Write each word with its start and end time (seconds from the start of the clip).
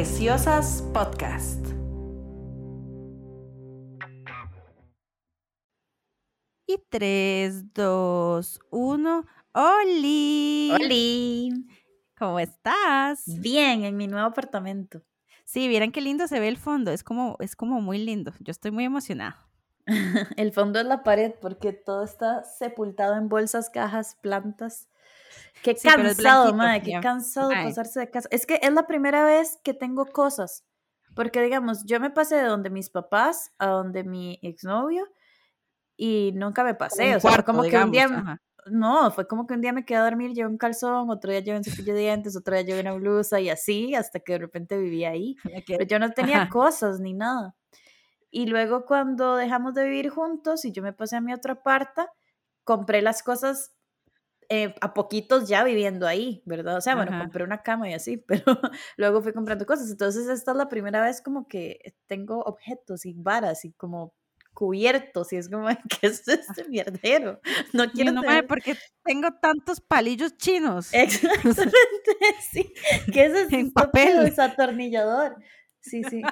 Preciosas 0.00 0.82
Podcast. 0.94 1.62
Y 6.66 6.78
3, 6.88 7.74
2, 7.74 8.60
1. 8.70 9.26
¡Oli! 9.52 10.70
¡Oli! 10.72 11.50
¿Cómo 12.18 12.40
estás? 12.40 13.24
Bien, 13.42 13.84
en 13.84 13.98
mi 13.98 14.06
nuevo 14.06 14.26
apartamento. 14.26 15.02
Sí, 15.44 15.68
vieran 15.68 15.92
qué 15.92 16.00
lindo 16.00 16.26
se 16.28 16.40
ve 16.40 16.48
el 16.48 16.56
fondo. 16.56 16.92
Es 16.92 17.04
como, 17.04 17.36
es 17.38 17.54
como 17.54 17.82
muy 17.82 17.98
lindo. 17.98 18.32
Yo 18.40 18.52
estoy 18.52 18.70
muy 18.70 18.84
emocionada. 18.84 19.50
el 20.38 20.52
fondo 20.54 20.80
es 20.80 20.86
la 20.86 21.02
pared 21.02 21.34
porque 21.42 21.74
todo 21.74 22.04
está 22.04 22.42
sepultado 22.44 23.16
en 23.16 23.28
bolsas, 23.28 23.68
cajas, 23.68 24.16
plantas. 24.22 24.88
Qué 25.62 25.74
cansado, 25.74 26.54
madre, 26.54 26.82
qué 26.82 27.00
cansado 27.00 27.50
de 27.50 27.56
pasarse 27.56 28.00
de 28.00 28.10
casa. 28.10 28.28
Es 28.30 28.46
que 28.46 28.58
es 28.62 28.72
la 28.72 28.86
primera 28.86 29.24
vez 29.24 29.58
que 29.62 29.74
tengo 29.74 30.06
cosas. 30.06 30.64
Porque, 31.14 31.42
digamos, 31.42 31.84
yo 31.84 32.00
me 32.00 32.10
pasé 32.10 32.36
de 32.36 32.44
donde 32.44 32.70
mis 32.70 32.88
papás 32.88 33.52
a 33.58 33.66
donde 33.66 34.04
mi 34.04 34.38
exnovio 34.42 35.08
y 35.96 36.32
nunca 36.34 36.64
me 36.64 36.74
pasé. 36.74 37.16
o 37.16 37.20
sea, 37.20 37.42
como 37.42 37.62
que 37.62 37.76
un 37.76 37.90
día. 37.90 38.40
No, 38.66 39.10
fue 39.10 39.26
como 39.26 39.46
que 39.46 39.54
un 39.54 39.62
día 39.62 39.72
me 39.72 39.84
quedé 39.84 39.98
a 39.98 40.04
dormir, 40.04 40.32
llevé 40.32 40.48
un 40.48 40.58
calzón, 40.58 41.08
otro 41.10 41.30
día 41.30 41.40
llevé 41.40 41.58
un 41.58 41.64
cepillo 41.64 41.94
de 41.94 42.00
dientes, 42.00 42.36
otro 42.36 42.54
día 42.54 42.62
llevé 42.62 42.80
una 42.80 42.92
blusa 42.92 43.40
y 43.40 43.48
así, 43.48 43.94
hasta 43.94 44.20
que 44.20 44.34
de 44.34 44.38
repente 44.38 44.78
vivía 44.78 45.10
ahí. 45.10 45.36
Pero 45.66 45.84
yo 45.84 45.98
no 45.98 46.10
tenía 46.12 46.48
cosas 46.48 47.00
ni 47.00 47.14
nada. 47.14 47.54
Y 48.30 48.46
luego 48.46 48.84
cuando 48.84 49.36
dejamos 49.36 49.74
de 49.74 49.84
vivir 49.84 50.10
juntos 50.10 50.64
y 50.64 50.72
yo 50.72 50.82
me 50.82 50.92
pasé 50.92 51.16
a 51.16 51.20
mi 51.20 51.32
otra 51.32 51.62
parte, 51.62 52.02
compré 52.64 53.02
las 53.02 53.22
cosas 53.22 53.72
eh, 54.52 54.74
a 54.80 54.94
poquitos 54.94 55.48
ya 55.48 55.62
viviendo 55.62 56.08
ahí, 56.08 56.42
¿verdad? 56.44 56.76
O 56.76 56.80
sea, 56.80 56.96
bueno, 56.96 57.16
compré 57.16 57.44
una 57.44 57.62
cama 57.62 57.88
y 57.88 57.94
así, 57.94 58.16
pero 58.26 58.60
luego 58.96 59.22
fui 59.22 59.32
comprando 59.32 59.64
cosas. 59.64 59.88
Entonces, 59.90 60.28
esta 60.28 60.50
es 60.50 60.56
la 60.56 60.68
primera 60.68 61.00
vez 61.02 61.22
como 61.22 61.46
que 61.46 61.94
tengo 62.06 62.40
objetos 62.40 63.06
y 63.06 63.14
varas 63.14 63.64
y 63.64 63.72
como 63.72 64.12
cubiertos 64.52 65.32
y 65.32 65.36
es 65.36 65.48
como, 65.48 65.68
¿qué 66.00 66.08
es 66.08 66.26
este 66.26 66.68
mierdero? 66.68 67.40
No 67.72 67.88
quiero 67.92 68.10
no, 68.10 68.22
tener... 68.22 68.48
porque 68.48 68.76
tengo 69.04 69.28
tantos 69.40 69.80
palillos 69.80 70.36
chinos. 70.36 70.92
Exactamente, 70.92 72.16
sí. 72.50 72.72
¿Qué 73.12 73.26
es 73.26 73.32
ese 73.32 73.56
en 73.56 73.72
papel? 73.72 74.24
Desatornillador. 74.24 75.36
Sí, 75.80 76.02
sí. 76.10 76.22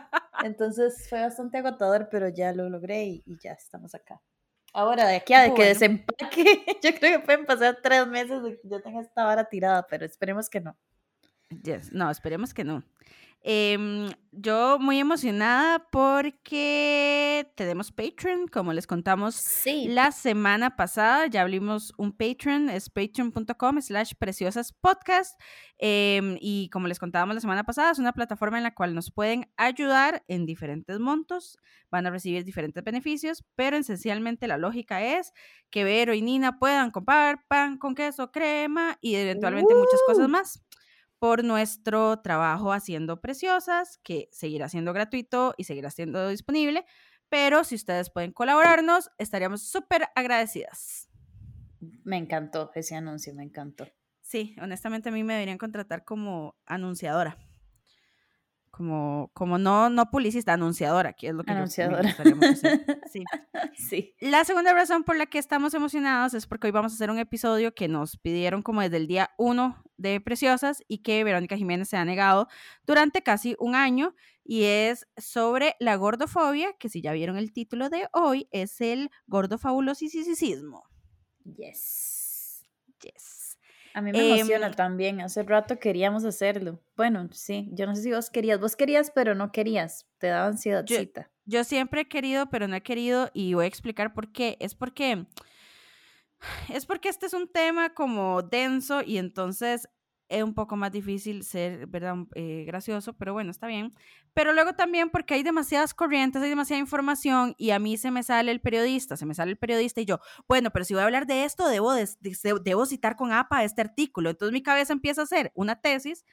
Entonces 0.43 1.07
fue 1.09 1.21
bastante 1.21 1.59
agotador, 1.59 2.09
pero 2.11 2.29
ya 2.29 2.53
lo 2.53 2.69
logré 2.69 3.05
y 3.05 3.39
ya 3.41 3.53
estamos 3.53 3.95
acá. 3.95 4.21
Ahora, 4.73 5.07
de 5.07 5.17
aquí 5.17 5.35
a 5.35 5.43
de 5.43 5.55
que 5.55 5.65
desempaque, 5.65 6.65
yo 6.83 6.95
creo 6.99 7.19
que 7.21 7.25
pueden 7.25 7.47
pasar 7.47 7.79
tres 7.83 8.07
meses 8.07 8.43
de 8.43 8.61
que 8.61 8.69
yo 8.69 8.81
tenga 8.83 9.01
esta 9.01 9.25
vara 9.25 9.45
tirada, 9.49 9.87
pero 9.87 10.05
esperemos 10.05 10.49
que 10.49 10.61
no. 10.61 10.77
Yes. 11.63 11.93
No, 11.93 12.11
esperemos 12.11 12.53
que 12.53 12.65
no. 12.65 12.85
Em, 13.43 14.11
yo 14.33 14.79
muy 14.81 14.99
emocionada 14.99 15.89
porque 15.91 17.51
tenemos 17.55 17.93
Patreon, 17.93 18.49
como 18.49 18.73
les 18.73 18.87
contamos 18.87 19.41
la 19.87 20.11
semana 20.11 20.75
pasada, 20.77 21.27
ya 21.29 21.43
abrimos 21.43 21.93
un 21.99 22.13
Patreon, 22.17 22.69
es 22.69 22.91
patreon.com 22.91 23.81
slash 23.81 24.13
preciosas 24.19 24.73
podcast 24.73 25.41
em, 25.79 26.37
y 26.41 26.69
como 26.71 26.89
les 26.89 26.99
contábamos 26.99 27.37
la 27.37 27.41
semana 27.41 27.65
pasada, 27.65 27.93
es 27.93 28.01
una 28.01 28.13
plataforma 28.13 28.59
en 28.59 28.65
la 28.65 28.75
cual 28.75 28.95
nos 28.95 29.13
pueden 29.13 29.51
ayudar 29.57 30.25
en 30.27 30.45
diferentes 30.45 30.99
montos, 30.99 31.57
van 31.91 32.07
a 32.07 32.11
recibir 32.11 32.45
diferentes 32.45 32.83
beneficios, 32.83 33.45
pero 33.55 33.77
esencialmente 33.77 34.49
la 34.49 34.59
lógica 34.59 35.03
es 35.03 35.33
que 35.71 35.85
Vero 35.85 36.13
y 36.13 36.23
Nina 36.23 36.59
puedan 36.59 36.91
comprar 36.91 37.45
pan 37.49 37.79
con 37.79 37.95
queso, 37.95 38.33
crema 38.33 38.99
y 39.01 39.15
eventualmente 39.15 39.75
muchas 39.75 40.01
cosas 40.07 40.29
más 40.29 40.68
por 41.19 41.45
nuestro 41.45 42.21
trabajo 42.21 42.73
haciendo 42.73 43.21
preciosas, 43.21 43.99
que 44.03 44.29
seguirá 44.33 44.69
siendo 44.69 44.93
gratuito 44.93 45.55
y 45.57 45.65
seguirá 45.65 45.91
siendo 45.91 46.29
disponible, 46.29 46.85
pero 47.29 47.65
si 47.65 47.75
ustedes 47.75 48.11
pueden 48.11 48.33
colaborarnos, 48.33 49.11
estaríamos 49.19 49.63
súper 49.63 50.09
agradecidas. 50.15 51.09
Me 52.05 52.17
encantó 52.17 52.71
ese 52.75 52.97
anuncio, 52.97 53.35
me 53.35 53.45
encantó. 53.45 53.87
Sí, 54.21 54.55
honestamente 54.61 55.09
a 55.09 55.13
mí 55.13 55.25
me 55.25 55.35
deberían 55.35 55.59
contratar 55.59 56.05
como 56.05 56.57
anunciadora 56.67 57.39
como, 58.79 59.33
como 59.35 59.59
no, 59.59 59.91
no 59.91 60.09
publicista, 60.09 60.53
anunciadora, 60.53 61.13
que 61.13 61.27
es 61.27 61.35
lo 61.35 61.43
que 61.43 61.51
anunciadora. 61.51 62.15
sí. 63.13 63.25
sí. 63.75 64.15
La 64.21 64.45
segunda 64.45 64.73
razón 64.73 65.03
por 65.03 65.17
la 65.17 65.27
que 65.27 65.41
estamos 65.41 65.75
emocionados 65.75 66.33
es 66.35 66.47
porque 66.47 66.69
hoy 66.69 66.71
vamos 66.71 66.93
a 66.93 66.95
hacer 66.95 67.11
un 67.11 67.19
episodio 67.19 67.75
que 67.75 67.89
nos 67.89 68.17
pidieron 68.19 68.63
como 68.63 68.81
desde 68.81 68.99
el 68.99 69.09
día 69.09 69.31
uno 69.37 69.83
de 69.97 70.21
Preciosas 70.21 70.85
y 70.87 70.99
que 70.99 71.25
Verónica 71.25 71.57
Jiménez 71.57 71.89
se 71.89 71.97
ha 71.97 72.05
negado 72.05 72.47
durante 72.87 73.21
casi 73.23 73.57
un 73.59 73.75
año 73.75 74.15
y 74.45 74.63
es 74.63 75.09
sobre 75.17 75.75
la 75.81 75.97
gordofobia, 75.97 76.73
que 76.79 76.89
si 76.89 77.03
ya 77.03 77.13
vieron 77.13 77.37
el 77.37 77.53
título 77.53 77.91
de 77.91 78.07
hoy, 78.13 78.47
es 78.53 78.81
el 78.81 79.11
gordofabulosisismo. 79.27 80.85
Yes. 81.43 82.63
Yes. 83.03 83.38
A 83.99 84.01
mí 84.01 84.13
me 84.13 84.37
emociona 84.37 84.69
em, 84.69 84.75
también. 84.75 85.21
Hace 85.21 85.43
rato 85.43 85.81
queríamos 85.81 86.25
hacerlo. 86.25 86.81
Bueno, 86.97 87.29
sí, 87.33 87.69
yo 87.73 87.85
no 87.85 87.97
sé 87.97 88.03
si 88.03 88.13
vos 88.13 88.31
querías. 88.31 88.61
Vos 88.61 88.77
querías, 88.77 89.11
pero 89.13 89.35
no 89.35 89.51
querías. 89.51 90.07
Te 90.19 90.29
daba 90.29 90.47
ansiedad. 90.47 90.85
Yo, 90.85 90.99
yo 91.47 91.65
siempre 91.65 92.03
he 92.03 92.09
querido, 92.09 92.49
pero 92.49 92.69
no 92.69 92.77
he 92.77 92.81
querido 92.81 93.29
y 93.35 93.55
voy 93.55 93.65
a 93.65 93.69
explicar 93.69 94.15
por 94.15 94.31
qué. 94.31 94.57
Es 94.61 94.77
porque 94.77 95.27
es 96.73 96.87
porque 96.87 97.09
este 97.09 97.27
es 97.27 97.33
un 97.33 97.51
tema 97.51 97.93
como 97.93 98.43
denso 98.43 99.03
y 99.05 99.19
entonces 99.19 99.89
es 100.29 100.43
un 100.43 100.55
poco 100.55 100.77
más 100.77 100.93
difícil 100.93 101.43
ser, 101.43 101.87
¿verdad? 101.87 102.17
Eh, 102.35 102.65
gracioso, 102.67 103.15
pero 103.15 103.33
bueno, 103.33 103.51
está 103.51 103.67
bien. 103.67 103.95
Pero 104.35 104.53
luego 104.53 104.75
también 104.75 105.11
porque 105.11 105.35
hay 105.35 105.43
demasiadas 105.43 105.95
corrientes, 105.95 106.43
hay 106.43 106.51
demasiada 106.51 106.81
información 106.81 107.55
y 107.59 107.71
a 107.71 107.79
mí 107.79 107.97
se 107.97 108.11
me 108.11 108.23
sale 108.23 108.53
el 108.53 108.61
periodista, 108.61 109.17
se 109.17 109.27
me 109.27 109.35
sale 109.35 109.53
el 109.53 109.59
periodista 109.59 110.01
y 110.01 110.05
yo, 110.05 110.21
bueno, 110.47 110.71
pero 110.71 110.85
si 110.85 110.95
voy 110.95 111.03
a 111.03 111.07
hablar 111.07 111.27
de 111.27 111.45
esto, 111.45 111.67
debo, 111.69 111.93
debo 111.95 112.87
citar 112.87 113.17
con 113.17 113.33
APA 113.33 113.65
este 113.65 113.81
artículo. 113.81 114.31
Entonces 114.31 114.53
mi 114.53 114.63
cabeza 114.63 114.93
empieza 114.93 115.23
a 115.23 115.25
hacer 115.25 115.51
una 115.55 115.81
tesis 115.81 116.25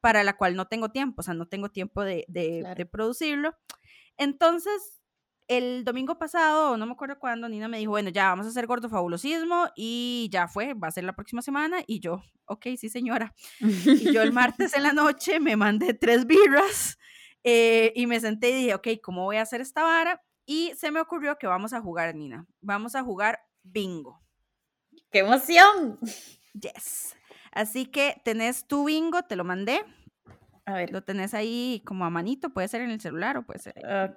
para 0.00 0.24
la 0.24 0.36
cual 0.36 0.56
no 0.56 0.66
tengo 0.66 0.90
tiempo, 0.90 1.20
o 1.20 1.22
sea, 1.22 1.34
no 1.34 1.46
tengo 1.46 1.68
tiempo 1.68 2.02
de, 2.02 2.24
de 2.28 2.86
producirlo. 2.90 3.54
Entonces, 4.16 5.01
el 5.48 5.84
domingo 5.84 6.18
pasado, 6.18 6.76
no 6.76 6.86
me 6.86 6.92
acuerdo 6.92 7.18
cuándo, 7.18 7.48
Nina 7.48 7.68
me 7.68 7.78
dijo, 7.78 7.90
bueno, 7.90 8.10
ya 8.10 8.28
vamos 8.28 8.46
a 8.46 8.50
hacer 8.50 8.66
gordofabulosismo 8.66 9.68
y 9.76 10.28
ya 10.32 10.48
fue, 10.48 10.74
va 10.74 10.88
a 10.88 10.92
ser 10.92 11.04
la 11.04 11.14
próxima 11.14 11.42
semana 11.42 11.82
y 11.86 12.00
yo, 12.00 12.22
ok, 12.46 12.68
sí 12.76 12.88
señora. 12.88 13.34
y 13.60 14.12
yo 14.12 14.22
el 14.22 14.32
martes 14.32 14.74
en 14.74 14.82
la 14.82 14.92
noche 14.92 15.40
me 15.40 15.56
mandé 15.56 15.94
tres 15.94 16.26
birras 16.26 16.98
eh, 17.44 17.92
y 17.94 18.06
me 18.06 18.20
senté 18.20 18.50
y 18.50 18.54
dije, 18.54 18.74
ok, 18.74 18.88
¿cómo 19.02 19.24
voy 19.24 19.36
a 19.36 19.42
hacer 19.42 19.60
esta 19.60 19.82
vara? 19.82 20.22
Y 20.46 20.72
se 20.76 20.90
me 20.90 21.00
ocurrió 21.00 21.38
que 21.38 21.46
vamos 21.46 21.72
a 21.72 21.80
jugar, 21.80 22.14
Nina, 22.14 22.46
vamos 22.60 22.94
a 22.94 23.02
jugar 23.02 23.40
bingo. 23.62 24.20
¡Qué 25.10 25.20
emoción! 25.20 25.98
Yes. 26.54 27.16
Así 27.52 27.86
que 27.86 28.20
tenés 28.24 28.66
tu 28.66 28.84
bingo, 28.84 29.22
te 29.22 29.36
lo 29.36 29.44
mandé. 29.44 29.84
A 30.64 30.74
ver. 30.74 30.90
Lo 30.92 31.02
tenés 31.02 31.34
ahí 31.34 31.82
como 31.84 32.04
a 32.04 32.10
manito, 32.10 32.50
puede 32.50 32.68
ser 32.68 32.82
en 32.82 32.90
el 32.90 33.00
celular 33.00 33.36
o 33.36 33.42
puede 33.44 33.60
ser. 33.60 33.74
Ok, 33.78 34.16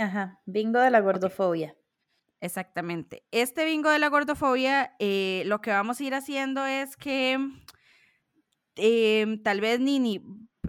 ajá. 0.00 0.40
Bingo 0.46 0.80
de 0.80 0.90
la 0.90 1.00
gordofobia. 1.00 1.76
Exactamente. 2.40 3.24
Este 3.30 3.64
bingo 3.64 3.90
de 3.90 3.98
la 3.98 4.08
gordofobia, 4.08 4.94
eh, 4.98 5.42
lo 5.46 5.60
que 5.60 5.70
vamos 5.70 6.00
a 6.00 6.04
ir 6.04 6.14
haciendo 6.14 6.64
es 6.66 6.96
que 6.96 7.38
em, 8.76 9.42
tal 9.42 9.60
vez 9.60 9.80
Nini, 9.80 10.22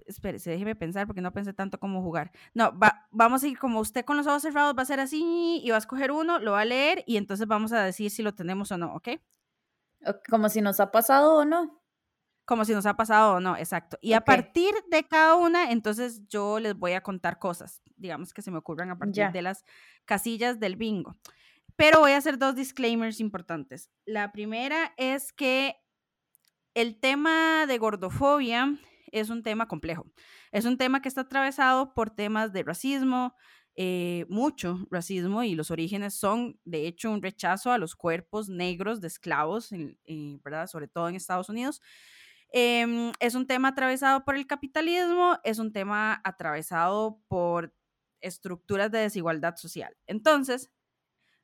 espérese, 0.05 0.49
déjeme 0.51 0.75
pensar 0.75 1.07
porque 1.07 1.21
no 1.21 1.33
pensé 1.33 1.53
tanto 1.53 1.79
cómo 1.79 2.01
jugar. 2.01 2.31
No, 2.53 2.73
vamos 3.11 3.43
a 3.43 3.47
ir 3.47 3.59
como 3.59 3.79
usted 3.79 4.05
con 4.05 4.17
los 4.17 4.27
ojos 4.27 4.41
cerrados, 4.41 4.75
va 4.77 4.83
a 4.83 4.85
ser 4.85 4.99
así 4.99 5.61
y 5.63 5.69
va 5.69 5.75
a 5.75 5.79
escoger 5.79 6.11
uno, 6.11 6.39
lo 6.39 6.53
va 6.53 6.61
a 6.61 6.65
leer 6.65 7.03
y 7.05 7.17
entonces 7.17 7.47
vamos 7.47 7.73
a 7.73 7.83
decir 7.83 8.09
si 8.11 8.23
lo 8.23 8.33
tenemos 8.33 8.71
o 8.71 8.77
no, 8.77 8.93
¿ok? 8.95 9.09
Como 10.29 10.47
si 10.47 10.61
nos 10.61 10.79
ha 10.79 10.91
pasado 10.91 11.35
o 11.35 11.45
no 11.45 11.81
como 12.47 12.63
si 12.63 12.71
nos 12.71 12.85
ha 12.85 12.95
pasado 12.95 13.33
o 13.33 13.39
no, 13.41 13.57
exacto. 13.57 13.97
Y 14.01 14.13
a 14.13 14.21
partir 14.21 14.73
de 14.89 15.05
cada 15.05 15.35
una, 15.35 15.69
entonces 15.69 16.25
yo 16.29 16.59
les 16.61 16.75
voy 16.75 16.93
a 16.93 17.01
contar 17.01 17.39
cosas, 17.39 17.81
digamos 17.97 18.33
que 18.33 18.41
se 18.41 18.51
me 18.51 18.57
ocurran 18.57 18.89
a 18.89 18.97
partir 18.97 19.29
de 19.33 19.41
las 19.41 19.65
casillas 20.05 20.57
del 20.57 20.77
bingo. 20.77 21.17
Pero 21.75 21.99
voy 21.99 22.13
a 22.13 22.17
hacer 22.17 22.37
dos 22.37 22.55
disclaimers 22.55 23.19
importantes. 23.19 23.91
La 24.05 24.31
primera 24.31 24.93
es 24.95 25.33
que 25.33 25.75
el 26.73 26.97
tema 27.01 27.65
de 27.67 27.77
gordofobia 27.79 28.79
es 29.11 29.29
un 29.29 29.43
tema 29.43 29.67
complejo. 29.67 30.05
Es 30.53 30.63
un 30.63 30.77
tema 30.77 31.01
que 31.01 31.09
está 31.09 31.21
atravesado 31.21 31.93
por 31.93 32.11
temas 32.11 32.53
de 32.53 32.63
racismo, 32.63 33.35
eh, 33.75 34.25
mucho 34.29 34.87
racismo 34.89 35.43
y 35.43 35.53
los 35.53 35.69
orígenes 35.69 36.13
son, 36.13 36.57
de 36.63 36.87
hecho, 36.87 37.11
un 37.11 37.21
rechazo 37.21 37.73
a 37.73 37.77
los 37.77 37.93
cuerpos 37.93 38.47
negros 38.47 39.01
de 39.01 39.07
esclavos, 39.07 39.73
eh, 39.73 40.39
¿verdad? 40.45 40.67
Sobre 40.67 40.87
todo 40.87 41.09
en 41.09 41.15
Estados 41.15 41.49
Unidos. 41.49 41.81
Em, 42.51 43.11
es 43.19 43.35
un 43.35 43.47
tema 43.47 43.69
atravesado 43.69 44.23
por 44.25 44.35
el 44.35 44.47
capitalismo, 44.47 45.39
es 45.43 45.59
un 45.59 45.73
tema 45.73 46.21
atravesado 46.23 47.21
por 47.27 47.73
estructuras 48.21 48.91
de 48.91 48.99
desigualdad 48.99 49.55
social. 49.57 49.95
Entonces, 50.07 50.71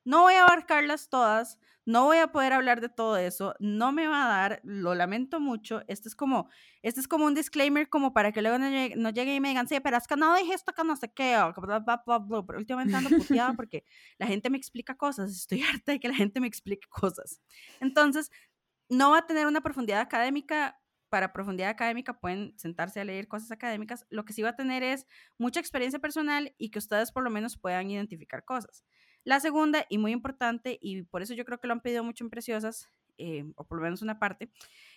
No 0.05 0.21
voy 0.23 0.33
a 0.33 0.43
abarcarlas 0.43 1.09
todas, 1.09 1.59
no 1.85 2.05
voy 2.05 2.17
a 2.17 2.27
poder 2.31 2.51
hablar 2.53 2.81
de 2.81 2.89
todo 2.89 3.15
eso, 3.17 3.55
no 3.59 3.93
me 3.93 4.07
va 4.07 4.25
a 4.25 4.27
dar, 4.27 4.61
lo 4.63 4.95
lamento 4.95 5.39
mucho. 5.39 5.81
Este 5.87 6.09
es 6.09 6.15
como, 6.15 6.49
este 6.81 6.99
es 6.99 7.07
como 7.07 7.25
un 7.25 7.33
disclaimer 7.35 7.89
como 7.89 8.13
para 8.13 8.31
que 8.33 8.41
luego 8.41 8.57
no 8.59 8.69
llegue, 8.69 9.35
y 9.35 9.39
me 9.39 9.49
digan, 9.49 9.67
sí, 9.67 9.79
pero 9.79 9.97
es 9.97 10.07
que 10.07 10.17
no 10.17 10.35
dije 10.35 10.53
esto 10.53 10.73
que 10.73 10.83
no 10.83 10.95
sé 10.97 11.13
qué, 11.13 11.37
o 11.37 11.53
bla, 11.53 11.79
bla, 11.79 12.03
bla, 12.05 12.45
pero 12.45 12.59
últimamente 12.59 12.95
ando 12.97 13.11
puteada 13.11 13.53
porque 13.57 13.85
la 14.17 14.27
gente 14.27 14.49
me 14.49 14.57
explica 14.57 14.95
cosas, 14.97 15.31
estoy 15.31 15.61
harta 15.63 15.93
de 15.93 15.99
que 15.99 16.09
la 16.09 16.15
gente 16.15 16.39
me 16.41 16.47
explique 16.47 16.87
cosas. 16.89 17.41
Entonces, 17.79 18.29
no 18.89 19.11
va 19.11 19.19
a 19.19 19.27
tener 19.27 19.47
una 19.47 19.61
profundidad 19.61 20.01
académica 20.01 20.79
para 21.13 21.31
profundidad 21.31 21.69
académica 21.69 22.19
pueden 22.19 22.57
sentarse 22.57 22.99
a 22.99 23.03
leer 23.03 23.27
cosas 23.27 23.51
académicas, 23.51 24.07
lo 24.09 24.25
que 24.25 24.33
sí 24.33 24.41
va 24.41 24.49
a 24.49 24.55
tener 24.55 24.81
es 24.81 25.05
mucha 25.37 25.59
experiencia 25.59 25.99
personal 25.99 26.55
y 26.57 26.71
que 26.71 26.79
ustedes 26.79 27.11
por 27.11 27.23
lo 27.23 27.29
menos 27.29 27.55
puedan 27.55 27.91
identificar 27.91 28.43
cosas. 28.43 28.83
La 29.23 29.39
segunda, 29.39 29.85
y 29.89 29.99
muy 29.99 30.11
importante, 30.11 30.79
y 30.81 31.03
por 31.03 31.21
eso 31.21 31.35
yo 31.35 31.45
creo 31.45 31.59
que 31.59 31.67
lo 31.67 31.73
han 31.73 31.81
pedido 31.81 32.03
mucho 32.03 32.23
en 32.23 32.31
Preciosas, 32.31 32.89
eh, 33.19 33.45
o 33.57 33.63
por 33.63 33.77
lo 33.77 33.83
menos 33.83 34.01
una 34.01 34.17
parte, 34.17 34.49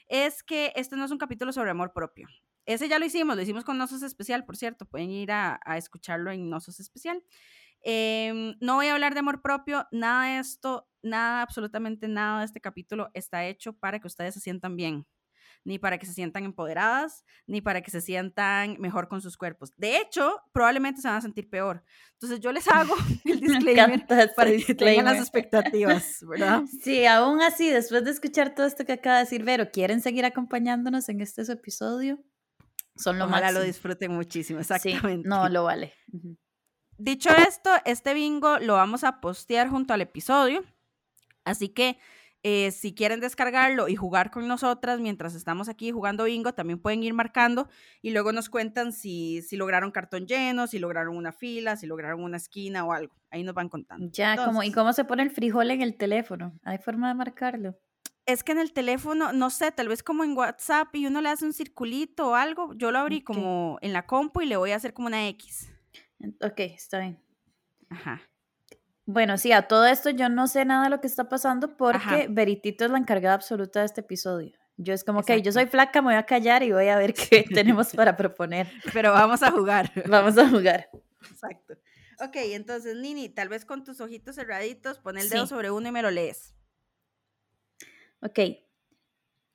es 0.08 0.42
que 0.42 0.72
este 0.74 0.96
no 0.96 1.04
es 1.04 1.10
un 1.10 1.18
capítulo 1.18 1.52
sobre 1.52 1.68
amor 1.68 1.92
propio. 1.92 2.26
Ese 2.64 2.88
ya 2.88 2.98
lo 2.98 3.04
hicimos, 3.04 3.36
lo 3.36 3.42
hicimos 3.42 3.64
con 3.64 3.76
Nosos 3.76 4.02
Especial, 4.02 4.46
por 4.46 4.56
cierto, 4.56 4.86
pueden 4.86 5.10
ir 5.10 5.30
a, 5.32 5.60
escucharlo 5.76 6.30
en 6.30 6.48
Nosos 6.48 6.80
Especial. 6.80 7.22
Em, 7.82 8.54
no 8.62 8.76
voy 8.76 8.86
a 8.86 8.94
hablar 8.94 9.12
de 9.12 9.20
amor 9.20 9.42
propio, 9.42 9.86
nada 9.92 10.28
de 10.28 10.38
esto, 10.38 10.88
nada, 11.02 11.42
absolutamente 11.42 12.08
nada 12.08 12.38
de 12.38 12.46
este 12.46 12.62
capítulo 12.62 13.10
está 13.12 13.44
hecho 13.44 13.74
para 13.74 14.00
que 14.00 14.06
ustedes 14.06 14.32
se 14.32 14.40
sientan 14.40 14.76
bien 14.76 15.06
ni 15.66 15.80
para 15.80 15.98
que 15.98 16.06
se 16.06 16.14
sientan 16.14 16.44
empoderadas, 16.44 17.24
ni 17.48 17.60
para 17.60 17.82
que 17.82 17.90
se 17.90 18.00
sientan 18.00 18.76
mejor 18.78 19.08
con 19.08 19.20
sus 19.20 19.36
cuerpos. 19.36 19.74
De 19.76 19.98
hecho, 19.98 20.40
probablemente 20.52 21.00
se 21.00 21.08
van 21.08 21.16
a 21.16 21.20
sentir 21.20 21.50
peor. 21.50 21.82
Entonces 22.12 22.38
yo 22.38 22.52
les 22.52 22.68
hago 22.72 22.94
el 23.24 23.40
disclaimer 23.40 24.06
para 24.06 24.52
que 24.56 24.74
tengan 24.76 25.06
las 25.06 25.18
expectativas, 25.18 26.24
¿verdad? 26.26 26.62
Sí, 26.82 27.04
aún 27.04 27.42
así, 27.42 27.68
después 27.68 28.04
de 28.04 28.12
escuchar 28.12 28.54
todo 28.54 28.64
esto 28.64 28.84
que 28.84 28.92
acaba 28.92 29.16
de 29.16 29.24
decir 29.24 29.42
Vero, 29.42 29.70
¿quieren 29.72 30.00
seguir 30.00 30.24
acompañándonos 30.24 31.08
en 31.08 31.20
este 31.20 31.42
episodio? 31.50 32.22
Son 32.94 33.18
lo 33.18 33.24
Ojalá 33.24 33.50
lo 33.50 33.60
disfruten 33.60 34.12
muchísimo, 34.12 34.60
exactamente. 34.60 35.28
no, 35.28 35.48
lo 35.48 35.64
vale. 35.64 35.94
Dicho 36.96 37.30
esto, 37.30 37.70
este 37.84 38.14
bingo 38.14 38.58
lo 38.60 38.74
vamos 38.74 39.02
a 39.02 39.20
postear 39.20 39.68
junto 39.68 39.92
al 39.92 40.00
episodio. 40.00 40.64
Así 41.44 41.68
que 41.68 41.98
eh, 42.48 42.70
si 42.70 42.94
quieren 42.94 43.18
descargarlo 43.18 43.88
y 43.88 43.96
jugar 43.96 44.30
con 44.30 44.46
nosotras 44.46 45.00
mientras 45.00 45.34
estamos 45.34 45.68
aquí 45.68 45.90
jugando 45.90 46.22
bingo, 46.22 46.54
también 46.54 46.78
pueden 46.78 47.02
ir 47.02 47.12
marcando 47.12 47.68
y 48.02 48.12
luego 48.12 48.30
nos 48.30 48.48
cuentan 48.48 48.92
si, 48.92 49.42
si 49.42 49.56
lograron 49.56 49.90
cartón 49.90 50.28
lleno, 50.28 50.68
si 50.68 50.78
lograron 50.78 51.16
una 51.16 51.32
fila, 51.32 51.74
si 51.74 51.88
lograron 51.88 52.22
una 52.22 52.36
esquina 52.36 52.84
o 52.84 52.92
algo. 52.92 53.16
Ahí 53.30 53.42
nos 53.42 53.52
van 53.52 53.68
contando. 53.68 54.08
Ya, 54.12 54.36
como, 54.36 54.62
¿y 54.62 54.70
cómo 54.70 54.92
se 54.92 55.04
pone 55.04 55.24
el 55.24 55.30
frijol 55.32 55.72
en 55.72 55.82
el 55.82 55.96
teléfono? 55.96 56.56
¿Hay 56.62 56.78
forma 56.78 57.08
de 57.08 57.14
marcarlo? 57.14 57.74
Es 58.26 58.44
que 58.44 58.52
en 58.52 58.60
el 58.60 58.72
teléfono, 58.72 59.32
no 59.32 59.50
sé, 59.50 59.72
tal 59.72 59.88
vez 59.88 60.04
como 60.04 60.22
en 60.22 60.36
WhatsApp 60.36 60.94
y 60.94 61.08
uno 61.08 61.20
le 61.22 61.30
hace 61.30 61.46
un 61.46 61.52
circulito 61.52 62.28
o 62.28 62.34
algo. 62.36 62.74
Yo 62.74 62.92
lo 62.92 63.00
abrí 63.00 63.22
como 63.22 63.78
en 63.82 63.92
la 63.92 64.06
compu 64.06 64.42
y 64.42 64.46
le 64.46 64.56
voy 64.56 64.70
a 64.70 64.76
hacer 64.76 64.94
como 64.94 65.08
una 65.08 65.26
X. 65.30 65.68
Ok, 66.40 66.60
está 66.60 67.00
bien. 67.00 67.18
Ajá. 67.90 68.20
Bueno, 69.06 69.38
sí, 69.38 69.52
a 69.52 69.68
todo 69.68 69.86
esto 69.86 70.10
yo 70.10 70.28
no 70.28 70.48
sé 70.48 70.64
nada 70.64 70.84
de 70.84 70.90
lo 70.90 71.00
que 71.00 71.06
está 71.06 71.28
pasando 71.28 71.76
porque 71.76 72.26
Veritito 72.28 72.84
es 72.84 72.90
la 72.90 72.98
encargada 72.98 73.36
absoluta 73.36 73.80
de 73.80 73.86
este 73.86 74.00
episodio. 74.00 74.58
Yo 74.76 74.92
es 74.92 75.04
como 75.04 75.22
que 75.22 75.40
yo 75.40 75.52
soy 75.52 75.66
flaca, 75.66 76.02
me 76.02 76.08
voy 76.08 76.16
a 76.16 76.26
callar 76.26 76.64
y 76.64 76.72
voy 76.72 76.88
a 76.88 76.98
ver 76.98 77.14
qué 77.14 77.44
tenemos 77.54 77.94
para 77.94 78.16
proponer. 78.16 78.68
Pero 78.92 79.12
vamos 79.12 79.42
a 79.42 79.50
jugar. 79.52 79.90
Vamos 80.08 80.36
a 80.36 80.48
jugar. 80.48 80.90
Exacto. 81.30 81.74
Ok, 82.18 82.36
entonces, 82.36 82.96
Nini, 82.96 83.28
tal 83.28 83.48
vez 83.48 83.64
con 83.64 83.84
tus 83.84 84.00
ojitos 84.00 84.36
cerraditos, 84.36 84.98
pon 84.98 85.18
el 85.18 85.28
dedo 85.28 85.46
sobre 85.46 85.70
uno 85.70 85.88
y 85.88 85.92
me 85.92 86.02
lo 86.02 86.10
lees. 86.10 86.54
Ok. 88.20 88.40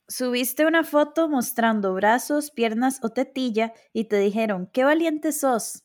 Subiste 0.07 0.65
una 0.65 0.83
foto 0.83 1.27
mostrando 1.27 1.93
brazos, 1.93 2.51
piernas 2.51 2.99
o 3.03 3.09
tetilla 3.09 3.73
y 3.93 4.05
te 4.05 4.17
dijeron, 4.17 4.69
qué 4.71 4.83
valiente 4.83 5.31
sos. 5.31 5.83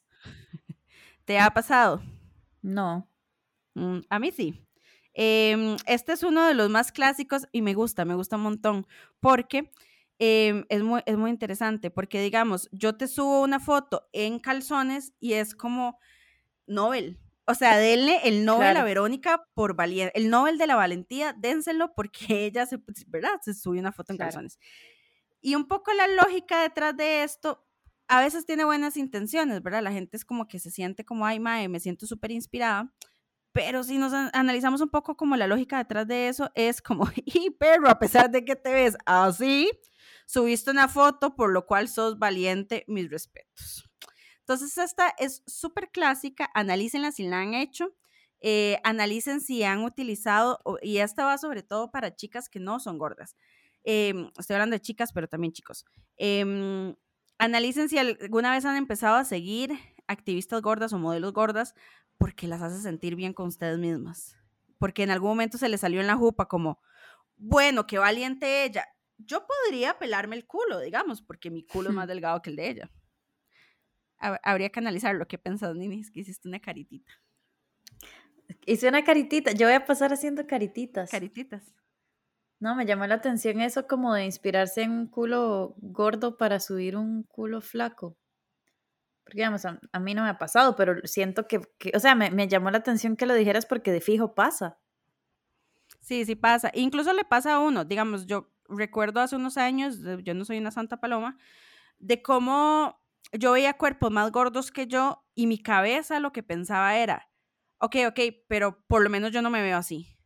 ¿Te 1.24 1.38
ha 1.38 1.50
pasado? 1.50 2.02
No. 2.62 3.08
Mm, 3.76 3.98
a 4.08 4.18
mí 4.18 4.32
sí. 4.32 4.66
Em, 5.12 5.76
este 5.86 6.12
es 6.12 6.22
uno 6.22 6.46
de 6.46 6.54
los 6.54 6.70
más 6.70 6.92
clásicos 6.92 7.46
y 7.52 7.62
me 7.62 7.74
gusta, 7.74 8.04
me 8.04 8.14
gusta 8.14 8.36
un 8.36 8.42
montón, 8.42 8.86
porque 9.20 9.70
em, 10.18 10.64
es, 10.70 10.82
muy, 10.82 11.02
es 11.06 11.16
muy 11.16 11.30
interesante, 11.30 11.90
porque 11.90 12.20
digamos, 12.22 12.68
yo 12.72 12.96
te 12.96 13.06
subo 13.06 13.42
una 13.42 13.60
foto 13.60 14.08
en 14.12 14.38
calzones 14.38 15.12
y 15.20 15.34
es 15.34 15.54
como 15.54 15.98
Nobel. 16.66 17.20
O 17.44 17.54
sea, 17.54 17.76
denle 17.76 18.20
el 18.24 18.44
Nobel 18.44 18.76
a 18.76 18.82
Verónica 18.82 19.46
por 19.54 19.76
valiente, 19.76 20.18
el 20.18 20.30
Nobel 20.30 20.58
de 20.58 20.66
la 20.66 20.74
valentía, 20.74 21.34
dénselo 21.34 21.94
porque 21.94 22.26
ella 22.46 22.66
se, 22.66 22.78
¿verdad? 23.06 23.38
Se 23.42 23.54
subió 23.54 23.80
una 23.80 23.92
foto 23.92 24.12
en 24.12 24.18
calzones. 24.18 24.58
Y 25.42 25.54
un 25.54 25.68
poco 25.68 25.92
la 25.92 26.08
lógica 26.08 26.62
detrás 26.62 26.96
de 26.96 27.22
esto, 27.22 27.64
a 28.08 28.22
veces 28.22 28.46
tiene 28.46 28.64
buenas 28.64 28.96
intenciones, 28.96 29.62
¿verdad? 29.62 29.82
La 29.82 29.92
gente 29.92 30.16
es 30.16 30.24
como 30.24 30.48
que 30.48 30.58
se 30.58 30.70
siente 30.70 31.04
como, 31.04 31.26
ay, 31.26 31.40
mae, 31.40 31.68
me 31.68 31.78
siento 31.78 32.06
súper 32.06 32.32
inspirada 32.32 32.92
pero 33.56 33.82
si 33.82 33.96
nos 33.96 34.12
analizamos 34.12 34.82
un 34.82 34.90
poco 34.90 35.16
como 35.16 35.34
la 35.34 35.46
lógica 35.46 35.78
detrás 35.78 36.06
de 36.06 36.28
eso, 36.28 36.50
es 36.54 36.82
como, 36.82 37.08
y 37.24 37.48
perro, 37.52 37.88
a 37.88 37.98
pesar 37.98 38.30
de 38.30 38.44
que 38.44 38.54
te 38.54 38.70
ves 38.70 38.98
así, 39.06 39.70
subiste 40.26 40.70
una 40.70 40.88
foto, 40.88 41.34
por 41.34 41.50
lo 41.50 41.64
cual 41.64 41.88
sos 41.88 42.18
valiente, 42.18 42.84
mis 42.86 43.08
respetos. 43.08 43.88
Entonces, 44.40 44.76
esta 44.76 45.08
es 45.18 45.42
súper 45.46 45.90
clásica, 45.90 46.50
analícenla 46.52 47.12
si 47.12 47.26
la 47.26 47.40
han 47.40 47.54
hecho, 47.54 47.96
eh, 48.40 48.78
analicen 48.84 49.40
si 49.40 49.62
han 49.64 49.84
utilizado, 49.84 50.60
y 50.82 50.98
esta 50.98 51.24
va 51.24 51.38
sobre 51.38 51.62
todo 51.62 51.90
para 51.90 52.14
chicas 52.14 52.50
que 52.50 52.60
no 52.60 52.78
son 52.78 52.98
gordas. 52.98 53.36
Em, 53.84 54.30
estoy 54.38 54.54
hablando 54.54 54.74
de 54.74 54.80
chicas, 54.80 55.14
pero 55.14 55.28
también 55.28 55.54
chicos. 55.54 55.86
Em, 56.18 56.94
analicen 57.38 57.88
si 57.88 57.96
alguna 57.96 58.52
vez 58.52 58.66
han 58.66 58.76
empezado 58.76 59.16
a 59.16 59.24
seguir 59.24 59.72
activistas 60.06 60.62
gordas 60.62 60.92
o 60.92 60.98
modelos 60.98 61.32
gordas 61.32 61.74
porque 62.18 62.46
las 62.46 62.62
hace 62.62 62.80
sentir 62.80 63.16
bien 63.16 63.32
con 63.32 63.48
ustedes 63.48 63.78
mismas. 63.78 64.36
Porque 64.78 65.02
en 65.02 65.10
algún 65.10 65.30
momento 65.30 65.58
se 65.58 65.68
le 65.68 65.78
salió 65.78 66.00
en 66.00 66.06
la 66.06 66.16
jupa 66.16 66.48
como, 66.48 66.80
bueno, 67.36 67.86
qué 67.86 67.98
valiente 67.98 68.64
ella. 68.64 68.86
Yo 69.18 69.46
podría 69.46 69.98
pelarme 69.98 70.36
el 70.36 70.46
culo, 70.46 70.80
digamos, 70.80 71.22
porque 71.22 71.50
mi 71.50 71.64
culo 71.64 71.90
es 71.90 71.94
más 71.94 72.08
delgado 72.08 72.42
que 72.42 72.50
el 72.50 72.56
de 72.56 72.70
ella. 72.70 72.90
Habría 74.18 74.70
que 74.70 74.80
analizar 74.80 75.14
lo 75.14 75.28
que 75.28 75.36
pensas, 75.36 75.74
Nini, 75.74 76.00
es 76.00 76.10
que 76.10 76.20
hiciste 76.20 76.48
una 76.48 76.58
caritita. 76.58 77.12
Hice 78.64 78.88
una 78.88 79.04
caritita, 79.04 79.52
yo 79.52 79.66
voy 79.66 79.74
a 79.74 79.84
pasar 79.84 80.12
haciendo 80.12 80.46
carititas. 80.46 81.10
Carititas. 81.10 81.74
No, 82.58 82.74
me 82.74 82.86
llamó 82.86 83.06
la 83.06 83.16
atención 83.16 83.60
eso 83.60 83.86
como 83.86 84.14
de 84.14 84.24
inspirarse 84.24 84.82
en 84.82 84.92
un 84.92 85.06
culo 85.08 85.74
gordo 85.78 86.38
para 86.38 86.60
subir 86.60 86.96
un 86.96 87.24
culo 87.24 87.60
flaco. 87.60 88.16
Porque, 89.26 89.38
digamos, 89.38 89.64
a, 89.64 89.98
mí 89.98 90.14
no 90.14 90.22
me 90.22 90.28
ha 90.28 90.38
pasado, 90.38 90.76
pero 90.76 91.00
siento 91.02 91.48
que, 91.48 91.60
o 91.92 91.98
sea, 91.98 92.14
me, 92.14 92.46
llamó 92.46 92.70
la 92.70 92.78
atención 92.78 93.16
que 93.16 93.26
lo 93.26 93.34
dijeras 93.34 93.66
porque 93.66 93.90
de 93.90 94.00
fijo 94.00 94.36
pasa. 94.36 94.78
Sí, 96.00 96.24
sí 96.24 96.36
pasa. 96.36 96.70
Incluso 96.74 97.12
le 97.12 97.24
pasa 97.24 97.54
a 97.54 97.58
uno. 97.58 97.84
Digamos, 97.84 98.26
yo 98.26 98.52
recuerdo 98.68 99.18
hace 99.20 99.34
unos 99.34 99.56
años, 99.56 99.98
yo 100.22 100.32
no 100.34 100.44
soy 100.44 100.58
una 100.58 100.70
santa 100.70 101.00
paloma, 101.00 101.38
de 101.98 102.22
cómo 102.22 103.02
yo 103.32 103.50
veía 103.50 103.76
cuerpos 103.76 104.12
más 104.12 104.30
gordos 104.30 104.70
que 104.70 104.86
yo 104.86 105.24
y 105.34 105.48
mi 105.48 105.58
cabeza 105.58 106.20
lo 106.20 106.32
que 106.32 106.44
pensaba 106.44 106.96
era, 106.96 107.28
ok, 107.78 107.96
ok, 108.10 108.20
pero 108.46 108.86
por 108.86 109.02
lo 109.02 109.10
menos 109.10 109.32
yo 109.32 109.42
no 109.42 109.50
me 109.50 109.60
veo 109.60 109.76
así. 109.76 110.16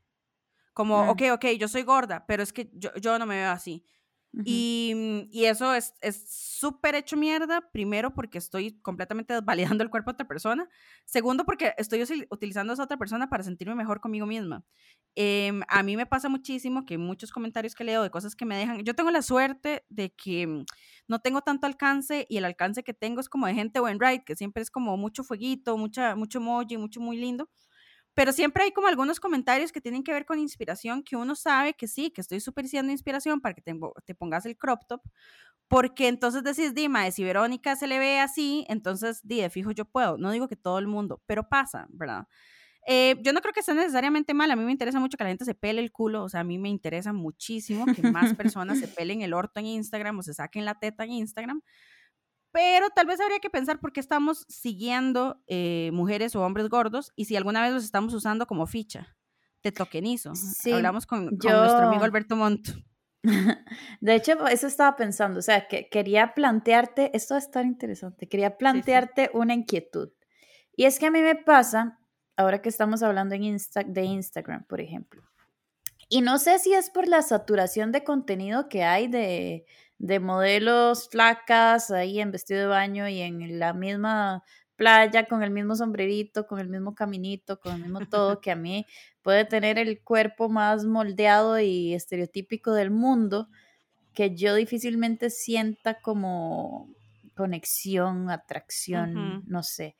Como, 0.74 1.06
mm. 1.06 1.08
ok, 1.08 1.22
ok, 1.32 1.46
yo 1.58 1.68
soy 1.68 1.84
gorda, 1.84 2.26
pero 2.26 2.42
es 2.42 2.52
que 2.52 2.70
yo, 2.74 2.90
yo 2.96 3.18
no 3.18 3.24
me 3.24 3.36
veo 3.36 3.50
así. 3.50 3.86
Mm, 4.32 4.42
y, 5.32 5.44
eso 5.44 5.74
es 5.74 5.92
súper 6.28 6.94
hecho 6.94 7.16
mierda, 7.16 7.68
primero 7.72 8.14
porque 8.14 8.38
estoy 8.38 8.80
completamente 8.80 9.34
desvalidando 9.34 9.82
el 9.82 9.90
cuerpo 9.90 10.10
de 10.10 10.14
otra 10.14 10.28
persona, 10.28 10.68
segundo 11.04 11.44
porque 11.44 11.74
estoy 11.78 12.04
utilizando 12.30 12.72
a 12.72 12.74
esa 12.74 12.84
otra 12.84 12.96
persona 12.96 13.28
para 13.28 13.42
sentirme 13.42 13.74
mejor 13.74 14.00
conmigo 14.00 14.26
misma. 14.26 14.64
Em, 15.16 15.62
a 15.68 15.82
mí 15.82 15.96
me 15.96 16.06
pasa 16.06 16.28
muchísimo 16.28 16.84
que 16.86 16.96
muchos 16.96 17.32
comentarios 17.32 17.74
que 17.74 17.82
leo 17.84 18.02
de 18.02 18.10
cosas 18.10 18.36
que 18.36 18.44
me 18.44 18.56
dejan, 18.56 18.84
yo 18.84 18.94
tengo 18.94 19.10
la 19.10 19.22
suerte 19.22 19.84
de 19.88 20.10
que 20.14 20.46
mm, 20.46 20.64
no 21.08 21.18
tengo 21.20 21.40
tanto 21.42 21.66
alcance 21.66 22.26
y 22.28 22.36
el 22.36 22.44
alcance 22.44 22.84
que 22.84 22.94
tengo 22.94 23.20
es 23.20 23.28
como 23.28 23.46
de 23.46 23.54
gente 23.54 23.80
buen 23.80 23.98
right, 24.00 24.22
que 24.24 24.36
siempre 24.36 24.62
es 24.62 24.70
como 24.70 24.96
mucho 24.96 25.24
fueguito, 25.24 25.76
mucha, 25.76 26.14
mucho 26.14 26.38
emoji, 26.38 26.76
mucho 26.76 27.00
muy 27.00 27.16
lindo 27.16 27.48
pero 28.20 28.34
siempre 28.34 28.64
hay 28.64 28.70
como 28.70 28.86
algunos 28.86 29.18
comentarios 29.18 29.72
que 29.72 29.80
tienen 29.80 30.04
que 30.04 30.12
ver 30.12 30.26
con 30.26 30.38
inspiración, 30.38 31.02
que 31.02 31.16
uno 31.16 31.34
sabe 31.34 31.72
que 31.72 31.88
sí, 31.88 32.10
que 32.10 32.20
estoy 32.20 32.38
súper 32.38 32.68
siendo 32.68 32.92
inspiración 32.92 33.40
para 33.40 33.54
que 33.54 33.62
te, 33.62 33.74
te, 34.04 34.14
pongas 34.14 34.44
el 34.44 34.58
crop 34.58 34.82
top, 34.86 35.00
porque 35.68 36.06
entonces 36.06 36.44
decís, 36.44 36.74
Dima, 36.74 37.10
si 37.12 37.24
Verónica 37.24 37.76
se 37.76 37.86
le 37.86 37.98
ve 37.98 38.20
así, 38.20 38.66
entonces, 38.68 39.26
di, 39.26 39.40
de 39.40 39.48
fijo 39.48 39.70
yo 39.70 39.86
puedo. 39.86 40.18
No 40.18 40.32
digo 40.32 40.48
que 40.48 40.56
todo 40.56 40.78
el 40.78 40.86
mundo, 40.86 41.22
pero 41.24 41.48
pasa, 41.48 41.86
¿verdad? 41.88 42.26
Eh, 42.86 43.16
yo 43.22 43.32
no 43.32 43.40
creo 43.40 43.54
que 43.54 43.62
sea 43.62 43.72
necesariamente 43.72 44.34
mal, 44.34 44.50
a 44.50 44.56
mí 44.56 44.64
me 44.64 44.72
interesa 44.72 45.00
mucho 45.00 45.16
que 45.16 45.24
la 45.24 45.30
gente 45.30 45.46
se 45.46 45.54
pele 45.54 45.80
el 45.80 45.90
culo, 45.90 46.22
o 46.22 46.28
sea, 46.28 46.40
a 46.40 46.44
mí 46.44 46.58
me 46.58 46.68
interesa 46.68 47.14
muchísimo 47.14 47.86
que 47.86 48.02
más 48.02 48.34
personas 48.36 48.80
se 48.80 48.88
pelen 48.88 49.22
el 49.22 49.32
orto 49.32 49.60
en 49.60 49.66
Instagram 49.66 50.18
o 50.18 50.22
se 50.22 50.34
saquen 50.34 50.66
la 50.66 50.78
teta 50.78 51.04
en 51.04 51.12
Instagram, 51.12 51.62
pero 52.52 52.88
tal 52.90 53.06
vez 53.06 53.20
habría 53.20 53.38
que 53.38 53.50
pensar 53.50 53.78
por 53.78 53.92
qué 53.92 54.00
estamos 54.00 54.44
siguiendo 54.48 55.42
eh, 55.46 55.90
mujeres 55.92 56.34
o 56.34 56.42
hombres 56.42 56.68
gordos 56.68 57.12
y 57.16 57.26
si 57.26 57.36
alguna 57.36 57.62
vez 57.62 57.72
los 57.72 57.84
estamos 57.84 58.14
usando 58.14 58.46
como 58.46 58.66
ficha. 58.66 59.16
te 59.60 59.72
tokenizo. 59.72 60.32
Hablamos 60.72 61.06
con, 61.06 61.26
nuestro 61.26 61.88
amigo 61.88 62.04
Alberto 62.04 62.36
Monto. 62.36 62.72
De 64.00 64.14
hecho, 64.14 64.46
eso 64.48 64.66
estaba 64.66 64.96
pensando, 64.96 65.40
o 65.40 65.42
sea, 65.42 65.68
que 65.68 65.88
quería 65.90 66.34
plantearte, 66.34 67.14
esto 67.14 67.34
va 67.34 67.38
a 67.38 67.42
estar 67.42 67.66
interesante, 67.66 68.26
quería 68.26 68.56
plantearte 68.56 69.30
una 69.34 69.52
inquietud. 69.52 70.10
Y 70.74 70.84
es 70.86 70.98
que 70.98 71.06
a 71.06 71.10
mí 71.10 71.20
me 71.20 71.36
pasa, 71.36 71.98
ahora 72.36 72.62
que 72.62 72.70
estamos 72.70 73.02
hablando 73.02 73.34
en 73.34 73.44
Insta, 73.44 73.82
de 73.84 74.04
Instagram, 74.04 74.64
por 74.64 74.80
ejemplo, 74.80 75.22
y 76.08 76.22
no 76.22 76.38
sé 76.38 76.58
si 76.58 76.72
es 76.72 76.90
por 76.90 77.06
la 77.06 77.22
saturación 77.22 77.92
de 77.92 78.02
contenido 78.02 78.68
que 78.68 78.82
hay 78.82 79.06
de, 79.06 79.64
de 80.00 80.18
modelos 80.18 81.10
flacas 81.10 81.90
ahí 81.90 82.20
en 82.20 82.32
vestido 82.32 82.60
de 82.60 82.66
baño 82.66 83.06
y 83.06 83.20
en 83.20 83.58
la 83.58 83.74
misma 83.74 84.42
playa 84.74 85.26
con 85.26 85.42
el 85.42 85.50
mismo 85.50 85.76
sombrerito, 85.76 86.46
con 86.46 86.58
el 86.58 86.70
mismo 86.70 86.94
caminito, 86.94 87.60
con 87.60 87.74
el 87.74 87.82
mismo 87.82 88.00
todo, 88.08 88.40
que 88.40 88.50
a 88.50 88.56
mí 88.56 88.86
puede 89.20 89.44
tener 89.44 89.78
el 89.78 90.02
cuerpo 90.02 90.48
más 90.48 90.86
moldeado 90.86 91.60
y 91.60 91.92
estereotípico 91.92 92.72
del 92.72 92.90
mundo, 92.90 93.48
que 94.14 94.34
yo 94.34 94.54
difícilmente 94.54 95.28
sienta 95.28 96.00
como 96.00 96.88
conexión, 97.36 98.30
atracción, 98.30 99.42
no 99.44 99.62
sé. 99.62 99.96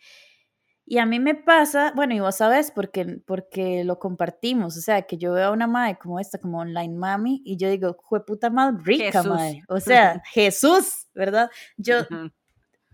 Y 0.91 0.99
a 0.99 1.07
mí 1.07 1.21
me 1.21 1.37
pasa, 1.37 1.93
bueno, 1.95 2.15
y 2.15 2.19
vos 2.19 2.35
sabes, 2.35 2.73
porque, 2.73 3.23
porque 3.25 3.85
lo 3.85 4.01
compartimos, 4.01 4.77
o 4.77 4.81
sea, 4.81 5.03
que 5.03 5.19
yo 5.19 5.35
veo 5.35 5.47
a 5.47 5.53
una 5.53 5.69
madre 5.69 5.97
como 5.97 6.19
esta, 6.19 6.39
como 6.39 6.59
online 6.59 6.99
mami, 6.99 7.43
y 7.45 7.57
yo 7.57 7.71
digo, 7.71 7.97
fue 8.09 8.27
puta 8.27 8.51
más 8.51 8.75
rica, 8.83 9.23
madre. 9.23 9.63
O 9.69 9.79
sea, 9.79 10.21
Jesús, 10.33 11.07
¿verdad? 11.15 11.49
Yo, 11.77 11.99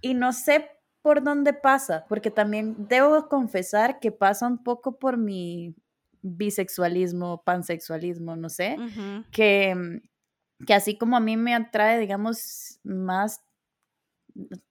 y 0.02 0.12
no 0.12 0.34
sé 0.34 0.68
por 1.00 1.22
dónde 1.22 1.54
pasa, 1.54 2.04
porque 2.06 2.30
también 2.30 2.86
debo 2.86 3.30
confesar 3.30 3.98
que 3.98 4.12
pasa 4.12 4.46
un 4.46 4.62
poco 4.62 4.98
por 4.98 5.16
mi 5.16 5.74
bisexualismo, 6.20 7.44
pansexualismo, 7.44 8.36
no 8.36 8.50
sé, 8.50 8.76
que, 9.30 10.02
que 10.66 10.74
así 10.74 10.98
como 10.98 11.16
a 11.16 11.20
mí 11.20 11.38
me 11.38 11.54
atrae, 11.54 11.98
digamos, 11.98 12.78
más 12.84 13.45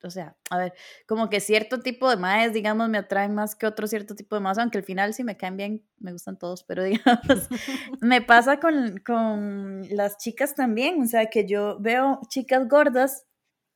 o 0.04 0.10
sea, 0.10 0.36
a 0.50 0.58
ver, 0.58 0.74
como 1.08 1.30
que 1.30 1.40
cierto 1.40 1.80
tipo 1.80 2.10
de 2.10 2.18
maes, 2.18 2.54
digamos, 2.54 2.90
me 2.90 2.98
atraen 2.98 3.34
más 3.34 3.56
que 3.56 3.66
otro 3.68 3.88
cierto 3.88 4.16
tipo 4.16 4.36
de 4.36 4.42
maes, 4.42 4.58
aunque 4.58 4.78
al 4.78 4.84
final 4.84 5.14
si 5.14 5.24
me 5.24 5.38
caen 5.38 5.58
bien, 5.58 5.86
me 6.00 6.12
gustan 6.12 6.38
todos, 6.38 6.64
pero 6.64 6.84
digamos, 6.84 7.50
me 8.02 8.22
pasa 8.22 8.60
con, 8.60 8.98
con 9.06 9.84
las 9.90 10.18
chicas 10.18 10.56
también, 10.56 11.02
o 11.02 11.08
sea, 11.08 11.28
que 11.28 11.48
yo 11.48 11.78
veo 11.80 12.20
chicas 12.30 12.68
gordas 12.68 13.26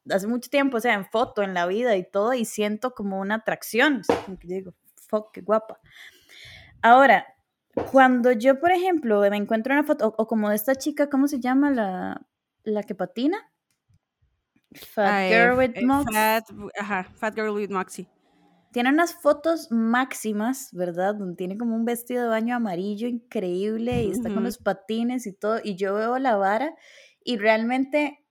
hace 0.09 0.27
mucho 0.27 0.49
tiempo, 0.49 0.77
o 0.77 0.79
sea, 0.79 0.93
en 0.93 1.05
foto, 1.05 1.43
en 1.43 1.53
la 1.53 1.65
vida 1.65 1.95
y 1.95 2.09
todo, 2.09 2.33
y 2.33 2.45
siento 2.45 2.91
como 2.91 3.19
una 3.19 3.35
atracción, 3.35 4.01
o 4.01 4.03
sea, 4.03 4.23
como 4.25 4.39
que 4.39 4.47
yo 4.47 4.55
digo, 4.55 4.73
fuck, 5.07 5.31
qué 5.33 5.41
guapa. 5.41 5.79
Ahora, 6.81 7.25
cuando 7.91 8.31
yo, 8.31 8.59
por 8.59 8.71
ejemplo, 8.71 9.21
me 9.21 9.37
encuentro 9.37 9.73
una 9.73 9.83
foto, 9.83 10.13
o, 10.17 10.27
como 10.27 10.49
de 10.49 10.55
esta 10.55 10.75
chica, 10.75 11.09
¿cómo 11.09 11.27
se 11.27 11.39
llama? 11.39 11.71
La, 11.71 12.21
la 12.63 12.83
que 12.83 12.95
patina. 12.95 13.48
Fat 14.73 15.29
Girl 15.29 15.57
with 15.57 15.71
eh, 15.75 15.85
Moxie. 15.85 16.13
Fat, 16.13 16.45
ajá, 16.79 17.03
Fat 17.15 17.35
Girl 17.35 17.55
with 17.55 17.69
Moxie. 17.69 18.07
Tiene 18.71 18.89
unas 18.89 19.15
fotos 19.15 19.71
máximas, 19.71 20.69
¿verdad? 20.73 21.15
Donde 21.15 21.35
tiene 21.35 21.57
como 21.57 21.75
un 21.75 21.85
vestido 21.85 22.23
de 22.23 22.29
baño 22.29 22.55
amarillo 22.55 23.07
increíble 23.07 24.03
y 24.03 24.11
está 24.11 24.31
con 24.31 24.43
los 24.43 24.59
patines 24.59 25.25
y 25.25 25.33
todo. 25.33 25.59
Y 25.63 25.75
yo 25.75 25.95
veo 25.95 26.19
la 26.19 26.35
vara 26.35 26.75
y 27.23 27.37
realmente 27.37 28.23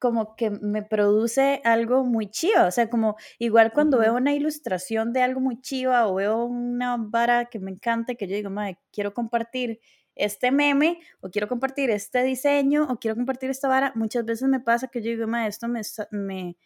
como 0.00 0.36
que 0.36 0.50
me 0.50 0.82
produce 0.82 1.60
algo 1.64 2.04
muy 2.04 2.28
chiva. 2.28 2.66
O 2.66 2.70
sea, 2.70 2.90
como 2.90 3.16
igual 3.38 3.72
cuando 3.72 3.98
veo 3.98 4.14
una 4.14 4.32
ilustración 4.32 5.12
de 5.12 5.22
algo 5.22 5.40
muy 5.40 5.60
chiva 5.60 6.08
o 6.08 6.14
veo 6.16 6.44
una 6.44 6.96
vara 6.98 7.46
que 7.46 7.60
me 7.60 7.70
encanta, 7.70 8.14
que 8.16 8.26
yo 8.26 8.34
digo, 8.34 8.50
madre, 8.50 8.78
quiero 8.92 9.14
compartir 9.14 9.80
este 10.18 10.50
meme 10.50 11.00
o 11.20 11.30
quiero 11.30 11.48
compartir 11.48 11.90
este 11.90 12.22
diseño 12.22 12.86
o 12.90 12.98
quiero 12.98 13.16
compartir 13.16 13.50
esta 13.50 13.68
vara, 13.68 13.92
muchas 13.94 14.24
veces 14.24 14.48
me 14.48 14.60
pasa 14.60 14.88
que 14.88 15.00
yo 15.00 15.10
digo, 15.10 15.26
ma, 15.26 15.46
esto 15.46 15.68
me, 15.68 15.80
me, 16.10 16.56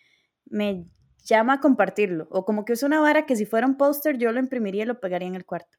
me 0.47 0.87
llama 1.25 1.55
a 1.55 1.61
compartirlo. 1.61 2.27
O 2.31 2.45
como 2.45 2.65
que 2.65 2.73
es 2.73 2.83
una 2.83 3.01
vara 3.01 3.27
que 3.27 3.37
si 3.37 3.47
fuera 3.47 3.67
un 3.67 3.77
póster 3.77 4.19
yo 4.19 4.33
lo 4.33 4.41
imprimiría 4.41 4.83
y 4.83 4.87
lo 4.87 5.01
pegaría 5.01 5.29
en 5.29 5.35
el 5.35 5.45
cuarto. 5.45 5.79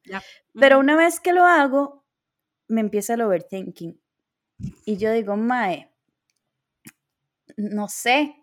Pero 0.54 0.78
una 0.78 0.96
vez 0.96 1.20
que 1.20 1.32
lo 1.32 1.44
hago, 1.44 2.04
me 2.68 2.80
empieza 2.80 3.14
el 3.14 3.22
overthinking. 3.22 4.00
Y 4.86 4.96
yo 4.96 5.12
digo, 5.12 5.36
mae, 5.36 5.92
no 7.56 7.88
sé, 7.88 8.36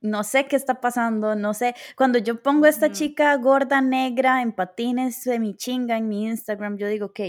no 0.00 0.24
sé 0.24 0.46
qué 0.46 0.56
está 0.56 0.80
pasando, 0.80 1.34
no 1.36 1.54
sé. 1.54 1.74
Cuando 1.96 2.18
yo 2.18 2.42
pongo 2.42 2.66
a 2.66 2.68
esta 2.68 2.92
chica 2.92 3.34
gorda, 3.36 3.80
negra, 3.80 4.42
en 4.42 4.52
patines, 4.52 5.26
mi 5.38 5.54
chinga 5.54 5.96
en 5.96 6.08
mi 6.08 6.26
Instagram, 6.26 6.76
yo 6.76 6.88
digo, 6.88 7.06
ok, 7.06 7.20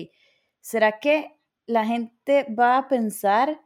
¿será 0.68 1.00
que 1.00 1.40
la 1.66 1.86
gente 1.86 2.46
va 2.54 2.78
a 2.78 2.88
pensar 2.90 3.62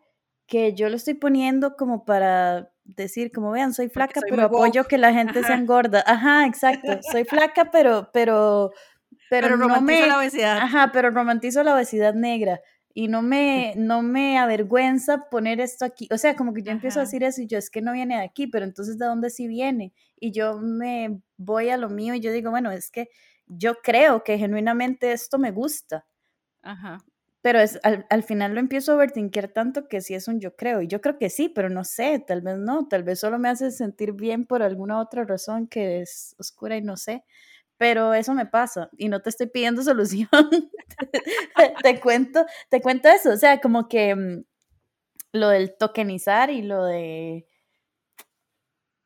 que 0.45 0.75
yo 0.75 0.87
lo 0.87 0.97
estoy 0.97 1.15
poniendo 1.15 1.75
como 1.75 2.05
para 2.05 2.71
decir, 2.83 3.31
como 3.31 3.49
vean, 3.49 3.73
soy 3.73 3.89
flaca, 3.89 4.21
pero 4.29 4.43
apoyo 4.43 4.83
que 4.83 4.99
la 4.99 5.11
gente 5.13 5.43
se 5.43 5.53
engorda? 5.53 6.03
Ajá, 6.05 6.45
exacto. 6.45 6.99
Soy 7.11 7.23
flaca, 7.23 7.71
pero, 7.71 8.11
pero, 8.13 8.71
pero, 9.31 9.57
no 9.57 9.81
me, 9.81 10.05
la 10.05 10.19
obesidad. 10.19 10.59
Ajá, 10.59 10.91
pero 10.93 11.09
romantizo 11.09 11.63
la 11.63 11.73
obesidad 11.73 12.13
negra 12.13 12.61
y 12.93 13.07
no 13.07 13.23
me, 13.23 13.73
no 13.77 14.03
me 14.03 14.37
avergüenza 14.37 15.27
poner 15.31 15.59
esto 15.59 15.85
aquí. 15.85 16.07
O 16.11 16.19
sea, 16.19 16.35
como 16.35 16.53
que 16.53 16.61
yo 16.61 16.71
empiezo 16.71 16.99
a 16.99 17.03
decir 17.03 17.23
eso 17.23 17.41
y 17.41 17.47
yo 17.47 17.57
es 17.57 17.71
que 17.71 17.81
no 17.81 17.93
viene 17.93 18.17
de 18.17 18.23
aquí, 18.25 18.45
pero 18.45 18.63
entonces 18.63 18.99
¿de 18.99 19.07
dónde 19.07 19.31
sí 19.31 19.47
viene? 19.47 19.91
Y 20.19 20.31
yo 20.31 20.59
me 20.59 21.19
voy 21.37 21.69
a 21.69 21.77
lo 21.77 21.89
mío 21.89 22.13
y 22.13 22.19
yo 22.19 22.31
digo, 22.31 22.51
bueno, 22.51 22.69
es 22.69 22.91
que 22.91 23.09
yo 23.47 23.81
creo 23.81 24.23
que 24.23 24.37
genuinamente 24.37 25.13
esto 25.13 25.39
me 25.39 25.49
gusta. 25.49 26.05
Ajá. 26.63 27.03
Pero 27.41 27.59
es, 27.59 27.79
al, 27.83 28.23
final 28.23 28.53
lo 28.53 28.59
empiezo 28.59 28.91
a 28.91 28.95
overthinker 28.95 29.47
tanto 29.51 29.87
que 29.87 30.01
sí 30.01 30.13
es 30.13 30.27
un 30.27 30.39
yo 30.39 30.55
creo. 30.55 30.81
Y 30.81 30.87
yo 30.87 31.01
creo 31.01 31.17
que 31.17 31.31
sí, 31.31 31.49
pero 31.49 31.69
no 31.69 31.83
sé, 31.83 32.19
tal 32.19 32.41
vez 32.41 32.57
no, 32.57 32.87
tal 32.87 33.03
vez 33.03 33.19
solo 33.19 33.39
me 33.39 33.49
hace 33.49 33.71
sentir 33.71 34.13
bien 34.13 34.45
por 34.45 34.61
alguna 34.61 34.99
otra 34.99 35.23
razón 35.25 35.67
que 35.67 36.01
es 36.01 36.35
oscura 36.37 36.77
y 36.77 36.81
no 36.81 36.97
sé. 36.97 37.23
Pero 37.77 38.13
eso 38.13 38.35
me 38.35 38.45
pasa 38.45 38.91
y 38.95 39.09
no 39.09 39.21
te 39.21 39.31
estoy 39.31 39.47
pidiendo 39.47 39.81
solución. 39.83 40.29
te, 41.81 41.99
cuento, 41.99 42.45
te 42.69 42.79
cuento 42.79 43.09
eso. 43.09 43.31
O 43.31 43.37
sea, 43.37 43.59
como 43.59 43.89
que 43.89 44.15
mm, 44.15 44.43
lo 45.33 45.49
del 45.49 45.75
tokenizar 45.75 46.51
y 46.51 46.61
lo 46.61 46.85
de. 46.85 47.47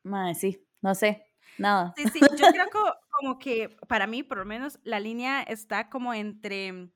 Madre, 0.02 0.34
sí, 0.34 0.66
no 0.82 0.94
sé, 0.94 1.26
nada. 1.58 1.94
Sí, 1.96 2.04
sí, 2.12 2.20
yo 2.20 2.46
creo 2.52 2.68
como 3.10 3.38
que 3.38 3.76
para 3.88 4.06
mí, 4.06 4.22
por 4.22 4.38
lo 4.38 4.44
menos, 4.44 4.78
la 4.84 5.00
línea 5.00 5.42
está 5.42 5.88
como 5.88 6.12
entre 6.14 6.90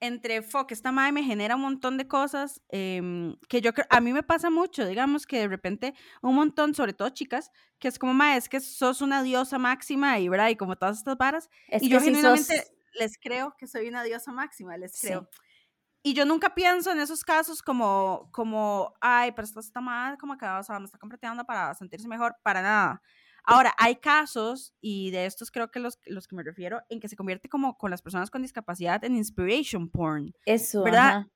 entre 0.00 0.42
fuck, 0.42 0.70
esta 0.72 0.92
madre 0.92 1.12
me 1.12 1.22
genera 1.22 1.56
un 1.56 1.62
montón 1.62 1.96
de 1.96 2.06
cosas 2.06 2.62
em, 2.68 3.36
que 3.48 3.60
yo 3.60 3.72
creo, 3.72 3.86
a 3.90 4.00
mí 4.00 4.12
me 4.12 4.22
pasa 4.22 4.50
mucho, 4.50 4.86
digamos 4.86 5.26
que 5.26 5.40
de 5.40 5.48
repente 5.48 5.94
un 6.22 6.34
montón, 6.34 6.74
sobre 6.74 6.92
todo 6.92 7.08
chicas, 7.10 7.50
que 7.78 7.88
es 7.88 7.98
como, 7.98 8.12
madre, 8.14 8.38
es 8.38 8.48
que 8.48 8.60
sos 8.60 9.00
una 9.00 9.22
diosa 9.22 9.58
máxima 9.58 10.18
y, 10.18 10.28
¿verdad? 10.28 10.48
Y 10.48 10.56
como 10.56 10.76
todas 10.76 10.98
estas 10.98 11.16
varas. 11.16 11.48
y 11.80 11.88
yo 11.88 12.00
genuinamente 12.00 12.64
les 12.98 13.18
creo 13.18 13.54
que 13.58 13.66
soy 13.66 13.88
una 13.88 14.02
diosa 14.02 14.32
máxima, 14.32 14.76
les 14.76 15.00
creo. 15.00 15.28
Y 16.02 16.14
yo 16.14 16.24
nunca 16.24 16.54
pienso 16.54 16.92
en 16.92 17.00
esos 17.00 17.24
casos 17.24 17.62
como, 17.62 18.28
como 18.32 18.94
ay, 19.00 19.32
pero 19.32 19.44
esta, 19.44 19.58
esta 19.58 19.80
madre 19.80 20.16
como 20.18 20.36
que 20.38 20.46
o 20.46 20.62
sea, 20.62 20.78
me 20.78 20.84
está 20.84 20.98
completando 20.98 21.44
para 21.44 21.74
sentirse 21.74 22.06
mejor, 22.06 22.36
para 22.42 22.62
nada. 22.62 23.02
Ahora, 23.46 23.74
hay 23.78 23.96
casos, 23.96 24.74
y 24.80 25.12
de 25.12 25.26
estos 25.26 25.52
creo 25.52 25.70
que 25.70 25.78
los, 25.78 25.98
los 26.06 26.26
que 26.26 26.34
me 26.34 26.42
refiero, 26.42 26.82
en 26.88 26.98
que 26.98 27.08
se 27.08 27.16
convierte 27.16 27.48
como 27.48 27.78
con 27.78 27.90
las 27.92 28.02
personas 28.02 28.28
con 28.30 28.42
discapacidad 28.42 29.04
en 29.04 29.16
inspiration 29.16 29.88
porn. 29.88 30.34
Eso, 30.44 30.82
¿verdad? 30.82 31.26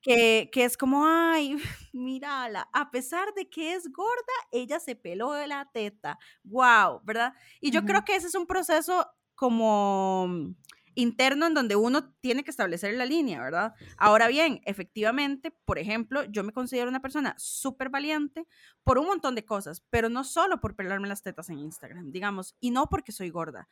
Que, 0.00 0.48
que, 0.50 0.64
es 0.64 0.78
como, 0.78 1.06
ay, 1.06 1.56
mírala, 1.92 2.68
a 2.72 2.90
pesar 2.90 3.34
de 3.34 3.50
que 3.50 3.74
es 3.74 3.92
gorda, 3.92 4.32
ella 4.50 4.80
se 4.80 4.96
peló 4.96 5.32
de 5.32 5.46
la 5.46 5.70
teta. 5.70 6.18
Wow, 6.44 7.02
¿verdad? 7.04 7.34
Y 7.60 7.70
yo 7.70 7.84
creo 7.84 8.04
que 8.06 8.16
ese 8.16 8.28
es 8.28 8.34
un 8.34 8.46
proceso 8.46 9.06
como 9.34 10.54
interno 11.00 11.46
en 11.46 11.54
donde 11.54 11.76
uno 11.76 12.12
tiene 12.20 12.44
que 12.44 12.50
establecer 12.50 12.94
la 12.94 13.04
línea, 13.04 13.42
¿verdad? 13.42 13.74
Ahora 13.96 14.28
bien, 14.28 14.60
efectivamente, 14.64 15.50
por 15.64 15.78
ejemplo, 15.78 16.24
yo 16.24 16.44
me 16.44 16.52
considero 16.52 16.88
una 16.88 17.02
persona 17.02 17.34
súper 17.38 17.88
valiente 17.88 18.46
por 18.84 18.98
un 18.98 19.06
montón 19.06 19.34
de 19.34 19.44
cosas, 19.44 19.82
pero 19.90 20.08
no 20.08 20.24
solo 20.24 20.60
por 20.60 20.76
pelarme 20.76 21.08
las 21.08 21.22
tetas 21.22 21.50
en 21.50 21.58
Instagram, 21.58 22.10
digamos, 22.12 22.56
y 22.60 22.70
no 22.70 22.86
porque 22.88 23.12
soy 23.12 23.30
gorda. 23.30 23.68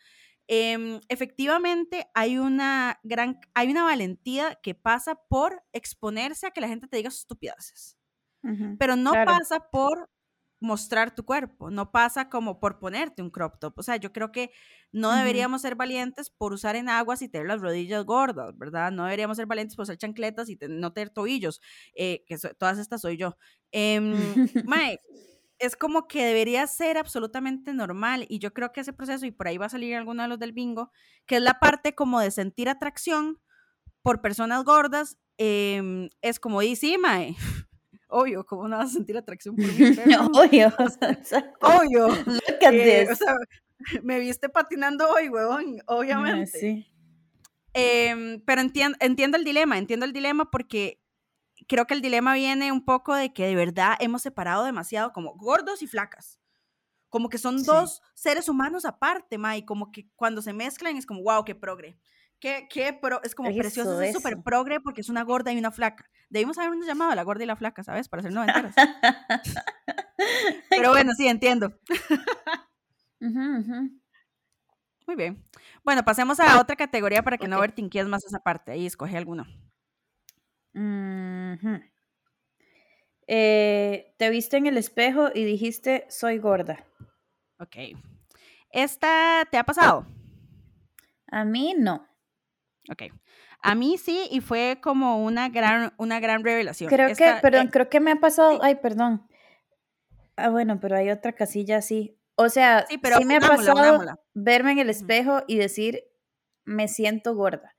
Em, 0.46 1.00
efectivamente, 1.08 2.08
hay 2.14 2.38
una 2.38 2.98
gran, 3.02 3.38
hay 3.54 3.70
una 3.70 3.84
valentía 3.84 4.58
que 4.62 4.74
pasa 4.74 5.14
por 5.28 5.62
exponerse 5.72 6.46
a 6.46 6.50
que 6.50 6.62
la 6.62 6.68
gente 6.68 6.88
te 6.88 6.96
diga 6.96 7.08
estupideces. 7.08 7.96
pero 8.78 8.96
no 8.96 9.12
pasa 9.12 9.68
por 9.70 10.08
mostrar 10.60 11.14
tu 11.14 11.24
cuerpo, 11.24 11.70
no 11.70 11.92
pasa 11.92 12.28
como 12.28 12.58
por 12.58 12.78
ponerte 12.78 13.22
un 13.22 13.30
crop 13.30 13.58
top. 13.60 13.78
O 13.78 13.82
sea, 13.82 13.96
yo 13.96 14.12
creo 14.12 14.32
que 14.32 14.50
no 14.90 15.12
deberíamos 15.12 15.62
ser 15.62 15.76
valientes 15.76 16.30
por 16.30 16.52
usar 16.52 16.76
enaguas 16.76 17.22
y 17.22 17.28
tener 17.28 17.46
las 17.46 17.60
rodillas 17.60 18.04
gordas, 18.04 18.56
¿verdad? 18.58 18.90
No 18.90 19.04
deberíamos 19.04 19.36
ser 19.36 19.46
valientes 19.46 19.76
por 19.76 19.84
usar 19.84 19.96
chancletas 19.98 20.48
y 20.48 20.58
no 20.68 20.92
tener 20.92 21.10
tobillos, 21.10 21.60
eh, 21.94 22.24
que 22.26 22.36
todas 22.58 22.78
estas 22.78 23.02
soy 23.02 23.16
yo. 23.16 23.36
Eh, 23.72 24.00
mae, 24.68 25.00
es 25.58 25.76
como 25.76 26.06
que 26.08 26.24
debería 26.24 26.66
ser 26.66 26.98
absolutamente 26.98 27.72
normal 27.74 28.26
y 28.28 28.38
yo 28.38 28.52
creo 28.52 28.72
que 28.72 28.80
ese 28.80 28.92
proceso, 28.92 29.26
y 29.26 29.30
por 29.30 29.48
ahí 29.48 29.58
va 29.58 29.66
a 29.66 29.70
salir 29.70 29.94
alguno 29.96 30.22
de 30.22 30.28
los 30.28 30.38
del 30.38 30.52
bingo, 30.52 30.90
que 31.26 31.36
es 31.36 31.42
la 31.42 31.58
parte 31.60 31.94
como 31.94 32.20
de 32.20 32.30
sentir 32.30 32.68
atracción 32.68 33.40
por 34.02 34.20
personas 34.20 34.64
gordas, 34.64 35.18
em, 35.36 36.08
es 36.22 36.40
como 36.40 36.60
dice, 36.60 36.96
mae, 36.98 37.36
obvio, 38.08 38.44
¿cómo 38.44 38.68
no 38.68 38.76
vas 38.76 38.90
a 38.90 38.94
sentir 38.94 39.16
atracción 39.16 39.56
por 39.56 39.64
mí? 39.64 39.72
obvio, 40.34 40.72
obvio. 41.60 42.08
Eh, 42.60 43.08
o 43.10 43.14
sea, 43.14 43.36
me 44.02 44.18
viste 44.18 44.48
patinando 44.48 45.08
hoy, 45.08 45.28
huevón, 45.28 45.80
obviamente. 45.86 46.58
Sí. 46.58 46.86
Em, 47.74 48.40
pero 48.44 48.60
entiendo, 48.60 48.96
entiendo 49.00 49.36
el 49.36 49.44
dilema, 49.44 49.78
entiendo 49.78 50.06
el 50.06 50.12
dilema 50.12 50.50
porque 50.50 51.00
creo 51.68 51.86
que 51.86 51.94
el 51.94 52.00
dilema 52.00 52.34
viene 52.34 52.72
un 52.72 52.84
poco 52.84 53.14
de 53.14 53.32
que 53.32 53.46
de 53.46 53.54
verdad 53.54 53.94
hemos 54.00 54.22
separado 54.22 54.64
demasiado 54.64 55.12
como 55.12 55.34
gordos 55.36 55.82
y 55.82 55.86
flacas. 55.86 56.40
Como 57.10 57.30
que 57.30 57.38
son 57.38 57.62
dos 57.62 58.02
seres 58.14 58.48
humanos 58.48 58.84
aparte, 58.84 59.38
ma, 59.38 59.56
y 59.56 59.64
como 59.64 59.90
que 59.92 60.10
cuando 60.14 60.42
se 60.42 60.52
mezclan 60.52 60.96
es 60.96 61.06
como, 61.06 61.22
wow, 61.22 61.44
qué 61.44 61.54
progre. 61.54 61.98
Qué, 62.40 62.68
qué 62.70 62.92
pro, 62.92 63.20
es 63.24 63.34
como 63.34 63.52
precioso, 63.54 64.00
es 64.00 64.14
súper 64.14 64.42
progre 64.42 64.80
porque 64.80 65.00
es 65.00 65.08
una 65.08 65.22
gorda 65.22 65.52
y 65.52 65.58
una 65.58 65.72
flaca. 65.72 66.08
Debimos 66.30 66.56
habernos 66.58 66.86
llamado 66.86 67.10
a 67.10 67.14
la 67.14 67.22
gorda 67.22 67.42
y 67.42 67.46
la 67.46 67.56
flaca, 67.56 67.82
¿sabes? 67.82 68.08
Para 68.08 68.22
ser 68.22 68.32
noventeras. 68.32 68.74
Pero 70.70 70.90
bueno, 70.90 71.12
sí, 71.14 71.26
entiendo. 71.26 71.72
Muy 73.20 75.16
bien. 75.16 75.44
Bueno, 75.84 76.04
pasemos 76.04 76.38
a 76.38 76.60
otra 76.60 76.76
categoría 76.76 77.22
para 77.22 77.38
que 77.38 77.48
no 77.48 77.60
vertinquies 77.60 78.06
más 78.06 78.24
esa 78.24 78.40
parte. 78.40 78.72
Ahí 78.72 78.86
escoge 78.86 79.16
alguno. 79.16 79.46
Eh, 83.26 84.14
te 84.16 84.30
viste 84.30 84.56
en 84.56 84.66
el 84.66 84.78
espejo 84.78 85.28
y 85.34 85.44
dijiste, 85.44 86.06
soy 86.08 86.38
gorda. 86.38 86.84
Ok. 87.58 87.76
¿Esta 88.70 89.46
te 89.50 89.58
ha 89.58 89.64
pasado? 89.64 90.06
A 91.30 91.44
mí 91.44 91.74
no. 91.76 92.07
Ok. 92.90 93.04
A 93.60 93.74
mí 93.74 93.98
sí, 93.98 94.28
y 94.30 94.40
fue 94.40 94.78
como 94.82 95.24
una 95.24 95.48
gran, 95.48 95.92
una 95.98 96.20
gran 96.20 96.44
revelación. 96.44 96.88
Creo 96.88 97.08
que, 97.08 97.34
perdón, 97.42 97.66
eh, 97.66 97.70
creo 97.70 97.88
que 97.88 98.00
me 98.00 98.12
ha 98.12 98.16
pasado, 98.16 98.60
ay, 98.62 98.76
perdón. 98.76 99.26
Ah, 100.36 100.50
bueno, 100.50 100.78
pero 100.80 100.96
hay 100.96 101.10
otra 101.10 101.32
casilla 101.32 101.78
así. 101.78 102.16
O 102.36 102.48
sea, 102.48 102.86
sí, 102.88 102.98
pero 102.98 103.20
me 103.22 103.36
ha 103.36 103.40
pasado 103.40 104.00
verme 104.34 104.72
en 104.72 104.78
el 104.78 104.90
espejo 104.90 105.42
y 105.48 105.58
decir, 105.58 106.04
me 106.64 106.86
siento 106.86 107.34
gorda. 107.34 107.74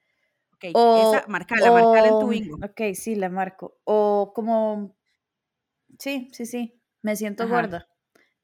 Ok, 0.55 0.65
o, 0.73 1.13
esa, 1.15 1.25
marcala, 1.27 1.71
marcala 1.71 2.07
en 2.09 2.19
tu 2.19 2.27
bingo. 2.27 2.57
Ok, 2.57 2.93
sí, 2.93 3.15
la 3.15 3.29
marco. 3.29 3.79
O 3.85 4.33
como, 4.35 4.97
sí, 5.97 6.27
sí, 6.33 6.45
sí, 6.45 6.81
me 7.01 7.15
siento 7.15 7.47
gorda 7.47 7.87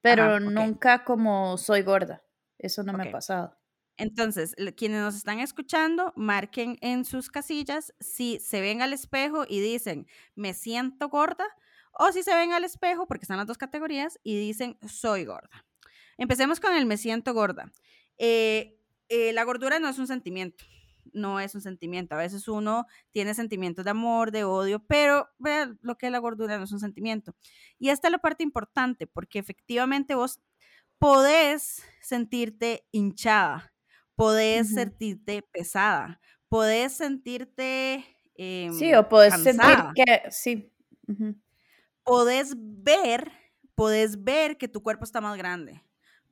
pero 0.05 0.39
nunca 0.39 1.03
como 1.03 1.57
soy 1.57 1.81
gorda. 1.81 2.23
Eso 2.59 2.83
no 2.83 2.93
me 2.93 3.09
ha 3.09 3.11
pasado. 3.11 3.57
Entonces, 3.97 4.55
quienes 4.75 5.01
nos 5.01 5.15
están 5.15 5.39
escuchando, 5.39 6.13
marquen 6.15 6.77
en 6.81 7.05
sus 7.05 7.29
casillas 7.29 7.93
si 7.99 8.39
se 8.39 8.61
ven 8.61 8.81
al 8.81 8.93
espejo 8.93 9.45
y 9.47 9.61
dicen, 9.61 10.07
me 10.35 10.53
siento 10.53 11.09
gorda, 11.09 11.45
o 11.93 12.11
si 12.11 12.23
se 12.23 12.35
ven 12.35 12.51
al 12.51 12.65
espejo, 12.65 13.07
porque 13.07 13.23
están 13.23 13.37
las 13.37 13.47
dos 13.47 13.57
categorías, 13.57 14.19
y 14.23 14.37
dicen, 14.37 14.77
soy 14.87 15.23
gorda. 15.25 15.65
Empecemos 16.17 16.59
con 16.59 16.75
el 16.75 16.85
me 16.85 16.97
siento 16.97 17.33
gorda. 17.33 17.71
Eh, 18.17 18.77
eh, 19.07 19.31
la 19.33 19.43
gordura 19.43 19.79
no 19.79 19.87
es 19.87 19.99
un 19.99 20.07
sentimiento 20.07 20.65
no 21.15 21.39
es 21.39 21.55
un 21.55 21.61
sentimiento. 21.61 22.15
A 22.15 22.19
veces 22.19 22.47
uno 22.47 22.85
tiene 23.11 23.33
sentimientos 23.33 23.85
de 23.85 23.91
amor, 23.91 24.31
de 24.31 24.43
odio, 24.43 24.83
pero 24.85 25.29
lo 25.81 25.97
que 25.97 26.07
es 26.07 26.11
la 26.11 26.19
gordura 26.19 26.57
no 26.57 26.65
es 26.65 26.71
un 26.71 26.79
sentimiento. 26.79 27.35
Y 27.79 27.89
esta 27.89 28.07
es 28.09 28.11
la 28.11 28.19
parte 28.19 28.43
importante, 28.43 29.07
porque 29.07 29.39
efectivamente 29.39 30.15
vos 30.15 30.39
podés 30.99 31.83
sentirte 32.01 32.85
hinchada, 32.91 33.73
podés 34.15 34.73
sentirte 34.73 35.41
pesada, 35.51 36.19
podés 36.49 36.93
sentirte... 36.93 38.05
sí, 38.37 38.93
o 38.95 39.07
podés 39.09 39.41
sentir 39.41 39.77
que... 39.95 40.23
Sí. 40.31 40.71
Podés 42.03 42.53
ver, 42.57 43.31
podés 43.73 44.23
ver 44.23 44.57
que 44.57 44.67
tu 44.67 44.83
cuerpo 44.83 45.03
está 45.03 45.21
más 45.21 45.37
grande. 45.37 45.83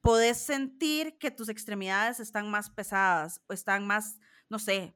Podés 0.02 0.38
sentir 0.38 1.17
que 1.17 1.32
tus 1.32 1.50
extremidades 1.50 2.19
están 2.19 2.52
más 2.52 2.69
pesadas 2.69 3.41
o 3.48 3.54
están 3.54 3.88
más 3.88 4.19
no 4.54 4.60
sé, 4.60 4.96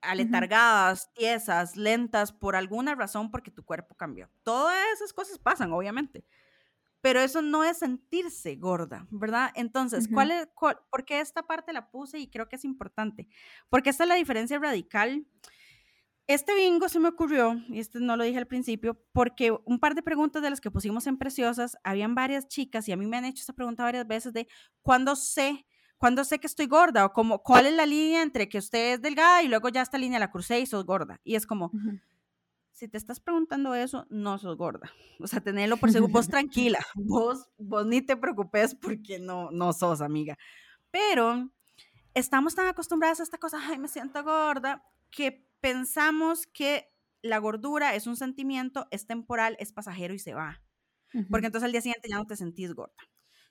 aletargadas, 0.00 1.12
tiesas, 1.14 1.76
lentas, 1.76 2.32
por 2.32 2.54
alguna 2.54 2.94
razón, 2.94 3.30
porque 3.30 3.50
tu 3.50 3.64
cuerpo 3.64 3.96
cambió. 3.96 4.30
Todas 4.44 4.86
esas 4.94 5.12
cosas 5.12 5.38
pasan, 5.38 5.72
obviamente. 5.72 6.24
Pero 7.04 7.20
eso 7.20 7.42
no 7.42 7.64
es 7.64 7.80
sentirse 7.80 8.56
gorda, 8.56 9.06
¿verdad? 9.10 9.50
Entonces, 9.56 10.08
¿cuál 10.08 10.30
es, 10.30 10.48
¿por 10.56 11.04
qué 11.04 11.20
esta 11.20 11.42
parte 11.42 11.74
la 11.74 11.90
puse 11.90 12.18
y 12.18 12.30
creo 12.30 12.48
que 12.48 12.56
es 12.56 12.64
importante? 12.64 13.28
Porque 13.68 13.90
esta 13.90 14.04
es 14.04 14.08
la 14.08 14.14
diferencia 14.14 14.58
radical. 14.58 15.26
Este 16.26 16.54
bingo 16.54 16.88
se 16.88 17.00
me 17.00 17.08
ocurrió, 17.08 17.62
y 17.68 17.78
este 17.78 18.00
no 18.00 18.16
lo 18.16 18.24
dije 18.24 18.38
al 18.38 18.46
principio, 18.46 18.98
porque 19.12 19.54
un 19.66 19.80
par 19.80 19.94
de 19.94 20.02
preguntas 20.02 20.40
de 20.40 20.48
las 20.48 20.62
que 20.62 20.70
pusimos 20.70 21.06
en 21.06 21.18
Preciosas, 21.18 21.76
habían 21.84 22.14
varias 22.14 22.48
chicas 22.48 22.88
y 22.88 22.92
a 22.92 22.96
mí 22.96 23.04
me 23.04 23.18
han 23.18 23.26
hecho 23.26 23.42
esta 23.42 23.52
pregunta 23.52 23.82
varias 23.82 24.06
veces 24.06 24.32
de 24.32 24.48
cuándo 24.80 25.14
sé 25.14 25.66
¿Cuándo 25.96 26.24
sé 26.24 26.38
que 26.38 26.48
estoy 26.48 26.66
gorda? 26.66 27.06
O 27.06 27.12
como, 27.12 27.42
¿cuál 27.42 27.66
es 27.66 27.72
la 27.72 27.86
línea 27.86 28.22
entre 28.22 28.48
que 28.48 28.58
usted 28.58 28.94
es 28.94 29.00
delgada 29.00 29.42
y 29.42 29.48
luego 29.48 29.68
ya 29.68 29.80
esta 29.80 29.96
línea 29.96 30.18
la 30.18 30.30
crucé 30.30 30.60
y 30.60 30.66
sos 30.66 30.84
gorda? 30.84 31.20
Y 31.24 31.36
es 31.36 31.46
como, 31.46 31.70
si 32.74 32.88
te 32.88 32.98
estás 32.98 33.20
preguntando 33.20 33.74
eso, 33.74 34.06
no 34.10 34.36
sos 34.38 34.56
gorda. 34.56 34.92
O 35.20 35.26
sea, 35.26 35.40
tenerlo 35.40 35.76
por 35.76 35.90
seguro, 35.92 36.12
vos 36.12 36.28
tranquila, 36.28 36.80
vos, 36.94 37.48
vos 37.56 37.86
ni 37.86 38.02
te 38.02 38.16
preocupes 38.16 38.74
porque 38.74 39.18
no, 39.18 39.50
no 39.50 39.72
sos 39.72 40.00
amiga. 40.00 40.36
Pero 40.90 41.50
estamos 42.12 42.54
tan 42.54 42.66
acostumbradas 42.66 43.20
a 43.20 43.22
esta 43.22 43.38
cosa, 43.38 43.58
ay, 43.62 43.78
me 43.78 43.88
siento 43.88 44.22
gorda, 44.22 44.84
que 45.10 45.48
pensamos 45.60 46.46
que 46.46 46.92
la 47.22 47.38
gordura 47.38 47.94
es 47.94 48.06
un 48.06 48.16
sentimiento, 48.16 48.86
es 48.90 49.06
temporal, 49.06 49.56
es 49.58 49.72
pasajero 49.72 50.12
y 50.12 50.18
se 50.18 50.34
va. 50.34 50.60
Porque 51.30 51.46
entonces 51.46 51.66
al 51.66 51.72
día 51.72 51.80
siguiente 51.80 52.08
ya 52.10 52.16
no 52.16 52.26
te 52.26 52.36
sentís 52.36 52.74
gorda 52.74 52.96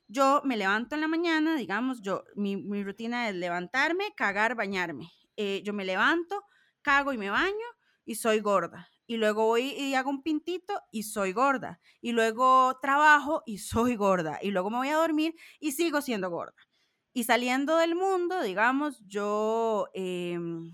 yo 0.08 0.42
me 0.44 0.58
levanto 0.58 0.96
en 0.96 1.02
la 1.02 1.08
mañana, 1.08 1.56
digamos, 1.56 2.02
yo, 2.02 2.24
mi, 2.36 2.56
mi 2.56 2.84
rutina 2.84 3.30
es 3.30 3.36
levantarme, 3.36 4.14
cagar, 4.16 4.56
bañarme. 4.56 5.10
Eh, 5.38 5.62
yo 5.66 5.74
me 5.74 5.86
levanto, 5.86 6.44
cago 6.82 7.14
y 7.14 7.18
me 7.18 7.30
baño 7.30 7.68
y 8.06 8.16
soy 8.16 8.40
gorda. 8.40 8.88
Y 9.06 9.18
luego 9.18 9.46
voy 9.46 9.72
y 9.72 9.96
hago 9.96 10.10
un 10.10 10.24
pintito 10.24 10.80
y 10.92 11.04
soy 11.04 11.34
gorda. 11.34 11.80
Y 12.02 12.12
luego 12.14 12.78
trabajo 12.82 13.44
y 13.46 13.58
soy 13.60 13.96
gorda. 13.96 14.40
Y 14.42 14.52
luego 14.52 14.70
me 14.70 14.78
voy 14.78 14.90
a 14.90 14.98
dormir 14.98 15.36
y 15.60 15.74
sigo 15.74 16.02
siendo 16.02 16.30
gorda. 16.30 16.56
Y 17.14 17.26
saliendo 17.26 17.78
del 17.78 17.96
mundo, 17.96 18.42
digamos, 18.42 19.00
yo 19.06 19.88
em, 19.94 20.72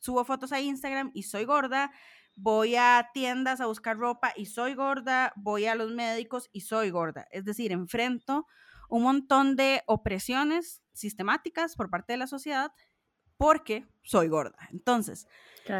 subo 0.00 0.24
fotos 0.24 0.52
a 0.52 0.60
Instagram 0.60 1.10
y 1.14 1.22
soy 1.22 1.44
gorda 1.44 1.92
voy 2.36 2.76
a 2.76 3.08
tiendas 3.14 3.60
a 3.60 3.66
buscar 3.66 3.96
ropa 3.96 4.32
y 4.36 4.46
soy 4.46 4.74
gorda, 4.74 5.32
voy 5.36 5.64
a 5.64 5.74
los 5.74 5.90
médicos 5.92 6.48
y 6.52 6.60
soy 6.60 6.90
gorda. 6.90 7.26
Es 7.30 7.44
decir, 7.44 7.72
enfrento 7.72 8.46
un 8.88 9.02
montón 9.02 9.56
de 9.56 9.82
opresiones 9.86 10.82
sistemáticas 10.92 11.74
por 11.74 11.90
parte 11.90 12.12
de 12.12 12.18
la 12.18 12.26
sociedad 12.26 12.70
porque 13.36 13.86
soy 14.02 14.28
gorda. 14.28 14.56
Entonces, 14.70 15.26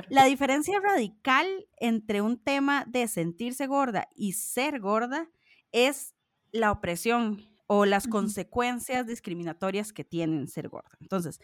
la 0.08 0.24
diferencia 0.24 0.80
radical 0.80 1.68
entre 1.76 2.20
un 2.20 2.38
tema 2.42 2.84
de 2.86 3.06
sentirse 3.08 3.66
gorda 3.66 4.08
y 4.14 4.32
ser 4.32 4.80
gorda 4.80 5.30
es 5.72 6.14
la 6.52 6.72
opresión 6.72 7.48
o 7.66 7.84
las 7.84 8.06
consecuencias 8.06 9.06
discriminatorias 9.06 9.92
que 9.92 10.04
tienen 10.04 10.48
ser 10.48 10.68
gorda. 10.68 10.96
Entonces, 11.00 11.40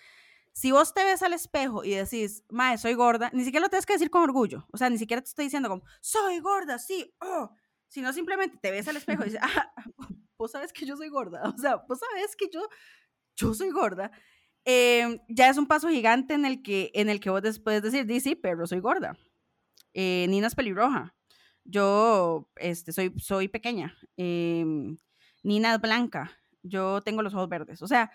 si 0.52 0.70
vos 0.70 0.92
te 0.92 1.02
ves 1.04 1.22
al 1.22 1.32
espejo 1.32 1.84
y 1.84 1.90
decís, 1.94 2.44
mae, 2.50 2.78
soy 2.78 2.94
gorda, 2.94 3.30
ni 3.32 3.44
siquiera 3.44 3.64
lo 3.64 3.70
tienes 3.70 3.86
que 3.86 3.94
decir 3.94 4.10
con 4.10 4.22
orgullo. 4.22 4.66
O 4.72 4.76
sea, 4.76 4.90
ni 4.90 4.98
siquiera 4.98 5.22
te 5.22 5.28
estoy 5.28 5.46
diciendo 5.46 5.68
como, 5.68 5.82
soy 6.00 6.40
gorda, 6.40 6.78
sí, 6.78 7.14
oh. 7.20 7.50
Sino 7.88 8.12
simplemente 8.12 8.58
te 8.60 8.70
ves 8.70 8.88
al 8.88 8.96
espejo 8.96 9.22
y 9.22 9.26
dices, 9.26 9.40
ah, 9.42 9.72
vos 10.38 10.50
sabes 10.50 10.72
que 10.72 10.86
yo 10.86 10.96
soy 10.96 11.08
gorda. 11.08 11.42
O 11.56 11.58
sea, 11.58 11.76
vos 11.88 11.98
sabes 11.98 12.36
que 12.36 12.48
yo, 12.52 12.68
yo 13.36 13.54
soy 13.54 13.70
gorda. 13.70 14.10
Em, 14.64 15.18
ya 15.28 15.48
es 15.48 15.58
un 15.58 15.66
paso 15.66 15.88
gigante 15.88 16.34
en 16.34 16.44
el 16.44 16.62
que, 16.62 16.90
en 16.94 17.08
el 17.08 17.20
que 17.20 17.30
vos 17.30 17.42
después 17.42 17.82
decir, 17.82 18.06
sí, 18.08 18.20
sí, 18.20 18.34
pero 18.36 18.66
soy 18.66 18.80
gorda. 18.80 19.16
Eh, 19.94 20.26
Nina 20.28 20.46
es 20.46 20.54
pelirroja. 20.54 21.14
Yo 21.64 22.48
este, 22.56 22.92
soy, 22.92 23.12
soy 23.18 23.48
pequeña. 23.48 23.96
Em, 24.16 24.96
Nina 25.42 25.74
es 25.74 25.80
blanca. 25.80 26.32
Yo 26.62 27.00
tengo 27.02 27.22
los 27.22 27.34
ojos 27.34 27.48
verdes. 27.48 27.82
O 27.82 27.86
sea, 27.86 28.10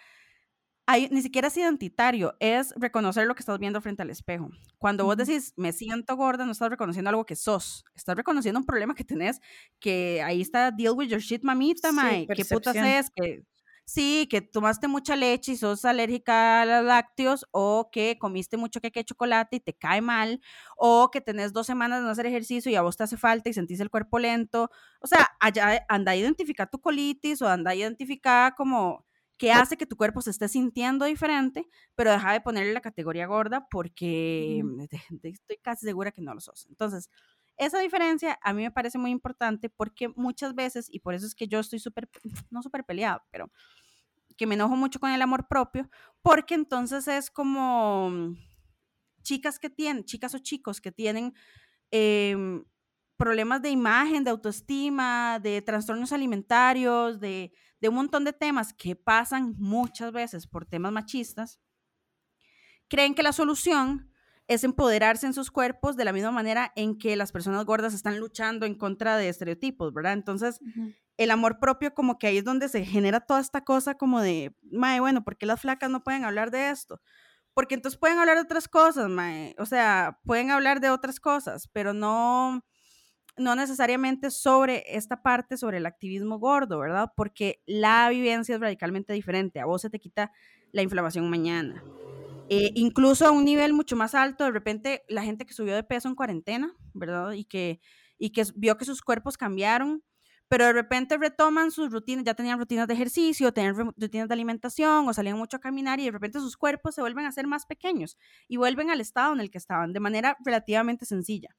ni 1.12 1.21
siquiera 1.21 1.49
es 1.49 1.57
identitario, 1.57 2.36
es 2.39 2.73
reconocer 2.77 3.27
lo 3.27 3.36
que 3.36 3.41
estás 3.41 3.60
viendo 3.60 3.81
frente 3.81 4.03
al 4.03 4.10
espejo. 4.10 4.49
Cuando 4.77 5.03
vos 5.03 5.17
decís, 5.17 5.53
me 5.57 5.73
siento 5.73 6.15
gorda, 6.15 6.45
no 6.45 6.53
estás 6.53 6.69
reconociendo 6.69 7.10
algo 7.10 7.25
que 7.25 7.36
sos, 7.36 7.83
estás 7.93 8.15
reconociendo 8.15 8.60
un 8.60 8.65
problema 8.65 8.95
que 8.95 9.03
tenés, 9.03 9.41
que 9.79 10.21
ahí 10.23 10.41
está, 10.41 10.71
deal 10.71 10.93
with 10.95 11.10
your 11.10 11.19
shit, 11.19 11.43
mamita, 11.43 11.91
sí, 11.91 12.27
¿qué 12.33 12.45
putas 12.45 12.75
es? 12.77 13.10
Que, 13.13 13.43
sí, 13.88 14.28
que 14.30 14.41
tomaste 14.41 14.88
mucha 14.89 15.15
leche 15.15 15.54
y 15.54 15.58
sos 15.58 15.86
alérgica 15.86 16.62
a 16.62 16.65
los 16.65 16.84
lácteos, 16.86 17.47
o 17.52 17.89
que 17.91 18.17
comiste 18.19 18.58
mucho 18.58 18.82
queque 18.82 19.00
de 19.00 19.06
chocolate 19.06 19.56
y 19.58 19.60
te 19.62 19.73
cae 19.73 20.02
mal, 20.02 20.41
o 20.78 21.10
que 21.12 21.21
tenés 21.21 21.54
dos 21.54 21.65
semanas 21.67 22.00
de 22.00 22.06
no 22.06 22.12
hacer 22.12 22.26
ejercicio 22.28 22.71
y 22.71 22.76
a 22.76 22.82
vos 22.84 22.97
te 22.97 23.04
hace 23.04 23.17
falta 23.17 23.50
y 23.50 23.54
sentís 23.54 23.80
el 23.80 23.89
cuerpo 23.89 24.19
lento. 24.19 24.69
O 25.02 25.08
sea, 25.08 25.30
allá 25.39 25.86
anda 25.89 26.12
a 26.12 26.15
identificar 26.17 26.69
tu 26.69 26.80
colitis 26.82 27.41
o 27.41 27.47
anda 27.47 27.71
a 27.71 27.76
identificar 27.76 28.54
como 28.56 29.06
que 29.38 29.52
hace 29.52 29.78
que 29.78 29.86
tu 29.86 29.95
cuerpo 29.97 30.21
se 30.21 30.32
esté 30.32 30.47
sintiendo 30.50 31.06
diferente, 31.06 31.67
pero 31.95 32.12
deja 32.12 32.34
de 32.34 32.41
ponerle 32.41 32.73
la 32.73 32.82
categoría 32.82 33.28
gorda 33.28 33.67
porque 33.69 34.63
estoy 35.23 35.58
casi 35.62 35.86
segura 35.86 36.12
que 36.12 36.21
no 36.21 36.34
lo 36.34 36.41
sos. 36.41 36.65
Entonces, 36.69 37.10
esa 37.58 37.80
diferencia 37.80 38.39
a 38.41 38.54
mí 38.54 38.63
me 38.63 38.72
parece 38.72 38.98
muy 38.98 39.12
importante 39.12 39.70
porque 39.70 40.10
muchas 40.10 40.56
veces, 40.56 40.88
y 40.89 41.00
por 41.00 41.13
eso 41.13 41.26
es 41.26 41.36
que 41.36 41.48
yo 41.48 41.60
estoy 41.60 41.80
súper, 41.80 42.10
no 42.52 42.62
súper 42.62 42.86
peleada, 42.86 43.26
pero 43.32 43.52
que 44.38 44.46
me 44.46 44.56
enojo 44.56 44.76
mucho 44.76 45.00
con 45.00 45.12
el 45.12 45.22
amor 45.22 45.48
propio, 45.48 45.89
porque 46.22 46.54
entonces 46.54 47.08
es 47.08 47.32
como 47.32 48.36
chicas 49.24 49.60
que 49.60 49.70
tienen, 49.70 50.06
chicas 50.06 50.36
o 50.36 50.39
chicos 50.39 50.80
que 50.80 50.91
tienen 50.91 51.34
em, 51.91 52.63
problemas 53.17 53.62
de 53.62 53.72
imagen, 53.72 54.24
de 54.24 54.30
autoestima, 54.30 55.39
de 55.39 55.62
trastornos 55.62 56.13
alimentarios, 56.13 57.20
de, 57.20 57.52
de 57.82 57.89
un 57.89 57.96
montón 57.96 58.24
de 58.24 58.34
temas 58.34 58.74
que 58.74 58.96
pasan 58.96 59.56
muchas 59.58 60.12
veces 60.12 60.46
por 60.48 60.65
temas 60.65 60.91
machistas, 60.91 61.60
creen 62.88 63.15
que 63.15 63.24
la 63.24 63.34
solución 63.34 64.12
es 64.47 64.63
empoderarse 64.63 65.25
en 65.25 65.33
sus 65.33 65.51
cuerpos 65.51 65.97
de 65.97 66.05
la 66.05 66.13
misma 66.13 66.31
manera 66.31 66.71
en 66.75 66.97
que 66.97 67.15
las 67.15 67.31
personas 67.31 67.65
gordas 67.65 67.93
están 67.93 68.19
luchando 68.19 68.65
en 68.65 68.75
contra 68.75 69.17
de 69.17 69.29
estereotipos, 69.29 69.93
¿verdad? 69.93 70.13
Entonces, 70.13 70.60
el 71.17 71.31
amor 71.31 71.60
propio 71.60 71.93
como 71.93 72.17
que 72.17 72.27
ahí 72.27 72.38
es 72.38 72.45
donde 72.45 72.69
se 72.69 72.86
genera 72.86 73.19
toda 73.19 73.41
esta 73.41 73.63
cosa 73.65 73.95
como 73.95 74.21
de, 74.21 74.55
mae, 74.71 74.99
bueno, 74.99 75.23
¿por 75.23 75.38
qué 75.38 75.45
las 75.45 75.62
flacas 75.62 75.89
no 75.89 76.03
pueden 76.03 76.23
hablar 76.23 76.51
de 76.51 76.69
esto? 76.69 77.01
Porque 77.53 77.75
entonces 77.75 77.99
pueden 77.99 78.19
hablar 78.19 78.38
de 78.38 78.43
otras 78.43 78.67
cosas, 78.67 79.10
mae. 79.10 79.55
O 79.57 79.65
sea, 79.65 80.19
pueden 80.23 80.51
hablar 80.51 80.79
de 80.79 80.91
otras 80.91 81.19
cosas, 81.19 81.67
pero 81.73 81.93
no, 81.93 82.63
no 83.36 83.55
necesariamente 83.55 84.31
sobre 84.31 84.83
esta 84.88 85.21
parte, 85.23 85.57
sobre 85.57 85.77
el 85.77 85.88
activismo 85.88 86.39
gordo, 86.39 86.79
¿verdad? 86.79 87.12
Porque 87.17 87.62
la 87.65 88.07
vivencia 88.10 88.55
es 88.55 88.62
radicalmente 88.62 89.12
diferente. 89.12 89.60
A 89.60 89.65
vos 89.65 89.81
se 89.81 89.89
te 89.89 89.99
quita 89.99 90.31
la 90.71 90.83
inflamación 90.83 91.29
mañana. 91.29 91.83
Eh, 92.49 92.71
incluso 92.75 93.25
a 93.27 93.31
un 93.31 93.43
nivel 93.45 93.73
mucho 93.73 93.95
más 93.97 94.15
alto, 94.15 94.45
de 94.45 94.51
repente 94.51 95.03
la 95.10 95.23
gente 95.23 95.45
que 95.45 95.53
subió 95.53 95.75
de 95.75 95.83
peso 95.83 96.07
en 96.07 96.15
cuarentena, 96.15 96.73
¿verdad? 96.93 97.33
Y 97.33 97.43
que, 97.45 97.81
y 98.17 98.31
que 98.31 98.43
vio 98.55 98.77
que 98.77 98.86
sus 98.86 99.01
cuerpos 99.01 99.38
cambiaron, 99.38 100.03
pero 100.47 100.65
de 100.65 100.71
repente 100.73 101.17
retoman 101.17 101.71
sus 101.71 101.91
rutinas, 101.91 102.23
ya 102.23 102.33
tenían 102.36 102.57
rutinas 102.57 102.88
de 102.88 102.93
ejercicio, 102.93 103.51
tenían 103.53 103.75
rutinas 103.75 104.29
de 104.29 104.33
alimentación 104.33 105.10
o 105.10 105.13
salían 105.13 105.38
mucho 105.38 105.57
a 105.57 105.60
caminar 105.60 105.99
y 105.99 106.05
de 106.05 106.12
repente 106.12 106.39
sus 106.39 106.55
cuerpos 106.55 106.95
se 106.95 107.01
vuelven 107.01 107.25
a 107.25 107.31
ser 107.33 107.47
más 107.47 107.65
pequeños 107.65 108.17
y 108.47 108.55
vuelven 108.55 108.89
al 108.91 109.01
estado 109.01 109.33
en 109.33 109.41
el 109.41 109.51
que 109.51 109.57
estaban 109.57 109.91
de 109.91 109.99
manera 109.99 110.38
relativamente 110.45 111.05
sencilla. 111.05 111.49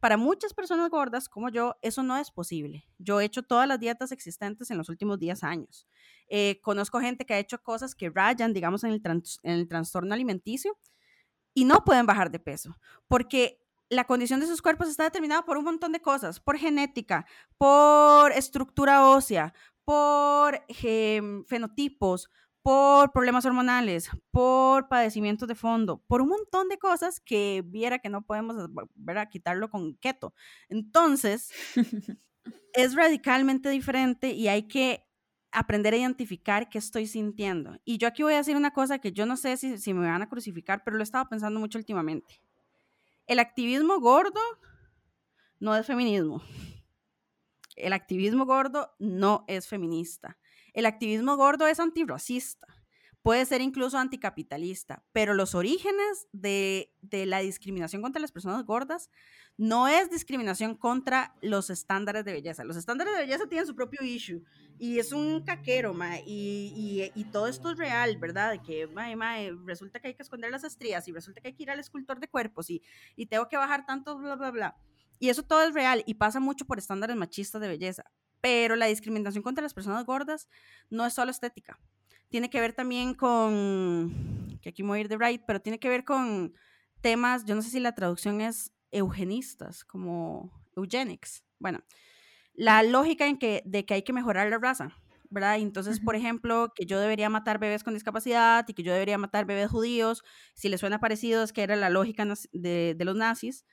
Para 0.00 0.16
muchas 0.16 0.52
personas 0.52 0.90
gordas 0.90 1.28
como 1.28 1.48
yo, 1.48 1.76
eso 1.82 2.02
no 2.02 2.16
es 2.16 2.30
posible. 2.30 2.86
Yo 2.98 3.20
he 3.20 3.24
hecho 3.24 3.42
todas 3.42 3.66
las 3.66 3.80
dietas 3.80 4.12
existentes 4.12 4.70
en 4.70 4.78
los 4.78 4.88
últimos 4.88 5.18
10 5.18 5.42
años. 5.44 5.86
Eh, 6.28 6.60
conozco 6.62 7.00
gente 7.00 7.24
que 7.24 7.34
ha 7.34 7.38
hecho 7.38 7.62
cosas 7.62 7.94
que 7.94 8.10
rayan, 8.10 8.52
digamos, 8.52 8.84
en 8.84 8.92
el, 8.92 9.02
en 9.04 9.52
el 9.52 9.68
trastorno 9.68 10.14
alimenticio 10.14 10.78
y 11.54 11.64
no 11.64 11.84
pueden 11.84 12.06
bajar 12.06 12.30
de 12.30 12.38
peso, 12.38 12.76
porque 13.08 13.58
la 13.88 14.04
condición 14.04 14.40
de 14.40 14.46
sus 14.46 14.62
cuerpos 14.62 14.88
está 14.88 15.04
determinada 15.04 15.44
por 15.44 15.56
un 15.56 15.64
montón 15.64 15.92
de 15.92 16.00
cosas, 16.00 16.40
por 16.40 16.58
genética, 16.58 17.26
por 17.56 18.32
estructura 18.32 19.08
ósea, 19.08 19.54
por 19.84 20.64
fenotipos, 21.46 22.28
por 22.66 23.12
problemas 23.12 23.46
hormonales, 23.46 24.10
por 24.32 24.88
padecimientos 24.88 25.46
de 25.46 25.54
fondo, 25.54 26.02
por 26.08 26.20
un 26.20 26.30
montón 26.30 26.68
de 26.68 26.78
cosas 26.78 27.20
que 27.20 27.62
viera 27.64 28.00
que 28.00 28.08
no 28.08 28.22
podemos 28.22 28.56
ver 28.96 29.18
a 29.18 29.28
quitarlo 29.28 29.70
con 29.70 29.94
keto. 29.94 30.34
Entonces, 30.68 31.52
es 32.72 32.96
radicalmente 32.96 33.68
diferente 33.68 34.30
y 34.30 34.48
hay 34.48 34.66
que 34.66 35.06
aprender 35.52 35.94
a 35.94 35.98
identificar 35.98 36.68
qué 36.68 36.78
estoy 36.78 37.06
sintiendo. 37.06 37.78
Y 37.84 37.98
yo 37.98 38.08
aquí 38.08 38.24
voy 38.24 38.34
a 38.34 38.38
decir 38.38 38.56
una 38.56 38.72
cosa 38.72 38.98
que 38.98 39.12
yo 39.12 39.26
no 39.26 39.36
sé 39.36 39.56
si, 39.56 39.78
si 39.78 39.94
me 39.94 40.04
van 40.04 40.22
a 40.22 40.28
crucificar, 40.28 40.82
pero 40.82 40.96
lo 40.96 41.02
he 41.02 41.04
estado 41.04 41.28
pensando 41.28 41.60
mucho 41.60 41.78
últimamente. 41.78 42.42
El 43.28 43.38
activismo 43.38 44.00
gordo 44.00 44.40
no 45.60 45.76
es 45.76 45.86
feminismo. 45.86 46.42
El 47.76 47.92
activismo 47.92 48.44
gordo 48.44 48.92
no 48.98 49.44
es 49.46 49.68
feminista. 49.68 50.36
El 50.76 50.84
activismo 50.84 51.38
gordo 51.38 51.66
es 51.66 51.80
antirracista, 51.80 52.66
puede 53.22 53.46
ser 53.46 53.62
incluso 53.62 53.96
anticapitalista, 53.96 55.02
pero 55.12 55.32
los 55.32 55.54
orígenes 55.54 56.28
de, 56.32 56.92
la 57.10 57.38
discriminación 57.38 58.02
contra 58.02 58.20
las 58.20 58.30
personas 58.30 58.62
gordas 58.66 59.08
no 59.56 59.88
es 59.88 60.10
discriminación 60.10 60.74
contra 60.74 61.34
los 61.40 61.70
estándares 61.70 62.26
de 62.26 62.34
belleza. 62.34 62.62
Los 62.62 62.76
estándares 62.76 63.14
de 63.14 63.20
belleza 63.20 63.48
tienen 63.48 63.66
su 63.66 63.74
propio 63.74 64.04
issue 64.04 64.44
y 64.78 64.98
es 64.98 65.12
un 65.12 65.42
caquero, 65.44 65.94
ma, 65.94 66.18
y, 66.26 67.26
todo 67.32 67.46
esto 67.48 67.70
es 67.70 67.78
real, 67.78 68.18
¿verdad? 68.18 68.60
que 68.62 68.86
resulta 69.64 69.98
que 69.98 70.08
hay 70.08 70.14
que 70.14 70.24
esconder 70.24 70.50
las 70.50 70.64
estrías 70.64 71.08
y 71.08 71.12
resulta 71.12 71.40
que 71.40 71.48
hay 71.48 71.54
que 71.54 71.62
ir 71.62 71.70
al 71.70 71.80
escultor 71.80 72.20
de 72.20 72.28
cuerpos 72.28 72.68
y, 72.68 72.82
y 73.16 73.24
tengo 73.24 73.48
que 73.48 73.56
bajar 73.56 73.86
tanto, 73.86 74.18
bla, 74.18 74.36
bla, 74.36 74.50
bla. 74.50 74.76
Y 75.18 75.30
eso 75.30 75.42
todo 75.42 75.62
es 75.62 75.72
real 75.72 76.04
y 76.06 76.14
pasa 76.14 76.38
mucho 76.38 76.66
por 76.66 76.76
estándares 76.76 77.16
machistas 77.16 77.62
de 77.62 77.68
belleza. 77.68 78.04
Pero 78.40 78.76
la 78.76 78.86
discriminación 78.86 79.42
contra 79.42 79.62
las 79.62 79.74
personas 79.74 80.04
gordas 80.04 80.48
no 80.90 81.06
es 81.06 81.14
solo 81.14 81.30
estética. 81.30 81.78
Tiene 82.28 82.50
que 82.50 82.60
ver 82.60 82.72
también 82.72 83.14
con, 83.14 84.58
que 84.60 84.70
aquí 84.70 84.82
me 84.82 84.90
voy 84.90 84.98
a 84.98 85.00
ir 85.02 85.08
de 85.08 85.18
right, 85.18 85.42
pero 85.46 85.60
tiene 85.60 85.78
que 85.78 85.88
ver 85.88 86.04
con 86.04 86.54
temas, 87.00 87.44
yo 87.44 87.54
no 87.54 87.62
sé 87.62 87.70
si 87.70 87.80
la 87.80 87.94
traducción 87.94 88.40
es 88.40 88.72
eugenistas, 88.90 89.84
como 89.84 90.50
eugenics. 90.76 91.44
Bueno, 91.58 91.84
la 92.54 92.82
lógica 92.82 93.26
en 93.26 93.38
que, 93.38 93.62
de 93.64 93.84
que 93.84 93.94
hay 93.94 94.02
que 94.02 94.12
mejorar 94.12 94.48
la 94.50 94.58
raza, 94.58 94.90
¿verdad? 95.30 95.56
Entonces, 95.58 96.00
por 96.00 96.16
ejemplo, 96.16 96.72
que 96.74 96.86
yo 96.86 96.98
debería 97.00 97.28
matar 97.28 97.58
bebés 97.58 97.84
con 97.84 97.94
discapacidad 97.94 98.64
y 98.68 98.74
que 98.74 98.82
yo 98.82 98.92
debería 98.92 99.18
matar 99.18 99.44
bebés 99.44 99.70
judíos, 99.70 100.22
si 100.54 100.68
les 100.68 100.80
suena 100.80 101.00
parecido, 101.00 101.42
es 101.42 101.52
que 101.52 101.62
era 101.62 101.76
la 101.76 101.90
lógica 101.90 102.26
de, 102.52 102.94
de 102.96 103.04
los 103.04 103.16
nazis. 103.16 103.64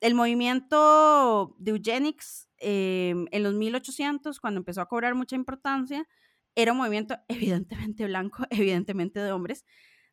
El 0.00 0.14
movimiento 0.14 1.54
de 1.58 1.72
eugenics 1.72 2.50
Em, 2.60 3.26
en 3.30 3.42
los 3.42 3.54
1800, 3.54 4.38
cuando 4.38 4.58
empezó 4.58 4.82
a 4.82 4.86
cobrar 4.86 5.14
mucha 5.14 5.34
importancia, 5.34 6.06
era 6.54 6.72
un 6.72 6.78
movimiento 6.78 7.16
evidentemente 7.28 8.04
blanco, 8.04 8.44
evidentemente 8.50 9.18
de 9.20 9.32
hombres, 9.32 9.64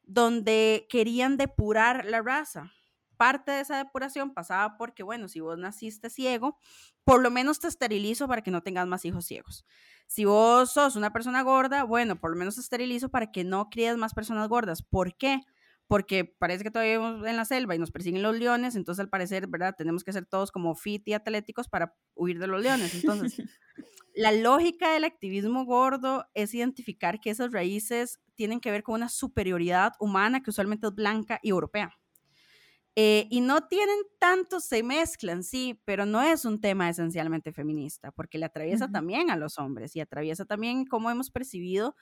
donde 0.04 0.88
querían 0.89 1.36
depurar 1.38 2.06
la 2.06 2.21
raza. 2.21 2.71
Parte 3.17 3.52
de 3.52 3.62
esa 3.62 3.78
depuración 3.78 4.34
pasaba 4.34 4.78
porque, 4.78 5.04
bueno, 5.04 5.28
si 5.28 5.41
vos 5.41 5.58
naciste 5.58 6.10
ciego, 6.10 6.58
por 7.04 7.21
lo 7.21 7.32
menos 7.32 7.60
te 7.60 7.67
esterilizo 7.67 8.28
para 8.28 8.43
que 8.43 8.52
no 8.52 8.62
tengas 8.63 8.88
más 8.88 9.04
hijos 9.06 9.26
ciegos. 9.26 9.65
Si 10.08 10.23
vos 10.23 10.71
sos 10.71 10.95
una 10.95 11.12
persona 11.12 11.41
gorda, 11.41 11.84
bueno, 11.84 12.19
por 12.19 12.32
lo 12.32 12.38
menos 12.38 12.56
te 12.56 12.62
esterilizo 12.62 13.10
para 13.10 13.32
que 13.32 13.43
no 13.43 13.69
críes 13.69 13.97
más 13.97 14.13
personas 14.13 14.47
gordas. 14.47 14.84
¿Por 14.84 15.17
qué? 15.17 15.41
Porque 15.88 16.26
parece 16.26 16.63
que 16.63 16.71
todavía 16.71 17.00
vivimos 17.00 17.26
en 17.26 17.38
la 17.38 17.45
selva 17.45 17.76
y 17.76 17.80
nos 17.80 17.91
persiguen 17.91 18.21
los 18.21 18.38
leones, 18.38 18.76
entonces 18.76 19.00
al 19.00 19.10
parecer, 19.10 19.47
¿verdad? 19.47 19.76
Tenemos 19.78 20.04
que 20.04 20.12
ser 20.13 20.26
todos 20.26 20.52
como 20.52 20.76
fit 20.76 21.08
y 21.08 21.13
atléticos 21.13 21.69
para 21.69 21.95
huir 22.13 22.39
de 22.39 22.47
los 22.47 22.62
leones. 22.62 22.93
Entonces, 22.93 23.38
la 24.13 24.32
lógica 24.34 24.91
del 24.91 25.06
activismo 25.06 25.65
gordo 25.65 26.26
es 26.34 26.54
identificar 26.54 27.19
que 27.21 27.30
esas 27.30 27.52
raíces 27.52 28.19
tienen 28.36 28.60
que 28.60 28.71
ver 28.71 28.84
con 28.84 28.95
una 28.95 29.10
superioridad 29.10 29.93
humana 30.00 30.43
que 30.43 30.50
usualmente 30.50 30.88
es 30.88 30.93
blanca 30.93 31.39
y 31.41 31.50
europea. 31.50 31.97
Eh, 33.00 33.28
y 33.30 33.41
no 33.41 33.67
tienen 33.67 34.00
tanto, 34.19 34.60
se 34.60 34.82
mezclan, 34.82 35.43
sí, 35.43 35.80
pero 35.86 36.08
no 36.08 36.23
es 36.23 36.45
un 36.45 36.60
tema 36.60 36.89
esencialmente 36.89 37.54
feminista, 37.54 38.12
porque 38.12 38.39
le 38.39 38.45
atraviesa 38.45 38.91
también 38.91 39.30
a 39.30 39.36
los 39.36 39.60
hombres 39.60 39.95
y 39.95 40.00
atraviesa 40.00 40.45
también 40.45 40.84
cómo 40.86 41.12
hemos 41.12 41.30
percibido 41.30 41.95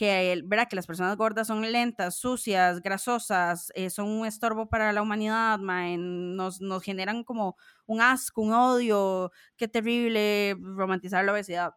que, 0.00 0.40
¿verdad? 0.46 0.66
que 0.66 0.76
las 0.76 0.86
personas 0.86 1.14
gordas 1.18 1.46
son 1.46 1.60
lentas, 1.60 2.16
sucias, 2.16 2.80
grasosas, 2.80 3.70
eh, 3.74 3.90
son 3.90 4.06
un 4.08 4.24
estorbo 4.24 4.66
para 4.66 4.94
la 4.94 5.02
humanidad, 5.02 5.58
nos, 5.58 6.62
nos 6.62 6.82
generan 6.82 7.22
como 7.22 7.58
un 7.84 8.00
asco, 8.00 8.40
un 8.40 8.54
odio, 8.54 9.30
qué 9.58 9.68
terrible 9.68 10.56
romantizar 10.58 11.22
la 11.26 11.32
obesidad. 11.32 11.74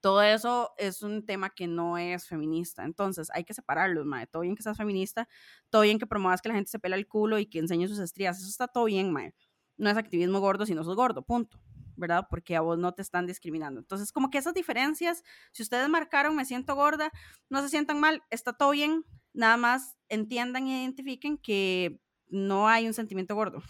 Todo 0.00 0.22
eso 0.22 0.74
es 0.78 1.02
un 1.02 1.26
tema 1.26 1.50
que 1.50 1.66
no 1.66 1.98
es 1.98 2.28
feminista, 2.28 2.84
entonces 2.84 3.28
hay 3.34 3.42
que 3.42 3.52
separarlos, 3.52 4.06
mae. 4.06 4.28
Todo 4.28 4.42
bien 4.42 4.54
que 4.54 4.62
seas 4.62 4.76
feminista, 4.76 5.28
todo 5.70 5.82
bien 5.82 5.98
que 5.98 6.06
promuevas 6.06 6.40
que 6.40 6.50
la 6.50 6.54
gente 6.54 6.70
se 6.70 6.78
pela 6.78 6.94
el 6.94 7.08
culo 7.08 7.40
y 7.40 7.46
que 7.46 7.58
enseñe 7.58 7.88
sus 7.88 7.98
estrías, 7.98 8.38
eso 8.38 8.48
está 8.48 8.68
todo 8.68 8.84
bien, 8.84 9.12
mae. 9.12 9.34
No 9.76 9.90
es 9.90 9.96
activismo 9.96 10.38
gordo 10.38 10.66
si 10.66 10.74
no 10.76 10.84
sos 10.84 10.94
gordo, 10.94 11.22
punto. 11.22 11.58
¿Verdad? 11.96 12.26
Porque 12.28 12.56
a 12.56 12.60
vos 12.60 12.78
no 12.78 12.92
te 12.92 13.02
están 13.02 13.26
discriminando. 13.26 13.80
Entonces, 13.80 14.12
como 14.12 14.30
que 14.30 14.38
esas 14.38 14.54
diferencias, 14.54 15.22
si 15.52 15.62
ustedes 15.62 15.88
marcaron 15.88 16.36
me 16.36 16.44
siento 16.44 16.74
gorda, 16.74 17.10
no 17.48 17.62
se 17.62 17.68
sientan 17.68 18.00
mal, 18.00 18.22
está 18.30 18.52
todo 18.52 18.70
bien, 18.70 19.04
nada 19.32 19.56
más 19.56 19.96
entiendan 20.08 20.66
y 20.66 20.80
identifiquen 20.80 21.38
que 21.38 22.00
no 22.28 22.68
hay 22.68 22.86
un 22.86 22.94
sentimiento 22.94 23.34
gordo. 23.34 23.62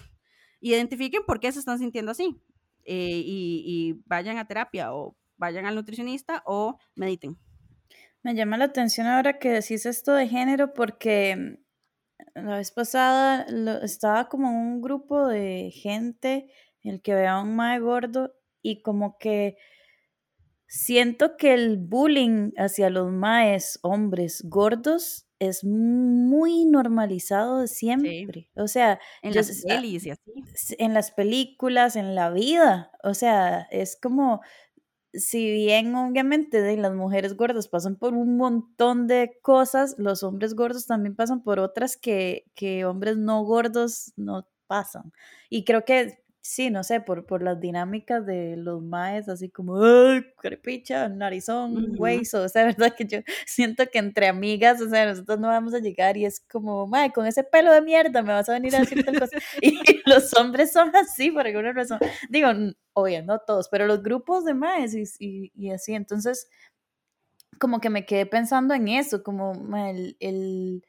Identifiquen 0.60 1.24
por 1.26 1.40
qué 1.40 1.52
se 1.52 1.58
están 1.58 1.78
sintiendo 1.78 2.12
así 2.12 2.40
eh, 2.84 3.22
y, 3.24 4.02
vayan 4.06 4.38
a 4.38 4.46
terapia 4.46 4.94
o 4.94 5.16
vayan 5.36 5.66
al 5.66 5.74
nutricionista 5.74 6.42
o 6.46 6.78
mediten. 6.94 7.38
Me 8.22 8.34
llama 8.34 8.56
la 8.56 8.66
atención 8.66 9.06
ahora 9.06 9.38
que 9.38 9.50
decís 9.50 9.84
esto 9.84 10.14
de 10.14 10.28
género 10.28 10.72
porque 10.72 11.58
la 12.34 12.56
vez 12.56 12.72
pasada 12.72 13.46
estaba 13.82 14.28
como 14.28 14.50
un 14.50 14.80
grupo 14.80 15.26
de 15.26 15.70
gente 15.70 16.50
el 16.90 17.02
que 17.02 17.14
vea 17.14 17.34
a 17.34 17.42
un 17.42 17.56
mae 17.56 17.80
gordo 17.80 18.34
y 18.62 18.82
como 18.82 19.18
que 19.18 19.56
siento 20.66 21.36
que 21.36 21.54
el 21.54 21.78
bullying 21.78 22.52
hacia 22.56 22.90
los 22.90 23.12
maes 23.12 23.78
hombres 23.82 24.42
gordos 24.48 25.26
es 25.38 25.64
muy 25.64 26.64
normalizado 26.64 27.60
de 27.60 27.68
siempre. 27.68 28.50
O 28.56 28.66
sea, 28.68 28.98
en 29.22 29.34
las 29.34 29.62
pelis 29.66 30.06
y 30.06 30.10
así. 30.10 30.32
En 30.78 30.94
las 30.94 31.10
películas, 31.10 31.96
en 31.96 32.14
la 32.14 32.30
vida. 32.30 32.90
O 33.02 33.14
sea, 33.14 33.68
es 33.70 33.96
como 34.00 34.40
si 35.12 35.50
bien 35.52 35.94
obviamente 35.94 36.60
de 36.60 36.76
las 36.76 36.92
mujeres 36.92 37.36
gordas 37.36 37.68
pasan 37.68 37.96
por 37.96 38.14
un 38.14 38.36
montón 38.36 39.06
de 39.06 39.38
cosas, 39.42 39.94
los 39.98 40.22
hombres 40.22 40.54
gordos 40.54 40.86
también 40.86 41.14
pasan 41.14 41.42
por 41.42 41.60
otras 41.60 41.96
que, 41.96 42.50
que 42.54 42.84
hombres 42.84 43.16
no 43.16 43.42
gordos 43.44 44.12
no 44.16 44.48
pasan. 44.66 45.12
Y 45.50 45.64
creo 45.64 45.84
que 45.84 46.23
sí, 46.44 46.68
no 46.70 46.84
sé, 46.84 47.00
por, 47.00 47.24
por 47.24 47.42
las 47.42 47.58
dinámicas 47.58 48.26
de 48.26 48.56
los 48.58 48.82
maes, 48.82 49.30
así 49.30 49.48
como, 49.48 49.82
¡ay, 49.82 50.26
crepicha, 50.38 51.08
narizón, 51.08 51.94
hueso! 51.98 52.42
O 52.42 52.48
sea, 52.50 52.64
verdad 52.78 52.94
que 52.94 53.06
yo 53.06 53.20
siento 53.46 53.84
que 53.90 53.98
entre 53.98 54.28
amigas, 54.28 54.80
o 54.82 54.88
sea, 54.90 55.06
nosotros 55.06 55.40
no 55.40 55.48
vamos 55.48 55.72
a 55.72 55.78
llegar 55.78 56.18
y 56.18 56.26
es 56.26 56.40
como, 56.40 56.86
mae, 56.86 57.12
con 57.12 57.26
ese 57.26 57.44
pelo 57.44 57.72
de 57.72 57.80
mierda 57.80 58.22
me 58.22 58.34
vas 58.34 58.48
a 58.50 58.52
venir 58.52 58.76
a 58.76 58.80
decir 58.80 59.02
tal 59.04 59.18
cosa. 59.18 59.38
Y 59.62 59.80
los 60.06 60.34
hombres 60.34 60.70
son 60.70 60.94
así 60.94 61.30
por 61.30 61.46
alguna 61.46 61.72
razón. 61.72 61.98
Digo, 62.28 62.48
obvio, 62.92 63.22
no 63.22 63.38
todos, 63.38 63.68
pero 63.70 63.86
los 63.86 64.02
grupos 64.02 64.44
de 64.44 64.52
maes 64.52 64.94
y, 65.18 65.50
y, 65.54 65.70
así, 65.70 65.94
entonces, 65.94 66.48
como 67.58 67.80
que 67.80 67.88
me 67.88 68.04
quedé 68.04 68.26
pensando 68.26 68.74
en 68.74 68.88
eso, 68.88 69.22
como 69.22 69.54
el, 69.78 70.16
el 70.20 70.84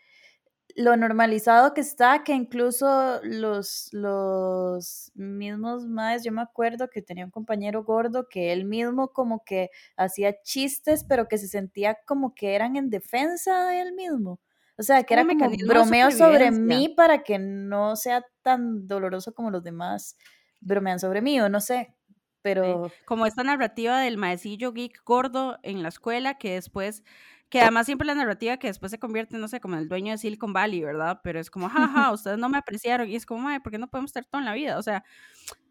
lo 0.75 0.97
normalizado 0.97 1.73
que 1.73 1.79
está, 1.79 2.23
que 2.23 2.33
incluso 2.33 3.21
los, 3.23 3.87
los 3.93 5.11
mismos 5.15 5.87
más, 5.87 6.23
yo 6.23 6.33
me 6.33 6.41
acuerdo 6.41 6.89
que 6.89 7.01
tenía 7.01 7.23
un 7.23 7.31
compañero 7.31 7.85
gordo 7.85 8.27
que 8.27 8.51
él 8.51 8.65
mismo 8.65 9.13
como 9.13 9.43
que 9.45 9.69
hacía 9.95 10.41
chistes, 10.41 11.05
pero 11.05 11.29
que 11.29 11.37
se 11.37 11.47
sentía 11.47 11.97
como 12.05 12.35
que 12.35 12.55
eran 12.55 12.75
en 12.75 12.89
defensa 12.89 13.67
de 13.67 13.79
él 13.79 13.93
mismo. 13.93 14.41
O 14.77 14.83
sea, 14.83 15.03
que 15.03 15.13
era 15.13 15.25
como 15.25 15.49
bromeo 15.65 16.11
sobre 16.11 16.51
mí 16.51 16.89
para 16.89 17.23
que 17.23 17.39
no 17.39 17.95
sea 17.95 18.25
tan 18.41 18.85
doloroso 18.85 19.33
como 19.33 19.51
los 19.51 19.63
demás 19.63 20.17
bromean 20.59 20.99
sobre 20.99 21.21
mí, 21.21 21.39
o 21.39 21.47
no 21.47 21.61
sé. 21.61 21.95
Pero... 22.41 22.91
Como 23.05 23.25
esta 23.25 23.43
narrativa 23.43 24.01
del 24.01 24.17
maecillo 24.17 24.73
geek 24.73 25.01
gordo 25.05 25.57
en 25.63 25.81
la 25.81 25.89
escuela 25.89 26.37
que 26.37 26.55
después 26.55 27.03
que 27.49 27.61
además 27.61 27.85
siempre 27.85 28.07
la 28.07 28.15
narrativa 28.15 28.57
que 28.57 28.67
después 28.67 28.91
se 28.91 28.99
convierte, 28.99 29.37
no 29.37 29.47
sé, 29.47 29.59
como 29.59 29.75
el 29.75 29.87
dueño 29.87 30.11
de 30.11 30.17
Silicon 30.17 30.53
Valley, 30.53 30.83
¿verdad? 30.83 31.21
Pero 31.23 31.39
es 31.39 31.49
como, 31.49 31.69
jaja, 31.69 32.11
ustedes 32.13 32.37
no 32.37 32.49
me 32.49 32.57
apreciaron. 32.57 33.09
Y 33.09 33.15
es 33.15 33.25
como, 33.25 33.47
ay, 33.47 33.59
¿por 33.59 33.71
qué 33.71 33.77
no 33.77 33.87
podemos 33.89 34.09
estar 34.09 34.25
todo 34.25 34.39
en 34.39 34.45
la 34.45 34.53
vida? 34.53 34.77
O 34.77 34.81
sea, 34.83 35.03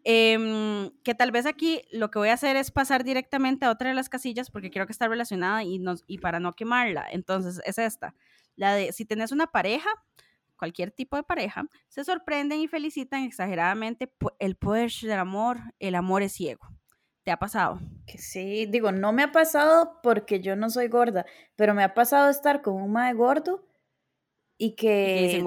em, 0.03 0.91
que 1.03 1.15
tal 1.15 1.31
vez 1.31 1.45
aquí 1.45 1.81
lo 1.91 2.11
que 2.11 2.19
voy 2.19 2.29
a 2.29 2.33
hacer 2.33 2.55
es 2.55 2.71
pasar 2.71 3.03
directamente 3.03 3.65
a 3.65 3.71
otra 3.71 3.89
de 3.89 3.95
las 3.95 4.09
casillas 4.09 4.49
porque 4.49 4.71
creo 4.71 4.85
que 4.85 4.93
está 4.93 5.07
relacionada 5.07 5.63
y, 5.63 5.79
nos, 5.79 6.03
y 6.07 6.19
para 6.19 6.39
no 6.39 6.53
quemarla. 6.53 7.05
Entonces, 7.11 7.61
es 7.65 7.77
esta. 7.77 8.15
La 8.55 8.73
de, 8.73 8.93
si 8.93 9.05
tenés 9.05 9.31
una 9.31 9.47
pareja, 9.47 9.89
cualquier 10.57 10.91
tipo 10.91 11.17
de 11.17 11.23
pareja, 11.23 11.65
se 11.89 12.03
sorprenden 12.05 12.61
y 12.61 12.67
felicitan 12.67 13.23
exageradamente 13.23 14.11
el 14.39 14.55
poder 14.55 14.91
del 15.01 15.19
amor. 15.19 15.59
El 15.79 15.95
amor 15.95 16.21
es 16.21 16.33
ciego. 16.33 16.65
¿Te 17.25 17.31
ha 17.31 17.37
pasado? 17.37 17.79
Que 18.05 18.19
sí, 18.19 18.67
digo, 18.67 18.91
no 18.91 19.11
me 19.11 19.23
ha 19.23 19.31
pasado 19.31 19.99
porque 20.03 20.41
yo 20.41 20.55
no 20.55 20.69
soy 20.69 20.89
gorda, 20.89 21.25
pero 21.55 21.73
me 21.73 21.83
ha 21.83 21.95
pasado 21.95 22.29
estar 22.29 22.61
con 22.61 22.75
un 22.75 22.91
mae 22.91 23.13
gordo 23.13 23.65
y 24.59 24.75
que, 24.75 25.43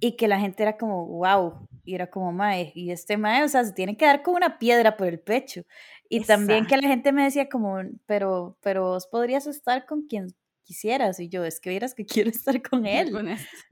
y, 0.00 0.16
que 0.16 0.26
la 0.26 0.40
gente 0.40 0.64
era 0.64 0.76
como, 0.76 1.06
wow, 1.06 1.68
y 1.84 1.94
era 1.94 2.10
como 2.10 2.32
mae, 2.32 2.72
y 2.74 2.90
este 2.90 3.16
mae, 3.16 3.44
o 3.44 3.48
sea, 3.48 3.64
se 3.64 3.72
tiene 3.72 3.96
que 3.96 4.06
dar 4.06 4.22
con 4.22 4.34
una 4.34 4.58
piedra 4.58 4.96
por 4.96 5.06
el 5.06 5.20
pecho. 5.20 5.62
Y 6.08 6.24
también 6.24 6.66
que 6.66 6.76
la 6.76 6.88
gente 6.88 7.12
me 7.12 7.22
decía 7.22 7.48
como, 7.48 7.78
pero, 8.06 8.58
pero 8.60 8.82
vos 8.82 9.06
podrías 9.06 9.46
estar 9.46 9.86
con 9.86 10.08
quien 10.08 10.34
quisieras, 10.64 11.20
y 11.20 11.28
yo, 11.28 11.44
es 11.44 11.60
que 11.60 11.70
vieras 11.70 11.94
que 11.94 12.04
quiero 12.24 12.30
estar 12.30 12.60
con 12.60 12.86
él. 12.86 13.14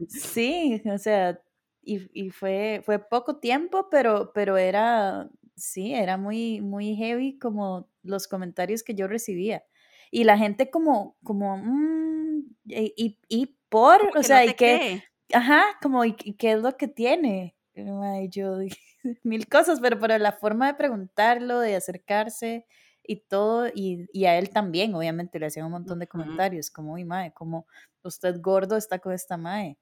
sí, 0.08 0.80
o 0.86 0.98
sea, 0.98 1.40
y, 1.82 2.08
y, 2.12 2.30
fue, 2.30 2.82
fue 2.84 3.00
poco 3.00 3.40
tiempo, 3.40 3.88
pero, 3.90 4.30
pero 4.32 4.56
era, 4.56 5.28
sí, 5.58 5.94
era 5.94 6.16
muy, 6.16 6.60
muy 6.60 6.96
heavy 6.96 7.38
como 7.38 7.88
los 8.02 8.28
comentarios 8.28 8.82
que 8.82 8.94
yo 8.94 9.06
recibía. 9.08 9.64
Y 10.10 10.24
la 10.24 10.38
gente 10.38 10.70
como, 10.70 11.16
como, 11.22 11.58
mm, 11.58 12.44
y, 12.66 13.18
y, 13.28 13.56
por, 13.68 14.16
o 14.16 14.22
sea, 14.22 14.44
y 14.44 14.54
que, 14.54 15.02
ajá, 15.32 15.62
como, 15.82 16.04
y, 16.04 16.14
qué 16.14 16.52
es 16.52 16.62
lo 16.62 16.76
que 16.76 16.88
tiene? 16.88 17.54
Ay, 17.76 18.28
yo, 18.30 18.58
mil 19.22 19.48
cosas, 19.48 19.80
pero, 19.80 19.98
pero 19.98 20.16
la 20.18 20.32
forma 20.32 20.66
de 20.68 20.74
preguntarlo, 20.74 21.60
de 21.60 21.76
acercarse 21.76 22.66
y 23.02 23.16
todo, 23.16 23.68
y, 23.74 24.06
y 24.12 24.24
a 24.26 24.38
él 24.38 24.50
también, 24.50 24.94
obviamente, 24.94 25.38
le 25.38 25.46
hacían 25.46 25.66
un 25.66 25.72
montón 25.72 25.98
de 25.98 26.08
comentarios, 26.08 26.70
como, 26.70 26.94
uy, 26.94 27.04
mae, 27.04 27.32
como 27.32 27.66
usted 28.02 28.40
gordo 28.40 28.76
está 28.76 28.98
con 28.98 29.12
esta 29.12 29.36
mae. 29.36 29.78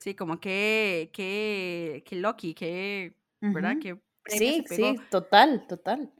Sí, 0.00 0.14
como 0.14 0.40
que, 0.40 1.10
que, 1.12 2.04
que 2.06 2.16
Loki, 2.16 2.54
que, 2.54 3.14
¿verdad? 3.40 3.76
Que 3.80 3.98
Sí, 4.28 4.64
sí, 4.68 4.96
total, 5.10 5.66
total. 5.66 6.12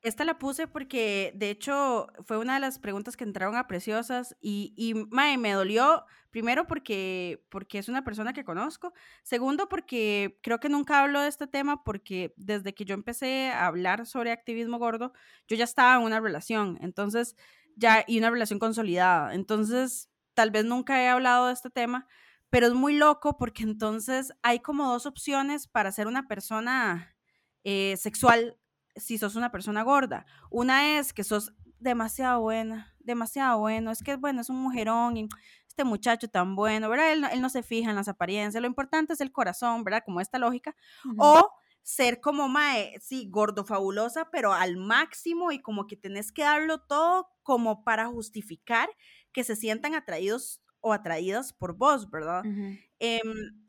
Esta 0.00 0.24
la 0.24 0.38
puse 0.38 0.68
porque, 0.68 1.32
de 1.34 1.50
hecho, 1.50 2.06
fue 2.24 2.38
una 2.38 2.54
de 2.54 2.60
las 2.60 2.78
preguntas 2.78 3.16
que 3.16 3.24
entraron 3.24 3.56
a 3.56 3.66
Preciosas 3.66 4.36
y, 4.40 4.72
y 4.76 4.94
me 4.94 5.52
dolió, 5.52 6.04
primero 6.30 6.68
porque, 6.68 7.44
porque 7.48 7.78
es 7.78 7.88
una 7.88 8.04
persona 8.04 8.32
que 8.32 8.44
conozco, 8.44 8.92
segundo 9.24 9.68
porque 9.68 10.38
creo 10.40 10.60
que 10.60 10.68
nunca 10.68 11.02
hablo 11.02 11.20
de 11.20 11.28
este 11.28 11.48
tema 11.48 11.82
porque 11.82 12.32
desde 12.36 12.74
que 12.74 12.84
yo 12.84 12.94
empecé 12.94 13.50
a 13.50 13.66
hablar 13.66 14.06
sobre 14.06 14.30
activismo 14.30 14.78
gordo, 14.78 15.12
yo 15.48 15.56
ya 15.56 15.64
estaba 15.64 15.96
en 15.96 16.06
una 16.06 16.20
relación, 16.20 16.78
entonces, 16.80 17.34
ya, 17.74 18.04
y 18.06 18.18
una 18.18 18.30
relación 18.30 18.60
consolidada, 18.60 19.34
entonces, 19.34 20.10
tal 20.34 20.52
vez 20.52 20.64
nunca 20.64 21.02
he 21.02 21.08
hablado 21.08 21.48
de 21.48 21.54
este 21.54 21.70
tema, 21.70 22.06
pero 22.50 22.68
es 22.68 22.72
muy 22.72 22.96
loco 22.96 23.36
porque 23.36 23.64
entonces 23.64 24.32
hay 24.42 24.60
como 24.60 24.88
dos 24.88 25.06
opciones 25.06 25.66
para 25.66 25.90
ser 25.90 26.06
una 26.06 26.28
persona 26.28 27.17
eh, 27.64 27.96
sexual 27.96 28.56
si 28.96 29.18
sos 29.18 29.36
una 29.36 29.50
persona 29.50 29.82
gorda. 29.82 30.26
Una 30.50 30.98
es 30.98 31.12
que 31.12 31.24
sos 31.24 31.52
demasiado 31.78 32.40
buena, 32.40 32.94
demasiado 32.98 33.58
bueno, 33.60 33.90
es 33.90 34.02
que 34.02 34.16
bueno, 34.16 34.40
es 34.40 34.50
un 34.50 34.56
mujerón 34.56 35.16
y 35.16 35.28
este 35.66 35.84
muchacho 35.84 36.28
tan 36.28 36.56
bueno, 36.56 36.88
¿verdad? 36.88 37.12
Él, 37.12 37.40
no 37.40 37.48
se 37.48 37.62
fija 37.62 37.90
en 37.90 37.96
las 37.96 38.08
apariencias, 38.08 38.60
lo 38.60 38.66
importante 38.66 39.12
es 39.12 39.20
el 39.20 39.30
corazón, 39.30 39.84
¿verdad? 39.84 40.02
Como 40.04 40.20
esta 40.20 40.38
lógica. 40.38 40.74
O 41.18 41.48
ser 41.82 42.20
como 42.20 42.48
Mae, 42.48 42.98
sí, 43.00 43.28
gordo 43.30 43.64
fabulosa, 43.64 44.28
pero 44.30 44.52
al 44.52 44.76
máximo 44.76 45.52
y 45.52 45.62
como 45.62 45.86
que 45.86 45.96
tenés 45.96 46.32
que 46.32 46.42
darlo 46.42 46.80
todo 46.80 47.28
como 47.42 47.84
para 47.84 48.08
justificar 48.08 48.90
que 49.32 49.44
se 49.44 49.56
sientan 49.56 49.94
atraídos 49.94 50.60
o 50.88 50.92
atraídas 50.92 51.52
por 51.52 51.76
vos, 51.76 52.10
¿verdad? 52.10 52.42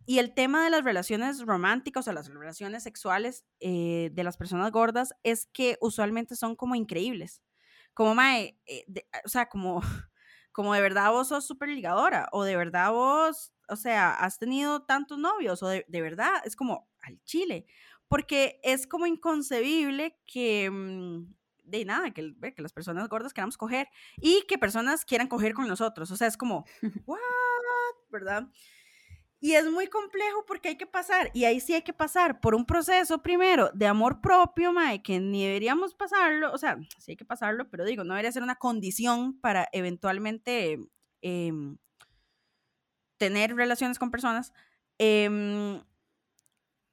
Y 0.09 0.17
el 0.17 0.33
tema 0.33 0.63
de 0.63 0.71
las 0.71 0.83
relaciones 0.83 1.39
románticas 1.41 2.07
o 2.07 2.11
las 2.11 2.33
relaciones 2.33 2.81
sexuales 2.81 3.45
eh, 3.59 4.09
de 4.11 4.23
las 4.23 4.37
personas 4.37 4.71
gordas 4.71 5.13
es 5.21 5.45
que 5.53 5.77
usualmente 5.81 6.35
son 6.35 6.55
como 6.55 6.73
increíbles. 6.73 7.43
Como, 7.93 8.15
mae, 8.15 8.59
eh, 8.65 8.85
o 9.23 9.29
sea, 9.29 9.49
como, 9.49 9.81
como 10.51 10.73
de 10.73 10.81
verdad 10.81 11.11
vos 11.11 11.27
sos 11.27 11.45
súper 11.45 11.69
ligadora 11.69 12.27
o 12.31 12.43
de 12.43 12.57
verdad 12.57 12.91
vos, 12.91 13.53
o 13.67 13.75
sea, 13.75 14.15
has 14.15 14.39
tenido 14.39 14.81
tantos 14.81 15.19
novios 15.19 15.61
o 15.61 15.67
de, 15.67 15.85
verdad 15.87 16.41
es 16.43 16.55
como 16.55 16.89
al 17.03 17.21
chile. 17.23 17.67
Porque 18.07 18.59
es 18.63 18.87
como 18.87 19.05
inconcebible 19.05 20.17
que, 20.25 20.71
mm, 20.71 21.35
de 21.69 21.85
nada, 21.85 22.11
que, 22.11 22.35
que, 22.55 22.61
las 22.61 22.73
personas 22.73 23.07
gordas 23.09 23.33
queramos 23.33 23.57
coger 23.57 23.87
y 24.17 24.43
que 24.47 24.57
personas 24.57 25.05
quieran 25.05 25.27
coger 25.27 25.53
con 25.53 25.67
nosotros. 25.67 26.11
O 26.11 26.17
sea, 26.17 26.27
es 26.27 26.37
como, 26.37 26.65
¿what? 27.05 27.19
¿Verdad? 28.09 28.49
Y 29.41 29.53
es 29.53 29.65
muy 29.71 29.87
complejo 29.87 30.45
porque 30.45 30.69
hay 30.69 30.75
que 30.75 30.85
pasar, 30.85 31.31
y 31.33 31.45
ahí 31.45 31.61
sí 31.61 31.73
hay 31.73 31.81
que 31.81 31.93
pasar 31.93 32.41
por 32.41 32.55
un 32.55 32.65
proceso 32.65 33.21
primero 33.21 33.71
de 33.73 33.87
amor 33.87 34.19
propio, 34.19 34.73
Mae, 34.73 35.01
que 35.01 35.21
ni 35.21 35.45
deberíamos 35.45 35.95
pasarlo, 35.95 36.51
o 36.51 36.57
sea, 36.57 36.77
sí 36.97 37.11
hay 37.11 37.15
que 37.15 37.23
pasarlo, 37.23 37.69
pero 37.69 37.85
digo, 37.85 38.03
no 38.03 38.15
debería 38.15 38.33
ser 38.33 38.43
una 38.43 38.57
condición 38.57 39.39
para 39.39 39.69
eventualmente 39.71 40.77
em, 41.21 41.77
tener 43.17 43.55
relaciones 43.55 43.97
con 43.97 44.11
personas. 44.11 44.51
Em, 44.97 45.81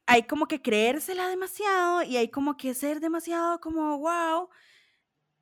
hay 0.07 0.25
como 0.25 0.47
que 0.47 0.63
creérsela 0.63 1.29
demasiado 1.29 2.03
y 2.03 2.17
hay 2.17 2.31
como 2.31 2.57
que 2.57 2.75
ser 2.75 3.01
demasiado 3.01 3.61
como 3.61 3.99
wow. 3.99 4.49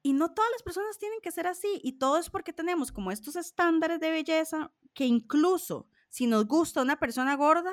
Y 0.03 0.13
no 0.13 0.33
todas 0.35 0.51
las 0.53 0.63
personas 0.63 0.99
tienen 0.99 1.21
que 1.23 1.31
ser 1.33 1.47
así. 1.47 1.81
Y 1.83 1.99
todo 1.99 2.19
es 2.19 2.31
porque 2.31 2.53
tenemos 2.53 2.93
como 2.93 3.11
estos 3.11 3.37
estándares 3.37 4.01
de 4.01 4.11
belleza 4.11 4.73
que 4.95 5.07
incluso 5.07 5.89
si 6.11 6.27
nos 6.27 6.47
gusta 6.47 6.83
una 6.83 6.99
persona 6.99 7.37
gorda, 7.37 7.73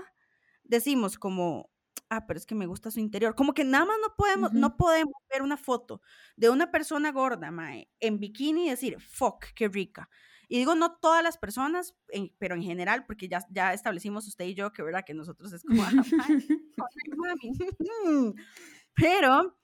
decimos 0.64 1.18
como, 1.18 1.70
ah, 2.10 2.26
pero 2.28 2.38
es 2.40 2.46
que 2.46 2.56
me 2.56 2.68
gusta 2.68 2.92
su 2.92 3.00
interior. 3.00 3.36
Como 3.36 3.54
que 3.54 3.64
nada 3.64 3.86
más 3.86 3.98
no 4.02 4.16
podemos, 4.16 4.54
no 4.54 4.78
podemos 4.78 5.14
ver 5.32 5.42
una 5.44 5.58
foto 5.58 6.02
de 6.38 6.50
una 6.50 6.72
persona 6.72 7.12
gorda, 7.12 7.52
mae, 7.52 7.90
en 8.00 8.20
bikini 8.20 8.68
y 8.68 8.70
decir, 8.72 9.00
fuck, 9.00 9.46
qué 9.56 9.68
rica. 9.68 10.10
Y 10.52 10.58
digo, 10.58 10.76
no 10.76 10.98
todas 10.98 11.24
las 11.24 11.38
personas, 11.38 11.96
pero 12.38 12.56
en 12.56 12.62
general, 12.62 13.06
porque 13.06 13.30
ya, 13.30 13.40
ya 13.52 13.72
establecimos 13.72 14.28
usted 14.28 14.44
y 14.44 14.54
yo 14.54 14.74
que, 14.74 14.84
¿verdad? 14.84 15.06
Que 15.06 15.14
nosotros 15.14 15.54
es 15.54 15.64
como, 15.64 15.82
pero 18.94 19.58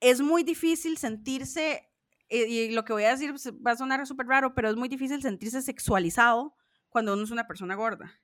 es 0.00 0.22
muy 0.22 0.42
difícil 0.42 0.96
sentirse 0.96 1.90
y, 2.30 2.70
lo 2.70 2.86
que 2.86 2.94
voy 2.94 3.04
a 3.04 3.10
decir 3.10 3.34
va 3.34 3.72
a 3.72 3.76
sonar 3.76 4.06
súper 4.06 4.26
raro, 4.26 4.54
pero 4.54 4.70
es 4.70 4.76
muy 4.76 4.88
difícil 4.88 5.20
sentirse 5.20 5.60
sexualizado 5.60 6.56
cuando 6.88 7.12
uno 7.12 7.24
es 7.24 7.30
una 7.30 7.46
persona 7.46 7.74
gorda. 7.74 8.18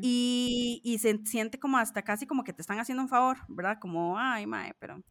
y, 0.00 0.80
y, 0.82 1.00
se 1.00 1.20
siente 1.26 1.60
como 1.60 1.76
hasta 1.76 2.00
casi 2.00 2.26
como 2.26 2.44
que 2.44 2.54
te 2.54 2.62
están 2.62 2.78
haciendo 2.78 3.02
un 3.02 3.10
favor, 3.10 3.36
¿verdad? 3.46 3.76
Como, 3.78 4.18
ay, 4.18 4.46
mae, 4.46 4.72
pero 4.78 5.04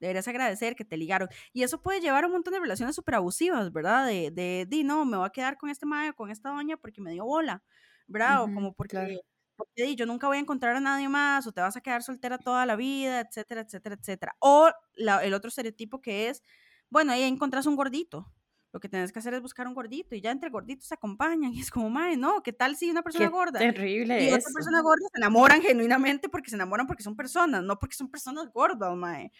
deberías 0.00 0.26
agradecer 0.28 0.74
que 0.76 0.84
te 0.84 0.96
ligaron. 0.96 1.28
Y 1.52 1.62
eso 1.62 1.80
puede 1.82 2.00
llevar 2.00 2.24
a 2.24 2.26
un 2.26 2.34
montón 2.34 2.54
de 2.54 2.60
relaciones 2.60 2.94
súper 2.94 3.16
abusivas, 3.16 3.72
¿verdad? 3.72 4.06
De, 4.06 4.30
de, 4.30 4.66
de, 4.68 4.84
no, 4.84 5.04
me 5.04 5.16
voy 5.16 5.26
a 5.26 5.30
quedar 5.30 5.56
con 5.56 5.70
este 5.70 5.86
o 5.86 6.14
con 6.14 6.30
esta 6.30 6.50
doña 6.50 6.76
porque 6.76 7.00
me 7.00 7.12
dio 7.12 7.24
bola, 7.24 7.62
¿verdad? 8.06 8.42
o 8.42 8.52
como 8.52 8.72
porque, 8.74 9.20
porque 9.56 9.96
yo 9.96 10.06
nunca 10.06 10.26
voy 10.26 10.36
a 10.36 10.40
encontrar 10.40 10.76
a 10.76 10.80
nadie 10.80 11.08
más, 11.08 11.46
o 11.46 11.52
te 11.52 11.60
vas 11.60 11.76
a 11.76 11.80
quedar 11.80 12.02
soltera 12.02 12.38
toda 12.38 12.66
la 12.66 12.76
vida, 12.76 13.20
etcétera, 13.20 13.62
etcétera, 13.62 13.96
etcétera. 13.98 14.36
O 14.40 14.70
el 14.96 15.34
otro 15.34 15.48
estereotipo 15.48 16.00
que 16.00 16.28
es, 16.28 16.42
bueno, 16.90 17.12
ahí 17.12 17.22
encontrás 17.22 17.66
un 17.66 17.76
gordito. 17.76 18.32
Lo 18.72 18.80
que 18.80 18.90
tienes 18.90 19.10
que 19.10 19.18
hacer 19.20 19.32
es 19.32 19.40
buscar 19.40 19.66
un 19.66 19.72
gordito 19.72 20.14
y 20.14 20.20
ya 20.20 20.30
entre 20.30 20.50
gorditos 20.50 20.86
se 20.86 20.92
acompañan. 20.92 21.50
Y 21.54 21.60
es 21.60 21.70
como, 21.70 21.88
madre, 21.88 22.18
no, 22.18 22.42
¿qué 22.42 22.52
tal 22.52 22.76
si 22.76 22.90
una 22.90 23.02
persona 23.02 23.30
gorda? 23.30 23.58
Terrible. 23.58 24.22
Y 24.22 24.28
otra 24.28 24.50
persona 24.52 24.82
gorda 24.82 25.06
se 25.10 25.18
enamoran 25.18 25.62
genuinamente 25.62 26.28
porque 26.28 26.50
se 26.50 26.56
enamoran 26.56 26.86
porque 26.86 27.02
son 27.02 27.16
personas, 27.16 27.62
no 27.62 27.78
porque 27.78 27.96
son 27.96 28.10
personas 28.10 28.52
gordas, 28.52 28.94
madre. 28.94 29.32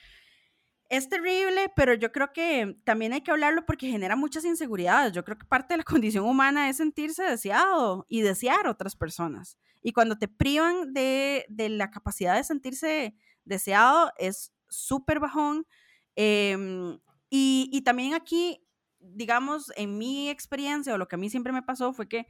Es 0.88 1.09
terrible, 1.09 1.72
pero 1.75 1.94
yo 1.94 2.12
creo 2.12 2.33
que 2.33 2.79
también 2.85 3.12
hay 3.12 3.20
que 3.20 3.33
hablarlo 3.33 3.66
porque 3.66 3.88
genera 3.88 4.14
muchas 4.14 4.44
inseguridades. 4.44 5.12
Yo 5.12 5.25
creo 5.25 5.37
que 5.37 5.44
parte 5.44 5.75
de 5.75 5.79
la 5.79 5.85
condición 6.01 6.25
humana 6.25 6.68
es 6.68 6.77
sentirse 6.77 7.25
deseado 7.25 8.07
y 8.09 8.20
desear 8.20 8.68
otras 8.68 8.94
personas. 8.94 9.59
Y 9.83 9.92
cuando 9.92 10.16
te 10.16 10.29
privan 10.29 10.92
de, 10.92 11.46
la 11.49 11.90
capacidad 11.90 12.37
de 12.37 12.44
sentirse 12.44 13.16
deseado, 13.44 14.12
es 14.18 14.53
súper 14.68 15.20
bajón. 15.20 15.66
Eh, 16.14 16.99
y, 17.29 17.83
también 17.83 18.14
aquí, 18.14 18.64
digamos, 19.01 19.72
en 19.77 19.99
mi 19.99 20.31
experiencia 20.31 20.94
o 20.94 20.99
lo 20.99 21.09
que 21.09 21.16
a 21.16 21.18
mí 21.18 21.29
siempre 21.29 21.53
me 21.53 21.62
pasó 21.62 21.92
fue 21.92 22.09
que, 22.09 22.27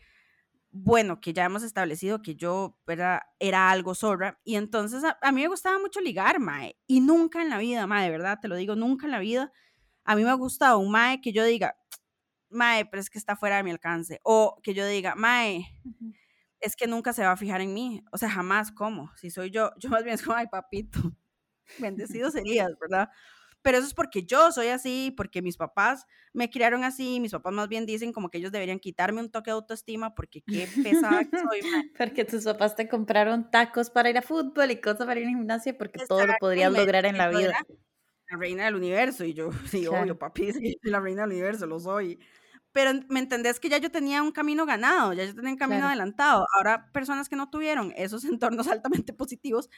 bueno, 0.82 1.20
que 1.20 1.32
ya 1.32 1.44
hemos 1.44 1.62
establecido 1.62 2.22
que 2.22 2.34
yo 2.34 2.78
era, 2.86 3.26
era 3.38 3.70
algo 3.70 3.94
zorra 3.94 4.38
y 4.44 4.56
entonces 4.56 5.02
a, 5.04 5.32
mí 5.32 5.42
me 5.42 5.48
gustaba 5.48 5.78
mucho 5.78 6.00
ligar, 6.00 6.38
mae, 6.40 6.76
y 6.86 7.00
nunca 7.00 7.42
en 7.42 7.50
la 7.50 7.58
vida, 7.58 7.86
mae, 7.86 8.04
de 8.04 8.10
verdad, 8.10 8.38
te 8.40 8.48
lo 8.48 8.56
digo, 8.56 8.76
nunca 8.76 9.06
en 9.06 9.12
la 9.12 9.18
vida, 9.18 9.52
a 10.04 10.16
mí 10.16 10.22
me 10.24 10.30
ha 10.30 10.34
gustado 10.34 10.78
un 10.78 10.90
mae 10.90 11.20
que 11.20 11.32
yo 11.32 11.44
diga, 11.44 11.76
mae, 12.50 12.84
pero 12.86 13.00
es 13.00 13.10
que 13.10 13.18
está 13.18 13.36
fuera 13.36 13.56
de 13.56 13.62
mi 13.62 13.70
alcance, 13.70 14.20
o 14.22 14.60
que 14.62 14.74
yo 14.74 14.86
diga, 14.86 15.14
mae, 15.14 15.66
es 16.60 16.76
que 16.76 16.86
nunca 16.86 17.12
se 17.12 17.24
va 17.24 17.32
a 17.32 17.36
fijar 17.36 17.60
en 17.60 17.72
mí, 17.72 18.04
o 18.12 18.18
sea, 18.18 18.30
jamás, 18.30 18.70
¿cómo? 18.72 19.10
Si 19.16 19.30
soy 19.30 19.50
yo, 19.50 19.72
yo 19.78 19.88
más 19.88 20.04
bien 20.04 20.14
es 20.14 20.22
como, 20.22 20.36
ay, 20.36 20.46
papito, 20.48 21.00
bendecido 21.78 22.30
serías, 22.30 22.70
¿verdad? 22.80 23.08
Pero 23.66 23.78
eso 23.78 23.88
es 23.88 23.94
porque 23.94 24.22
yo 24.22 24.52
soy 24.52 24.68
así, 24.68 25.12
porque 25.16 25.42
mis 25.42 25.56
papás 25.56 26.06
me 26.32 26.48
criaron 26.48 26.84
así, 26.84 27.18
mis 27.18 27.32
papás 27.32 27.52
más 27.52 27.68
bien 27.68 27.84
dicen 27.84 28.12
como 28.12 28.30
que 28.30 28.38
ellos 28.38 28.52
deberían 28.52 28.78
quitarme 28.78 29.20
un 29.20 29.28
toque 29.28 29.50
de 29.50 29.56
autoestima 29.56 30.14
porque 30.14 30.40
qué 30.40 30.68
pesada 30.84 31.24
que 31.24 31.36
soy. 31.36 31.60
porque 31.98 32.24
tus 32.24 32.44
papás 32.44 32.76
te 32.76 32.88
compraron 32.88 33.50
tacos 33.50 33.90
para 33.90 34.08
ir 34.08 34.18
a 34.18 34.22
fútbol 34.22 34.70
y 34.70 34.80
cosas 34.80 35.04
para 35.04 35.18
ir 35.18 35.26
a 35.26 35.30
gimnasia 35.30 35.76
porque 35.76 35.98
todo 36.06 36.24
lo 36.28 36.34
podrías 36.38 36.72
lograr 36.72 37.06
en 37.06 37.18
la 37.18 37.28
vida. 37.28 37.58
La 38.30 38.38
reina 38.38 38.66
del 38.66 38.76
universo 38.76 39.24
y 39.24 39.34
yo, 39.34 39.50
sí, 39.68 39.84
obvio, 39.88 40.16
papi, 40.16 40.52
la 40.82 41.00
reina 41.00 41.22
del 41.22 41.32
universo, 41.32 41.66
lo 41.66 41.80
soy. 41.80 42.20
Pero 42.70 42.92
me 43.08 43.18
entendés 43.18 43.58
que 43.58 43.68
ya 43.68 43.78
yo 43.78 43.90
tenía 43.90 44.22
un 44.22 44.30
camino 44.30 44.64
ganado, 44.64 45.12
ya 45.12 45.24
yo 45.24 45.34
tenía 45.34 45.50
un 45.50 45.58
camino 45.58 45.86
adelantado. 45.86 46.46
Ahora, 46.54 46.92
personas 46.92 47.28
que 47.28 47.34
no 47.34 47.50
tuvieron 47.50 47.92
esos 47.96 48.24
entornos 48.24 48.68
altamente 48.68 49.12
positivos, 49.12 49.68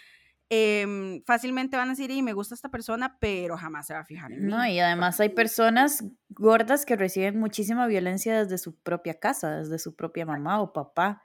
Em, 0.51 1.23
fácilmente 1.27 1.77
van 1.77 1.89
a 1.89 1.93
decir, 1.93 2.11
y 2.11 2.23
me 2.23 2.33
gusta 2.33 2.55
esta 2.55 2.71
persona, 2.71 3.19
pero 3.21 3.59
jamás 3.59 3.87
se 3.87 3.93
va 3.93 4.01
a 4.01 4.05
fijar 4.05 4.33
en 4.33 4.47
mí. 4.47 4.51
No, 4.51 4.67
y 4.67 4.79
además 4.81 5.21
hay 5.21 5.29
personas 5.29 6.05
gordas 6.31 6.87
que 6.87 6.97
reciben 6.97 7.39
muchísima 7.39 7.87
violencia 7.87 8.43
desde 8.43 8.57
su 8.57 8.75
propia 8.75 9.21
casa, 9.21 9.59
desde 9.59 9.79
su 9.79 9.95
propia 9.95 10.25
mamá 10.25 10.63
o 10.63 10.73
papá, 10.73 11.23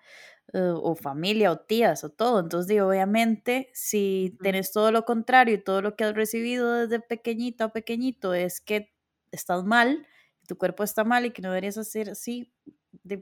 eh, 0.51 0.59
o 0.59 0.95
familia, 0.95 1.53
o 1.53 1.59
tías, 1.59 2.03
o 2.03 2.09
todo. 2.09 2.41
Entonces, 2.41 2.67
digo, 2.67 2.87
obviamente, 2.87 3.69
si 3.73 4.37
tenés 4.41 4.73
todo 4.73 4.91
lo 4.91 5.05
contrario 5.05 5.55
y 5.55 5.63
todo 5.63 5.81
lo 5.81 5.95
que 5.95 6.03
has 6.03 6.15
recibido 6.15 6.73
desde 6.73 6.99
pequeñito 6.99 7.63
a 7.63 7.71
pequeñito 7.71 8.33
es 8.33 8.59
que 8.59 8.93
estás 9.31 9.63
mal, 9.63 10.05
tu 10.49 10.57
cuerpo 10.57 10.83
está 10.83 11.05
mal 11.05 11.25
y 11.25 11.31
que 11.31 11.41
no 11.41 11.47
deberías 11.47 11.77
hacer 11.77 12.09
así, 12.09 12.53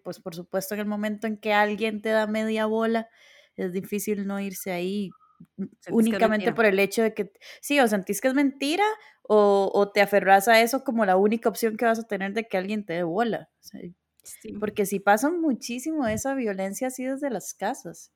pues 0.03 0.19
por 0.19 0.33
supuesto 0.33 0.73
en 0.73 0.79
el 0.79 0.87
momento 0.87 1.27
en 1.27 1.37
que 1.37 1.53
alguien 1.53 2.01
te 2.01 2.09
da 2.09 2.25
media 2.25 2.65
bola, 2.65 3.07
es 3.55 3.71
difícil 3.71 4.25
no 4.25 4.39
irse 4.39 4.71
ahí 4.71 5.11
únicamente 5.89 6.53
por 6.53 6.65
el 6.65 6.79
hecho 6.79 7.03
de 7.03 7.13
que, 7.13 7.31
sí, 7.61 7.79
o 7.79 7.87
sentís 7.87 8.21
que 8.21 8.27
es 8.27 8.33
mentira 8.33 8.85
o, 9.23 9.71
o, 9.73 9.91
te 9.91 10.01
aferras 10.01 10.47
a 10.47 10.61
eso 10.61 10.83
como 10.83 11.05
la 11.05 11.17
única 11.17 11.49
opción 11.49 11.77
que 11.77 11.85
vas 11.85 11.99
a 11.99 12.07
tener 12.07 12.33
de 12.33 12.47
que 12.47 12.57
alguien 12.57 12.85
te 12.85 12.93
dé 12.93 13.03
bola. 13.03 13.49
Porque 14.59 14.85
si 14.85 14.99
pasa 14.99 15.29
muchísimo 15.29 16.07
esa 16.07 16.35
violencia 16.35 16.87
así 16.87 17.05
desde 17.05 17.29
las 17.29 17.53
casas. 17.53 18.11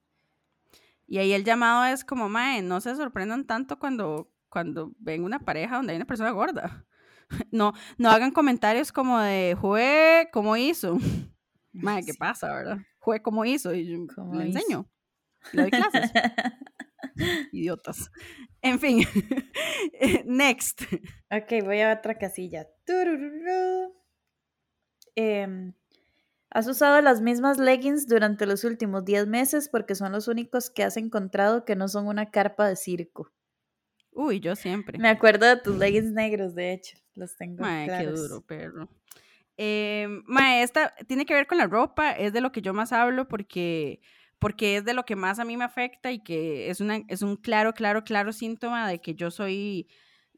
Y 1.07 1.19
ahí 1.19 1.33
el 1.33 1.43
llamado 1.43 1.85
es 1.85 2.03
como, 2.03 2.29
mae, 2.29 2.61
no 2.61 2.81
se 2.81 2.95
sorprendan 2.95 3.45
tanto 3.45 3.77
cuando, 3.79 4.31
cuando 4.49 4.91
ven 4.97 5.23
una 5.23 5.39
pareja 5.39 5.77
donde 5.77 5.93
hay 5.93 5.97
una 5.97 6.07
persona 6.07 6.31
gorda. 6.31 6.85
No, 7.51 7.73
no 7.97 8.11
hagan 8.11 8.29
comentarios 8.29 8.91
como 8.91 9.19
de, 9.19 9.57
jue, 9.59 10.29
¿cómo 10.31 10.57
hizo? 10.57 10.99
Mae, 11.73 12.05
¿qué 12.05 12.13
pasa, 12.13 12.53
verdad? 12.53 12.77
Jue, 12.99 13.23
¿cómo 13.23 13.45
hizo? 13.45 13.73
Y 13.73 13.87
yo 13.87 14.05
le 14.31 14.43
enseño. 14.43 14.87
Le 15.51 15.63
doy 15.63 15.71
clases. 15.71 16.11
Idiotas. 17.51 18.11
En 18.61 18.79
fin. 18.79 19.03
Next. 20.25 20.81
Ok, 21.31 21.63
voy 21.63 21.81
a 21.81 21.93
otra 21.93 22.17
casilla. 22.17 22.67
Em, 25.15 25.73
has 26.49 26.67
usado 26.67 27.01
las 27.01 27.21
mismas 27.21 27.57
leggings 27.57 28.07
durante 28.07 28.45
los 28.45 28.63
últimos 28.63 29.05
10 29.05 29.27
meses 29.27 29.69
porque 29.69 29.95
son 29.95 30.11
los 30.11 30.27
únicos 30.27 30.69
que 30.69 30.83
has 30.83 30.97
encontrado 30.97 31.65
que 31.65 31.75
no 31.75 31.87
son 31.87 32.07
una 32.07 32.31
carpa 32.31 32.67
de 32.67 32.75
circo. 32.75 33.31
Uy, 34.11 34.39
yo 34.39 34.55
siempre. 34.55 34.97
Me 34.97 35.09
acuerdo 35.09 35.45
de 35.45 35.57
tus 35.57 35.77
leggings 35.77 36.11
negros, 36.11 36.55
de 36.55 36.73
hecho. 36.73 36.97
Los 37.15 37.35
tengo. 37.35 37.61
Mae, 37.61 37.87
qué 37.87 38.07
duro, 38.07 38.41
perro. 38.41 38.89
Eh, 39.57 40.07
mae, 40.25 40.63
esta 40.63 40.93
tiene 41.07 41.25
que 41.25 41.33
ver 41.33 41.47
con 41.47 41.57
la 41.57 41.67
ropa, 41.67 42.11
es 42.11 42.33
de 42.33 42.41
lo 42.41 42.51
que 42.51 42.61
yo 42.61 42.73
más 42.73 42.91
hablo 42.91 43.27
porque 43.27 44.01
porque 44.45 44.77
es 44.77 44.85
de 44.85 44.93
lo 44.93 45.05
que 45.05 45.15
más 45.15 45.39
a 45.39 45.43
mí 45.43 45.57
me 45.57 45.63
afecta 45.63 46.11
y 46.11 46.19
que 46.19 46.69
es, 46.69 46.79
una, 46.79 46.97
es 47.07 47.23
un 47.23 47.35
claro, 47.35 47.73
claro, 47.73 48.03
claro 48.03 48.31
síntoma 48.31 48.87
de 48.87 49.01
que 49.01 49.15
yo 49.15 49.31
soy 49.31 49.87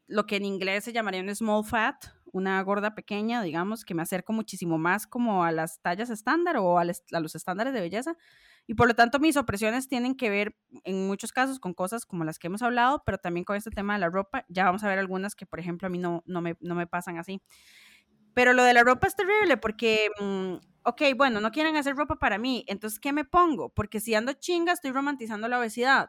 lo 0.06 0.24
que 0.24 0.36
en 0.36 0.46
inglés 0.46 0.84
se 0.84 0.94
llamaría 0.94 1.20
un 1.20 1.36
small 1.36 1.62
fat, 1.62 2.06
una 2.32 2.62
gorda 2.62 2.94
pequeña, 2.94 3.42
digamos, 3.42 3.84
que 3.84 3.92
me 3.92 4.00
acerco 4.00 4.32
muchísimo 4.32 4.78
más 4.78 5.06
como 5.06 5.44
a 5.44 5.52
las 5.52 5.82
tallas 5.82 6.08
estándar 6.08 6.56
o 6.56 6.78
a, 6.78 6.86
los 6.86 7.34
estándares 7.34 7.74
de 7.74 7.82
belleza. 7.82 8.16
Y 8.66 8.72
por 8.72 8.88
lo 8.88 8.94
tanto 8.94 9.18
mis 9.18 9.36
opresiones 9.36 9.88
tienen 9.88 10.14
que 10.14 10.30
ver 10.30 10.56
en 10.84 11.06
muchos 11.06 11.30
casos 11.30 11.60
con 11.60 11.74
cosas 11.74 12.06
como 12.06 12.24
las 12.24 12.38
que 12.38 12.46
hemos 12.46 12.62
hablado, 12.62 13.02
pero 13.04 13.18
también 13.18 13.44
con 13.44 13.56
este 13.56 13.68
tema 13.68 13.92
de 13.92 14.00
la 14.00 14.08
ropa. 14.08 14.46
Ya 14.48 14.64
vamos 14.64 14.84
a 14.84 14.88
ver 14.88 14.98
algunas 14.98 15.34
que, 15.34 15.44
por 15.44 15.60
ejemplo, 15.60 15.86
a 15.86 15.90
mí 15.90 15.98
no, 15.98 16.22
no, 16.24 16.40
me, 16.40 16.56
no 16.60 16.74
me 16.74 16.86
pasan 16.86 17.18
así. 17.18 17.42
Pero 18.38 18.52
lo 18.52 18.62
de 18.62 18.72
la 18.72 18.84
ropa 18.84 19.08
es 19.08 19.16
terrible 19.16 19.56
porque 19.56 20.12
mm, 20.20 20.54
ok, 20.84 21.02
bueno, 21.16 21.40
no 21.40 21.50
quieren 21.50 21.74
hacer 21.74 21.96
ropa 21.96 22.20
para 22.20 22.38
mí, 22.38 22.64
entonces, 22.68 23.00
¿qué 23.00 23.12
me 23.12 23.24
pongo? 23.24 23.68
Porque 23.70 23.98
si 23.98 24.14
ando 24.14 24.32
chinga, 24.32 24.72
estoy 24.72 24.92
romantizando 24.92 25.48
la 25.48 25.58
obesidad. 25.58 26.08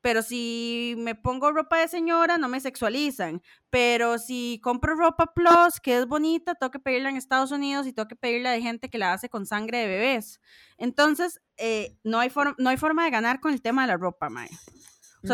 Pero 0.00 0.22
si 0.22 0.94
me 0.96 1.14
pongo 1.14 1.52
ropa 1.52 1.76
de 1.76 1.88
señora, 1.88 2.38
no 2.38 2.48
me 2.48 2.60
sexualizan. 2.60 3.42
Pero 3.68 4.16
si 4.16 4.58
compro 4.62 4.94
ropa 4.94 5.34
plus, 5.34 5.78
que 5.82 5.98
es 5.98 6.06
bonita, 6.06 6.54
tengo 6.54 6.70
que 6.70 6.78
pedirla 6.78 7.10
en 7.10 7.16
Estados 7.18 7.50
Unidos 7.50 7.86
y 7.86 7.92
tengo 7.92 8.08
que 8.08 8.16
pedirla 8.16 8.52
de 8.52 8.62
gente 8.62 8.88
que 8.88 8.96
la 8.96 9.12
hace 9.12 9.28
con 9.28 9.44
sangre 9.44 9.80
de 9.80 9.86
bebés. 9.86 10.40
Entonces, 10.78 11.42
eh, 11.58 11.98
no, 12.04 12.20
hay 12.20 12.32
no 12.56 12.70
hay 12.70 12.78
forma 12.78 13.04
de 13.04 13.10
ganar 13.10 13.38
con 13.38 13.52
el 13.52 13.60
tema 13.60 13.82
de 13.82 13.88
la 13.88 13.98
ropa, 13.98 14.30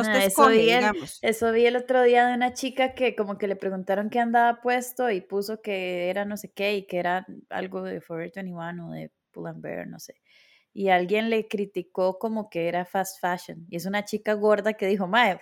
Eso, 0.01 0.49
vi 0.49 0.71
el, 0.71 0.85
eso 1.23 1.53
vi 1.53 1.67
el 1.67 1.77
otro 1.77 2.03
día 2.03 2.27
de 2.27 2.35
una 2.35 2.53
chica 2.53 2.95
que 2.95 3.15
como 3.15 3.39
que 3.39 3.47
le 3.47 3.57
preguntaron 3.57 4.11
qué 4.11 4.19
andaba 4.19 4.61
puesto 4.61 5.11
y 5.11 5.21
puso 5.21 5.63
que 5.63 6.09
era 6.11 6.25
no 6.25 6.37
sé 6.37 6.51
qué 6.53 6.77
y 6.77 6.87
que 6.87 6.99
era 6.99 7.27
algo 7.51 7.83
de 7.83 8.01
Forever 8.01 8.33
21 8.35 8.89
o 8.89 8.93
de 8.93 9.11
Pull 9.31 9.53
Bear, 9.57 9.87
no 9.87 9.99
sé. 9.99 10.15
Y 10.73 10.89
alguien 10.89 11.31
le 11.31 11.49
criticó 11.49 12.19
como 12.19 12.49
que 12.49 12.69
era 12.69 12.85
fast 12.85 13.21
fashion. 13.21 13.67
Y 13.69 13.77
es 13.77 13.87
una 13.87 14.05
chica 14.05 14.35
gorda 14.35 14.73
que 14.75 14.87
dijo, 14.87 15.07
mae, 15.07 15.41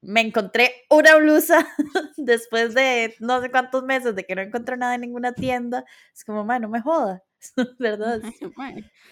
me 0.00 0.20
encontré 0.20 0.72
una 0.90 1.16
blusa 1.16 1.66
después 2.16 2.74
de 2.74 3.14
no 3.20 3.40
sé 3.40 3.50
cuántos 3.50 3.84
meses 3.84 4.14
de 4.14 4.24
que 4.24 4.34
no 4.34 4.42
encontré 4.42 4.76
nada 4.76 4.94
en 4.94 5.02
ninguna 5.02 5.32
tienda. 5.32 5.84
Es 6.14 6.24
como, 6.24 6.44
mae, 6.44 6.60
no 6.60 6.68
me 6.68 6.80
joda. 6.80 7.22
¿verdad? 7.78 8.20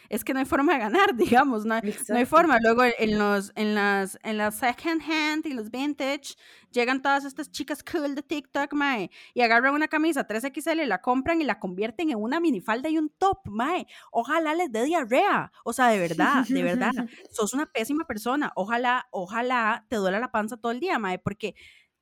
es 0.09 0.24
que 0.24 0.33
no 0.33 0.41
hay 0.41 0.45
forma 0.45 0.74
de 0.74 0.78
ganar, 0.78 1.14
digamos, 1.16 1.64
no, 1.64 1.81
no 2.09 2.16
hay 2.16 2.26
forma. 2.26 2.59
Luego 2.61 2.85
en, 2.85 3.18
los, 3.18 3.53
en, 3.57 3.74
las, 3.74 4.18
en 4.22 4.39
las 4.39 4.59
second 4.59 5.03
hand 5.03 5.47
y 5.47 5.53
los 5.53 5.70
vintage 5.70 6.37
llegan 6.70 7.03
todas 7.03 7.24
estas 7.24 7.51
chicas 7.51 7.83
cool 7.83 8.14
de 8.14 8.22
TikTok, 8.22 8.72
mae, 8.72 9.11
y 9.35 9.41
agarran 9.43 9.74
una 9.74 9.89
camisa 9.89 10.26
3XL 10.26 10.85
y 10.85 10.87
la 10.87 11.01
compran 11.01 11.41
y 11.41 11.45
la 11.45 11.59
convierten 11.59 12.11
en 12.11 12.18
una 12.18 12.41
minifalda 12.41 12.89
y 12.89 12.99
un 12.99 13.11
top, 13.11 13.47
mae. 13.47 13.87
Ojalá 14.12 14.55
les 14.55 14.70
dé 14.70 14.85
diarrea. 14.85 15.53
O 15.64 15.72
sea, 15.72 15.89
de 15.89 15.99
verdad, 15.99 16.47
de 16.49 16.62
verdad. 16.62 16.93
sos 17.31 17.53
una 17.53 17.66
pésima 17.66 18.07
persona. 18.07 18.53
Ojalá, 18.55 19.09
ojalá 19.11 19.87
te 19.89 19.97
duela 19.97 20.20
la 20.20 20.31
panza 20.31 20.57
todo 20.57 20.72
el 20.72 20.81
día, 20.81 20.99
mae, 20.99 21.18
porque 21.18 21.55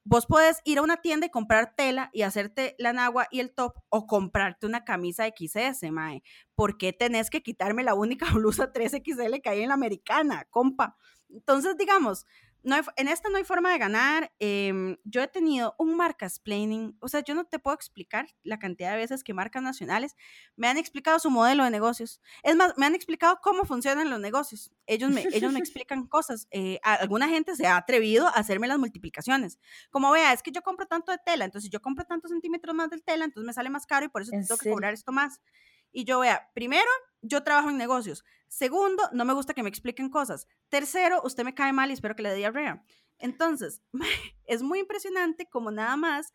vos 0.08 0.24
podés 0.24 0.62
ir 0.64 0.78
a 0.78 0.82
una 0.82 0.96
tienda 0.96 1.26
y 1.26 1.30
comprar 1.30 1.74
tela 1.76 2.08
y 2.14 2.22
hacerte 2.22 2.74
la 2.78 2.94
nagua 2.94 3.28
y 3.30 3.40
el 3.40 3.52
top 3.54 3.74
o 3.90 4.06
comprarte 4.06 4.66
una 4.66 4.82
camisa 4.82 5.26
XS, 5.26 5.90
mae. 5.90 6.22
¿Por 6.54 6.78
qué 6.78 6.94
tenés 6.94 7.28
que 7.28 7.42
quitarme 7.42 7.84
la 7.84 7.92
única 7.92 8.26
blusa 8.32 8.72
3XL 8.72 9.42
que 9.42 9.50
hay 9.50 9.60
en 9.62 9.68
la 9.68 9.74
americana, 9.74 10.46
compa? 10.50 10.96
Entonces, 11.28 11.76
digamos, 11.76 12.24
no 12.62 12.76
en 12.96 13.08
esta 13.08 13.28
no 13.28 13.36
hay 13.36 13.44
forma 13.44 13.72
de 13.72 13.78
ganar. 13.78 14.32
Em, 14.38 14.96
yo 15.04 15.22
he 15.22 15.28
tenido 15.28 15.74
un 15.78 15.96
marca 15.96 16.26
explaining, 16.26 16.96
o 17.00 17.08
sea, 17.08 17.22
yo 17.24 17.34
no 17.34 17.44
te 17.44 17.58
puedo 17.58 17.74
explicar 17.74 18.26
la 18.42 18.58
cantidad 18.58 18.92
de 18.92 18.96
veces 18.98 19.24
que 19.24 19.34
marcas 19.34 19.62
nacionales 19.62 20.16
me 20.56 20.68
han 20.68 20.76
explicado 20.76 21.18
su 21.18 21.30
modelo 21.30 21.64
de 21.64 21.70
negocios. 21.70 22.20
Es 22.42 22.56
más, 22.56 22.74
me 22.76 22.86
han 22.86 22.94
explicado 22.94 23.38
cómo 23.42 23.64
funcionan 23.64 24.10
los 24.10 24.20
negocios. 24.20 24.72
Ellos 24.86 25.10
me, 25.10 25.26
ellos 25.32 25.52
me 25.52 25.58
explican 25.60 26.06
cosas. 26.06 26.48
Eh, 26.50 26.78
alguna 26.82 27.28
gente 27.28 27.54
se 27.56 27.66
ha 27.66 27.76
atrevido 27.76 28.26
a 28.26 28.30
hacerme 28.30 28.68
las 28.68 28.78
multiplicaciones. 28.78 29.58
Como 29.90 30.10
vea, 30.10 30.32
es 30.32 30.42
que 30.42 30.50
yo 30.50 30.62
compro 30.62 30.86
tanto 30.86 31.12
de 31.12 31.18
tela, 31.24 31.44
entonces 31.44 31.70
yo 31.70 31.80
compro 31.80 32.04
tantos 32.04 32.30
centímetros 32.30 32.74
más 32.74 32.90
de 32.90 32.98
tela, 32.98 33.24
entonces 33.24 33.46
me 33.46 33.52
sale 33.52 33.70
más 33.70 33.86
caro 33.86 34.06
y 34.06 34.08
por 34.08 34.22
eso 34.22 34.32
tengo 34.32 34.56
que 34.58 34.70
cobrar 34.70 34.94
esto 34.94 35.12
más. 35.12 35.40
Y 35.92 36.04
yo 36.04 36.20
vea, 36.20 36.50
primero, 36.54 36.90
yo 37.22 37.42
trabajo 37.42 37.70
en 37.70 37.76
negocios. 37.76 38.24
Segundo, 38.48 39.02
no 39.12 39.24
me 39.24 39.32
gusta 39.32 39.54
que 39.54 39.62
me 39.62 39.68
expliquen 39.68 40.10
cosas. 40.10 40.46
Tercero, 40.68 41.20
usted 41.24 41.44
me 41.44 41.54
cae 41.54 41.72
mal 41.72 41.90
y 41.90 41.94
espero 41.94 42.16
que 42.16 42.22
le 42.22 42.30
dé 42.30 42.36
diarrea. 42.36 42.84
Entonces, 43.18 43.82
es 44.44 44.62
muy 44.62 44.80
impresionante 44.80 45.46
como 45.46 45.70
nada 45.70 45.96
más. 45.96 46.32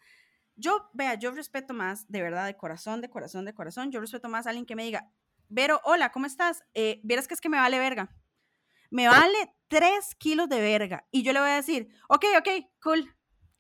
Yo, 0.56 0.90
vea, 0.94 1.16
yo 1.16 1.32
respeto 1.32 1.74
más, 1.74 2.08
de 2.10 2.22
verdad, 2.22 2.46
de 2.46 2.56
corazón, 2.56 3.02
de 3.02 3.10
corazón, 3.10 3.46
de 3.46 3.54
corazón, 3.54 3.92
yo 3.92 4.00
respeto 4.00 4.30
más 4.30 4.46
a 4.46 4.50
alguien 4.52 4.66
que 4.66 4.76
me 4.76 4.84
diga, 4.84 5.12
Vero, 5.50 5.80
hola, 5.84 6.12
¿cómo 6.12 6.26
estás? 6.26 6.64
Eh, 6.74 7.00
Vieras 7.04 7.28
que 7.28 7.36
es 7.36 7.42
que 7.42 7.50
me 7.50 7.58
vale 7.58 7.78
verga. 7.78 8.10
Me 8.90 9.08
vale 9.08 9.56
tres 9.68 10.16
kilos 10.16 10.50
de 10.50 10.62
verga. 10.62 11.06
Y 11.12 11.24
yo 11.24 11.34
le 11.34 11.40
voy 11.40 11.50
a 11.50 11.56
decir, 11.56 11.90
ok, 12.10 12.26
ok, 12.40 12.50
cool. 12.82 13.16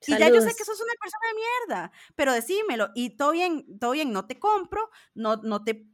Y 0.07 0.17
ya 0.17 0.29
yo 0.29 0.41
sé 0.41 0.53
que 0.55 0.65
sos 0.65 0.81
una 0.81 0.93
persona 0.99 1.27
de 1.27 1.35
mierda, 1.35 1.91
pero 2.15 2.33
decímelo. 2.33 2.89
Y 2.95 3.11
todo 3.11 3.31
bien, 3.31 3.79
todo 3.79 3.91
bien, 3.91 4.11
no 4.11 4.25
te 4.25 4.39
compro, 4.39 4.89
no, 5.13 5.37
no 5.37 5.63
te 5.63 5.87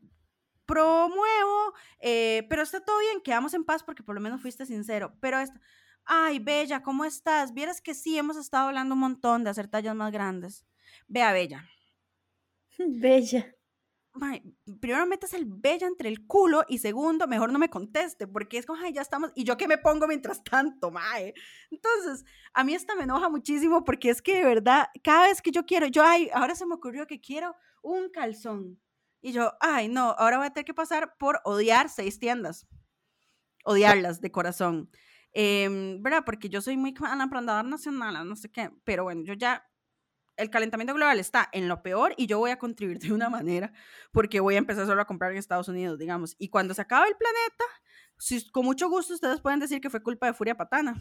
promuevo, 0.65 1.73
eh, 1.99 2.45
pero 2.49 2.61
está 2.61 2.83
todo 2.83 2.99
bien, 2.99 3.21
quedamos 3.21 3.55
en 3.55 3.63
paz 3.63 3.83
porque 3.83 4.03
por 4.03 4.13
lo 4.15 4.21
menos 4.21 4.41
fuiste 4.41 4.65
sincero. 4.65 5.15
Pero 5.19 5.39
esto, 5.39 5.59
ay, 6.05 6.39
Bella, 6.39 6.83
¿cómo 6.83 7.05
estás? 7.05 7.53
Vieras 7.53 7.81
que 7.81 7.93
sí, 7.93 8.17
hemos 8.17 8.37
estado 8.37 8.67
hablando 8.67 8.93
un 8.93 9.01
montón 9.01 9.43
de 9.43 9.49
hacer 9.49 9.67
tallas 9.67 9.95
más 9.95 10.11
grandes. 10.11 10.65
Vea, 11.07 11.33
Bella. 11.33 11.67
Bella. 12.77 13.55
Primero 14.79 15.05
metes 15.05 15.33
el 15.33 15.45
bella 15.45 15.87
entre 15.87 16.09
el 16.09 16.25
culo 16.27 16.63
y 16.67 16.79
segundo, 16.79 17.27
mejor 17.27 17.51
no 17.51 17.59
me 17.59 17.69
conteste, 17.69 18.27
porque 18.27 18.57
es 18.57 18.65
como, 18.65 18.81
ay, 18.81 18.93
ya 18.93 19.01
estamos, 19.01 19.31
y 19.35 19.43
yo 19.43 19.57
qué 19.57 19.67
me 19.67 19.77
pongo 19.77 20.07
mientras 20.07 20.43
tanto, 20.43 20.91
mae. 20.91 21.33
Entonces, 21.71 22.25
a 22.53 22.63
mí 22.63 22.73
esta 22.73 22.95
me 22.95 23.03
enoja 23.03 23.29
muchísimo 23.29 23.83
porque 23.83 24.09
es 24.09 24.21
que 24.21 24.37
de 24.37 24.45
verdad, 24.45 24.87
cada 25.03 25.27
vez 25.27 25.41
que 25.41 25.51
yo 25.51 25.65
quiero, 25.65 25.87
yo, 25.87 26.03
ay, 26.03 26.29
ahora 26.33 26.55
se 26.55 26.65
me 26.65 26.75
ocurrió 26.75 27.07
que 27.07 27.19
quiero 27.19 27.55
un 27.81 28.09
calzón. 28.09 28.79
Y 29.21 29.31
yo, 29.33 29.53
ay, 29.59 29.89
no, 29.89 30.11
ahora 30.11 30.37
voy 30.37 30.47
a 30.47 30.51
tener 30.51 30.65
que 30.65 30.73
pasar 30.73 31.17
por 31.17 31.41
odiar 31.43 31.89
seis 31.89 32.19
tiendas. 32.19 32.67
Odiarlas 33.65 34.21
de 34.21 34.31
corazón. 34.31 34.89
Em, 35.33 36.01
¿Verdad? 36.01 36.23
Porque 36.25 36.49
yo 36.49 36.61
soy 36.61 36.77
muy 36.77 36.93
aprendedor 36.99 37.65
nacional, 37.65 38.27
no 38.27 38.35
sé 38.35 38.49
qué. 38.49 38.71
Pero 38.83 39.03
bueno, 39.03 39.23
yo 39.23 39.33
ya. 39.33 39.65
El 40.39 40.49
calentamiento 40.49 40.93
global 40.93 41.19
está 41.19 41.49
en 41.51 41.67
lo 41.67 41.81
peor 41.81 42.13
y 42.17 42.27
yo 42.27 42.39
voy 42.39 42.51
a 42.51 42.57
contribuir 42.57 42.99
de 42.99 43.13
una 43.13 43.29
manera 43.29 43.71
porque 44.11 44.39
voy 44.39 44.55
a 44.55 44.59
empezar 44.59 44.85
solo 44.85 45.01
a 45.01 45.05
comprar 45.05 45.31
en 45.31 45.37
Estados 45.37 45.67
Unidos, 45.67 45.99
digamos. 45.99 46.35
Y 46.39 46.49
cuando 46.49 46.73
se 46.73 46.81
acabe 46.81 47.07
el 47.07 47.15
planeta, 47.15 47.63
si, 48.17 48.49
con 48.51 48.65
mucho 48.65 48.89
gusto 48.89 49.13
ustedes 49.13 49.41
pueden 49.41 49.59
decir 49.59 49.81
que 49.81 49.89
fue 49.89 50.01
culpa 50.01 50.27
de 50.27 50.33
Furia 50.33 50.55
Patana. 50.55 50.99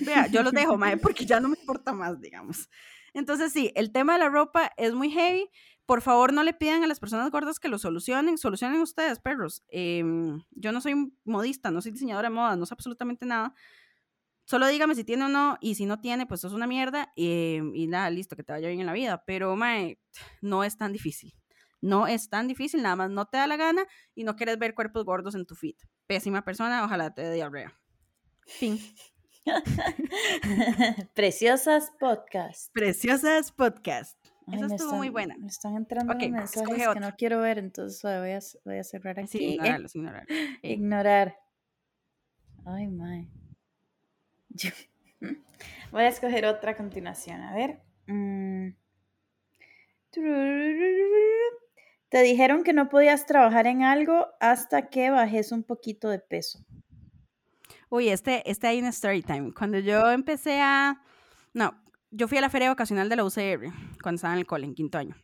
Vea, 0.00 0.26
yo 0.26 0.42
los 0.42 0.52
dejo, 0.52 0.76
mae, 0.76 0.96
porque 0.96 1.24
ya 1.24 1.40
no 1.40 1.48
me 1.48 1.58
importa 1.58 1.92
más, 1.92 2.20
digamos. 2.20 2.68
Entonces, 3.14 3.52
sí, 3.52 3.72
el 3.74 3.92
tema 3.92 4.14
de 4.14 4.20
la 4.20 4.28
ropa 4.28 4.72
es 4.76 4.94
muy 4.94 5.10
heavy 5.10 5.50
por 5.86 6.00
favor 6.00 6.32
no 6.32 6.42
le 6.42 6.54
pidan 6.54 6.84
a 6.84 6.86
las 6.86 7.00
personas 7.00 7.30
gordas 7.30 7.58
que 7.58 7.68
lo 7.68 7.78
solucionen, 7.78 8.38
solucionen 8.38 8.80
ustedes, 8.80 9.18
perros. 9.18 9.62
Em, 9.68 10.42
yo 10.52 10.72
no 10.72 10.80
soy 10.80 11.12
modista, 11.24 11.70
no 11.70 11.82
soy 11.82 11.92
diseñadora 11.92 12.28
de 12.28 12.34
moda, 12.34 12.56
no 12.56 12.66
sé 12.66 12.74
absolutamente 12.74 13.26
nada. 13.26 13.54
Solo 14.52 14.66
dígame 14.66 14.94
si 14.94 15.02
tiene 15.02 15.24
o 15.24 15.28
no, 15.28 15.56
y 15.62 15.76
si 15.76 15.86
no 15.86 15.98
tiene, 15.98 16.26
pues 16.26 16.44
es 16.44 16.52
una 16.52 16.66
mierda, 16.66 17.10
em, 17.16 17.74
y 17.74 17.86
nada, 17.86 18.10
listo, 18.10 18.36
que 18.36 18.42
te 18.42 18.52
vaya 18.52 18.68
bien 18.68 18.80
en 18.80 18.86
la 18.86 18.92
vida. 18.92 19.24
Pero, 19.26 19.56
mae, 19.56 19.98
no 20.42 20.62
es 20.62 20.76
tan 20.76 20.92
difícil. 20.92 21.32
No 21.80 22.06
es 22.06 22.28
tan 22.28 22.48
difícil, 22.48 22.82
nada 22.82 22.94
más 22.94 23.10
no 23.10 23.24
te 23.24 23.38
da 23.38 23.46
la 23.46 23.56
gana 23.56 23.86
y 24.14 24.24
no 24.24 24.36
quieres 24.36 24.58
ver 24.58 24.74
cuerpos 24.74 25.06
gordos 25.06 25.34
en 25.36 25.46
tu 25.46 25.54
feed. 25.54 25.76
Pésima 26.06 26.44
persona, 26.44 26.84
ojalá 26.84 27.14
te 27.14 27.22
dé 27.22 27.32
diarrea. 27.32 27.72
Fin. 28.46 28.78
Preciosas 31.14 31.90
podcast. 31.98 32.70
Preciosas 32.74 33.52
podcast. 33.52 34.22
Eso 34.52 34.66
estuvo 34.66 34.96
muy 34.96 35.08
buena. 35.08 35.34
Me 35.38 35.46
están 35.46 35.76
entrando 35.76 36.14
mensajes 36.14 36.88
que 36.92 37.00
no 37.00 37.16
quiero 37.16 37.40
ver, 37.40 37.56
entonces 37.56 38.02
voy 38.02 38.32
a, 38.32 38.40
voy 38.66 38.78
a 38.78 38.84
cerrar 38.84 39.18
aquí. 39.18 39.28
Sí, 39.28 39.44
ignorarlos, 39.54 39.96
ignorar. 39.96 40.26
Ignorar. 40.60 41.38
Ay, 42.66 42.86
my. 45.20 45.36
Voy 45.92 46.02
a 46.02 46.08
escoger 46.08 46.46
otra 46.46 46.72
a 46.72 46.76
continuación. 46.76 47.42
A 47.42 47.54
ver. 47.54 47.80
Mm. 48.06 48.70
Te 52.08 52.22
dijeron 52.22 52.62
que 52.64 52.72
no 52.72 52.88
podías 52.88 53.26
trabajar 53.26 53.66
en 53.66 53.82
algo 53.82 54.26
hasta 54.40 54.90
que 54.90 55.10
bajes 55.10 55.52
un 55.52 55.62
poquito 55.62 56.08
de 56.10 56.18
peso. 56.18 56.64
Uy, 57.88 58.08
este, 58.08 58.48
este 58.50 58.66
hay 58.66 58.80
un 58.80 58.86
story 58.86 59.22
time. 59.22 59.52
Cuando 59.52 59.78
yo 59.78 60.10
empecé 60.10 60.60
a... 60.60 61.02
No, 61.54 61.74
yo 62.10 62.28
fui 62.28 62.38
a 62.38 62.40
la 62.42 62.50
feria 62.50 62.72
ocasional 62.72 63.08
de 63.08 63.16
la 63.16 63.24
UCR 63.24 63.72
cuando 64.02 64.16
estaba 64.16 64.34
en 64.34 64.40
el 64.40 64.46
cole, 64.46 64.66
en 64.66 64.74
quinto 64.74 64.98
año. 64.98 65.16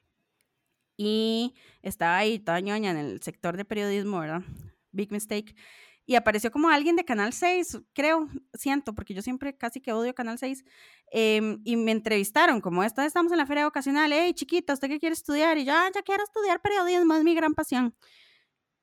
Y 0.96 1.54
estaba 1.82 2.16
ahí 2.16 2.38
toda 2.38 2.60
ñoña 2.60 2.90
en 2.90 2.96
el 2.96 3.22
sector 3.22 3.56
de 3.56 3.64
periodismo, 3.64 4.20
¿verdad? 4.20 4.42
Big 4.90 5.12
mistake. 5.12 5.54
Y 6.08 6.14
apareció 6.14 6.50
como 6.50 6.70
alguien 6.70 6.96
de 6.96 7.04
Canal 7.04 7.34
6, 7.34 7.82
creo, 7.92 8.28
siento, 8.54 8.94
porque 8.94 9.12
yo 9.12 9.20
siempre 9.20 9.54
casi 9.54 9.82
que 9.82 9.92
odio 9.92 10.14
Canal 10.14 10.38
6. 10.38 10.64
Em, 11.12 11.60
y 11.64 11.76
me 11.76 11.92
entrevistaron, 11.92 12.62
como 12.62 12.82
esta 12.82 13.04
estamos 13.04 13.30
en 13.30 13.36
la 13.36 13.44
feria 13.44 13.66
ocasional, 13.66 14.10
hey 14.10 14.32
chiquita, 14.32 14.72
¿usted 14.72 14.88
qué 14.88 14.98
quiere 14.98 15.12
estudiar? 15.12 15.58
Y 15.58 15.66
yo, 15.66 15.74
ah, 15.74 15.90
ya 15.94 16.00
quiero 16.00 16.24
estudiar 16.24 16.62
periodismo, 16.62 17.14
es 17.14 17.24
mi 17.24 17.34
gran 17.34 17.52
pasión. 17.52 17.94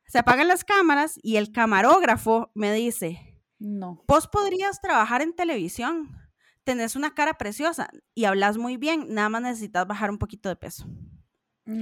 Se 0.05 0.19
apagan 0.19 0.47
las 0.47 0.63
cámaras 0.63 1.19
y 1.23 1.37
el 1.37 1.51
camarógrafo 1.51 2.51
me 2.53 2.71
dice, 2.71 3.41
no. 3.57 4.03
Vos 4.07 4.27
podrías 4.27 4.79
trabajar 4.79 5.23
en 5.23 5.33
televisión 5.33 6.15
tenés 6.63 6.95
una 6.95 7.13
cara 7.13 7.35
preciosa 7.35 7.89
y 8.13 8.25
hablas 8.25 8.57
muy 8.57 8.77
bien, 8.77 9.07
nada 9.09 9.29
más 9.29 9.41
necesitas 9.41 9.87
bajar 9.87 10.11
un 10.11 10.17
poquito 10.19 10.49
de 10.49 10.57
peso. 10.57 10.85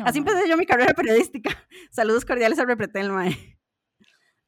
Así 0.05 0.19
empecé 0.19 0.47
yo 0.47 0.55
mi 0.55 0.65
carrera 0.65 0.93
periodística. 0.95 1.49
Saludos 1.91 2.23
cordiales 2.23 2.59
al 2.59 2.67
Repretel, 2.67 3.09
mae. 3.09 3.52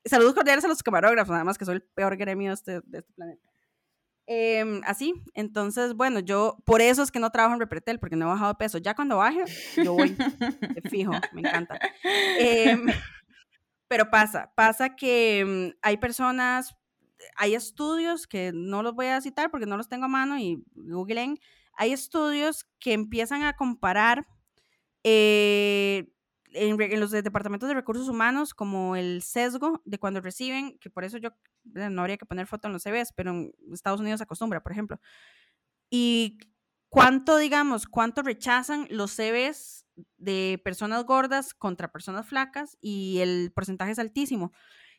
Saludos 0.05 0.35
cordiales 0.35 0.63
a 0.65 0.67
los 0.67 0.83
camarógrafos, 0.83 1.31
nada 1.31 1.43
más 1.43 1.57
que 1.57 1.65
soy 1.65 1.75
el 1.75 1.81
peor 1.81 2.15
gremio 2.15 2.49
de 2.49 2.53
este, 2.53 2.75
este 2.77 3.13
planeta. 3.13 3.49
Em, 4.27 4.81
así, 4.85 5.13
entonces, 5.33 5.93
bueno, 5.93 6.19
yo 6.19 6.57
por 6.65 6.81
eso 6.81 7.03
es 7.03 7.11
que 7.11 7.19
no 7.19 7.29
trabajo 7.29 7.53
en 7.53 7.59
Repretel, 7.59 7.99
porque 7.99 8.15
no 8.15 8.25
he 8.25 8.29
bajado 8.29 8.53
de 8.53 8.57
peso. 8.57 8.77
Ya 8.79 8.95
cuando 8.95 9.17
baje, 9.17 9.43
yo 9.83 9.93
voy, 9.93 10.09
de 10.15 10.81
fijo, 10.89 11.11
me 11.33 11.41
encanta. 11.41 11.79
Em, 12.39 12.85
pero 13.87 14.09
pasa, 14.09 14.51
pasa 14.55 14.95
que 14.95 15.39
em, 15.39 15.73
hay 15.81 15.97
personas, 15.97 16.75
hay 17.35 17.53
estudios 17.53 18.25
que 18.25 18.51
no 18.53 18.81
los 18.81 18.95
voy 18.95 19.07
a 19.07 19.21
citar 19.21 19.51
porque 19.51 19.67
no 19.67 19.77
los 19.77 19.89
tengo 19.89 20.05
a 20.05 20.09
mano 20.09 20.39
y 20.39 20.63
googleen, 20.75 21.37
hay 21.73 21.93
estudios 21.93 22.65
que 22.79 22.93
empiezan 22.93 23.43
a 23.43 23.53
comparar 23.53 24.25
eh, 25.03 26.07
en, 26.55 26.99
los 26.99 27.11
departamentos 27.11 27.69
de 27.69 27.75
recursos 27.75 28.07
humanos 28.09 28.53
como 28.53 28.95
el 28.95 29.21
sesgo 29.21 29.81
de 29.85 29.99
cuando 29.99 30.21
reciben, 30.21 30.77
que 30.79 30.89
por 30.89 31.03
eso 31.03 31.17
yo 31.17 31.29
no 31.63 32.01
habría 32.01 32.17
que 32.17 32.25
poner 32.25 32.47
foto 32.47 32.67
en 32.67 32.73
los 32.73 32.83
CVs, 32.83 33.13
pero 33.13 33.31
en 33.31 33.53
Estados 33.71 33.99
Unidos 33.99 34.19
se 34.19 34.23
acostumbra, 34.23 34.63
por 34.63 34.71
ejemplo. 34.71 34.99
Y 35.89 36.39
cuánto, 36.89 37.37
digamos, 37.37 37.87
cuánto 37.87 38.21
rechazan 38.21 38.87
los 38.89 39.11
CVs 39.11 39.85
de 40.17 40.61
personas 40.63 41.05
gordas 41.05 41.53
contra 41.53 41.91
personas 41.91 42.27
flacas 42.27 42.77
y 42.81 43.19
el 43.19 43.51
porcentaje 43.53 43.91
es 43.91 43.99
altísimo. 43.99 44.51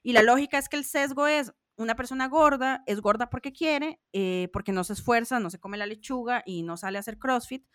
Y 0.03 0.13
la 0.13 0.23
lógica 0.23 0.59
es 0.59 0.69
que 0.69 0.77
el 0.77 0.85
sesgo 0.85 1.27
es, 1.27 1.53
una 1.77 1.97
persona 1.97 2.29
gorda 2.29 2.83
es 2.87 3.01
gorda 3.01 3.29
porque 3.29 3.53
quiere, 3.53 4.01
eh, 4.13 4.49
porque 4.53 4.73
no 4.73 4.85
se 4.85 4.95
esfuerza, 4.95 5.41
no 5.41 5.51
se 5.51 5.59
come 5.59 5.77
la 5.77 5.87
lechuga 5.87 6.43
y 6.47 6.63
no 6.63 6.77
sale 6.77 6.99
a 6.99 7.01
hacer 7.01 7.19
CrossFit. 7.19 7.67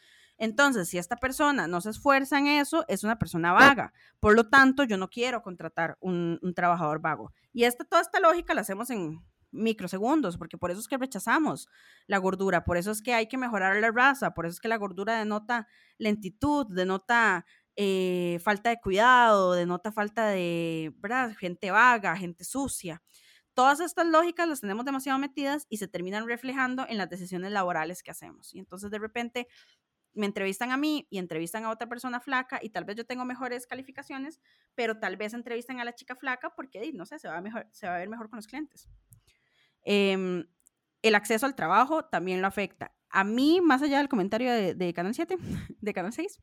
Entonces, 0.41 0.89
si 0.89 0.97
esta 0.97 1.17
persona 1.17 1.67
no 1.67 1.81
se 1.81 1.91
esfuerza 1.91 2.39
en 2.39 2.47
eso, 2.47 2.83
es 2.87 3.03
una 3.03 3.19
persona 3.19 3.53
vaga. 3.53 3.93
Por 4.19 4.35
lo 4.35 4.49
tanto, 4.49 4.83
yo 4.83 4.97
no 4.97 5.07
quiero 5.07 5.43
contratar 5.43 5.99
un, 5.99 6.39
trabajador 6.55 6.99
vago. 6.99 7.31
Y 7.53 7.65
esta, 7.65 7.83
toda 7.83 8.01
esta 8.01 8.19
lógica 8.19 8.55
la 8.55 8.61
hacemos 8.61 8.89
en 8.89 9.23
microsegundos, 9.51 10.39
porque 10.39 10.57
por 10.57 10.71
eso 10.71 10.79
es 10.79 10.87
que 10.87 10.97
rechazamos 10.97 11.67
la 12.07 12.17
gordura, 12.17 12.63
por 12.63 12.77
eso 12.77 12.89
es 12.89 13.03
que 13.03 13.13
hay 13.13 13.27
que 13.27 13.37
mejorar 13.37 13.75
la 13.75 13.91
raza, 13.91 14.33
por 14.33 14.47
eso 14.47 14.53
es 14.53 14.59
que 14.59 14.67
la 14.67 14.77
gordura 14.77 15.19
denota 15.19 15.67
lentitud, 15.99 16.65
denota 16.73 17.45
eh, 17.75 18.39
falta 18.43 18.71
de 18.71 18.79
cuidado, 18.81 19.53
denota 19.53 19.91
falta 19.91 20.25
de, 20.25 20.91
¿verdad? 20.97 21.35
Gente 21.37 21.69
vaga, 21.69 22.17
gente 22.17 22.45
sucia. 22.45 23.03
todas 23.53 23.79
estas 23.79 24.07
lógicas 24.07 24.47
las 24.47 24.61
tenemos 24.61 24.85
demasiado 24.85 25.19
metidas 25.19 25.67
y 25.69 25.77
se 25.77 25.87
terminan 25.87 26.25
reflejando 26.25 26.87
en 26.89 26.97
las 26.97 27.09
decisiones 27.09 27.51
laborales 27.51 28.01
que 28.01 28.09
hacemos. 28.09 28.55
Y 28.55 28.59
entonces 28.59 28.89
de 28.89 28.97
repente 28.97 29.47
me 30.13 30.25
entrevistan 30.25 30.71
a 30.71 30.77
mí 30.77 31.07
y 31.09 31.17
entrevistan 31.17 31.63
a 31.65 31.69
otra 31.69 31.87
persona 31.87 32.19
flaca 32.19 32.59
y 32.61 32.69
tal 32.69 32.85
vez 32.85 32.97
yo 32.97 33.05
tengo 33.05 33.25
mejores 33.25 33.67
calificaciones, 33.67 34.41
pero 34.75 34.99
tal 34.99 35.17
vez 35.17 35.33
entrevistan 35.33 35.79
a 35.79 35.85
la 35.85 35.95
chica 35.95 36.15
flaca 36.15 36.53
porque, 36.55 36.91
no 36.93 37.05
sé, 37.05 37.19
se 37.19 37.27
va 37.27 37.37
a, 37.37 37.41
mejor, 37.41 37.67
se 37.71 37.87
va 37.87 37.95
a 37.95 37.99
ver 37.99 38.09
mejor 38.09 38.29
con 38.29 38.37
los 38.37 38.47
clientes. 38.47 38.89
Em, 39.83 40.45
el 41.01 41.15
acceso 41.15 41.45
al 41.45 41.55
trabajo 41.55 42.05
también 42.05 42.41
lo 42.41 42.47
afecta. 42.47 42.93
A 43.09 43.23
mí, 43.23 43.61
más 43.61 43.81
allá 43.81 43.97
del 43.97 44.09
comentario 44.09 44.51
de, 44.51 44.75
de, 44.75 44.93
Canal 44.93 45.13
7, 45.13 45.37
de 45.81 45.93
Canal 45.93 46.13
6, 46.13 46.39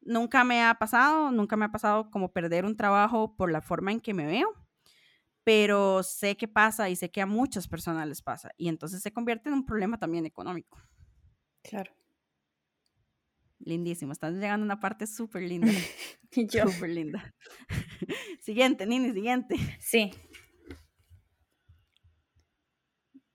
nunca 0.00 0.44
me 0.44 0.62
ha 0.64 0.74
pasado, 0.74 1.30
nunca 1.30 1.56
me 1.56 1.64
ha 1.64 1.72
pasado 1.72 2.10
como 2.10 2.32
perder 2.32 2.64
un 2.64 2.76
trabajo 2.76 3.36
por 3.36 3.50
la 3.50 3.60
forma 3.60 3.92
en 3.92 4.00
que 4.00 4.14
me 4.14 4.26
veo, 4.26 4.54
pero 5.44 6.02
sé 6.02 6.36
que 6.36 6.46
pasa 6.46 6.88
y 6.88 6.96
sé 6.96 7.10
que 7.10 7.22
a 7.22 7.26
muchas 7.26 7.68
personas 7.68 8.06
les 8.06 8.20
pasa 8.20 8.50
y 8.56 8.68
entonces 8.68 9.00
se 9.02 9.12
convierte 9.12 9.48
en 9.48 9.54
un 9.54 9.64
problema 9.64 9.98
también 9.98 10.26
económico. 10.26 10.78
Claro. 11.62 11.92
Lindísimo, 13.68 14.12
estás 14.12 14.32
llegando 14.32 14.64
a 14.64 14.64
una 14.64 14.80
parte 14.80 15.06
súper 15.06 15.42
linda. 15.42 15.70
Súper 16.30 16.88
linda. 16.88 17.34
siguiente, 18.40 18.86
Nini, 18.86 19.12
siguiente. 19.12 19.56
Sí. 19.78 20.10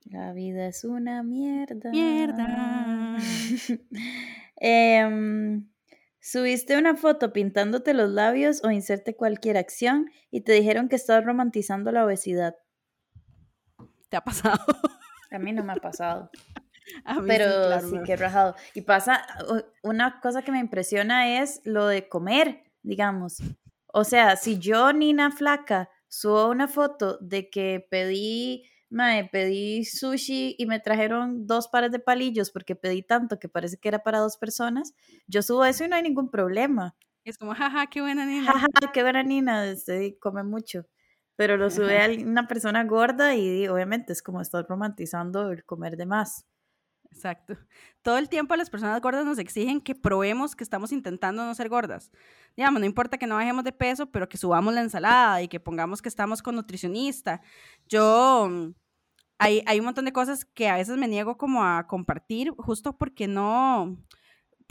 La 0.05 0.33
vida 0.33 0.65
es 0.65 0.85
una 0.85 1.21
mierda. 1.21 1.91
Mierda. 1.91 3.17
Em, 4.55 5.69
subiste 6.19 6.77
una 6.77 6.95
foto 6.95 7.31
pintándote 7.31 7.93
los 7.93 8.09
labios 8.09 8.63
o 8.63 8.71
inserte 8.71 9.15
cualquier 9.15 9.57
acción 9.57 10.09
y 10.31 10.41
te 10.41 10.53
dijeron 10.53 10.89
que 10.89 10.95
estás 10.95 11.23
romantizando 11.23 11.91
la 11.91 12.05
obesidad. 12.05 12.55
¿Te 14.09 14.17
ha 14.17 14.21
pasado? 14.21 14.65
A 15.29 15.37
mí 15.37 15.51
no 15.51 15.63
me 15.63 15.73
ha 15.73 15.75
pasado. 15.75 16.31
Pero 17.27 17.79
sí, 17.81 17.97
que 18.05 18.15
rajado. 18.17 18.55
Y 18.73 18.81
pasa, 18.81 19.25
una 19.81 20.19
cosa 20.19 20.41
que 20.41 20.51
me 20.51 20.59
impresiona 20.59 21.41
es 21.41 21.61
lo 21.63 21.87
de 21.87 22.07
comer, 22.07 22.63
digamos. 22.81 23.37
O 23.87 24.03
sea, 24.03 24.35
si 24.35 24.57
yo, 24.59 24.91
Nina 24.93 25.31
Flaca, 25.31 25.89
subo 26.07 26.49
una 26.49 26.67
foto 26.67 27.17
de 27.19 27.49
que 27.49 27.85
pedí, 27.89 28.63
me 28.89 29.29
pedí 29.31 29.85
sushi 29.85 30.55
y 30.57 30.65
me 30.65 30.79
trajeron 30.79 31.47
dos 31.47 31.67
pares 31.67 31.91
de 31.91 31.99
palillos 31.99 32.51
porque 32.51 32.75
pedí 32.75 33.03
tanto 33.03 33.39
que 33.39 33.49
parece 33.49 33.77
que 33.77 33.87
era 33.87 34.03
para 34.03 34.19
dos 34.19 34.37
personas, 34.37 34.93
yo 35.27 35.41
subo 35.41 35.65
eso 35.65 35.85
y 35.85 35.87
no 35.87 35.95
hay 35.95 36.03
ningún 36.03 36.29
problema. 36.29 36.95
Es 37.23 37.37
como, 37.37 37.53
jaja, 37.53 37.87
qué 37.87 38.01
buena 38.01 38.25
Nina. 38.25 38.51
Jaja, 38.51 38.67
qué 38.93 39.01
buena 39.01 39.23
Nina, 39.23 39.73
come 40.19 40.43
mucho. 40.43 40.85
Pero 41.35 41.57
lo 41.57 41.69
sube 41.69 41.99
a 41.99 42.09
una 42.27 42.47
persona 42.47 42.83
gorda 42.83 43.35
y 43.35 43.67
obviamente 43.67 44.13
es 44.13 44.21
como 44.21 44.41
estar 44.41 44.65
romantizando 44.67 45.49
el 45.51 45.65
comer 45.65 45.97
de 45.97 46.05
más. 46.05 46.45
Exacto. 47.13 47.55
Todo 48.01 48.17
el 48.17 48.27
tiempo 48.27 48.55
las 48.55 48.69
personas 48.69 48.99
gordas 49.01 49.25
nos 49.25 49.37
exigen 49.37 49.81
que 49.81 49.93
probemos 49.95 50.55
que 50.55 50.63
estamos 50.63 50.91
intentando 50.91 51.45
no 51.45 51.53
ser 51.53 51.69
gordas. 51.69 52.11
Digamos, 52.57 52.79
no 52.79 52.85
importa 52.85 53.17
que 53.17 53.27
no 53.27 53.35
bajemos 53.35 53.63
de 53.63 53.71
peso, 53.71 54.07
pero 54.07 54.27
que 54.27 54.37
subamos 54.37 54.73
la 54.73 54.81
ensalada 54.81 55.41
y 55.41 55.47
que 55.47 55.59
pongamos 55.59 56.01
que 56.01 56.09
estamos 56.09 56.41
con 56.41 56.55
nutricionista. 56.55 57.41
Yo, 57.87 58.47
mm, 58.49 58.73
hay, 59.37 59.63
hay 59.67 59.79
un 59.79 59.85
montón 59.85 60.05
de 60.05 60.13
cosas 60.13 60.43
que 60.45 60.69
a 60.69 60.75
veces 60.75 60.97
me 60.97 61.07
niego 61.07 61.37
como 61.37 61.63
a 61.63 61.85
compartir 61.87 62.51
justo 62.57 62.97
porque 62.97 63.27
no, 63.27 63.97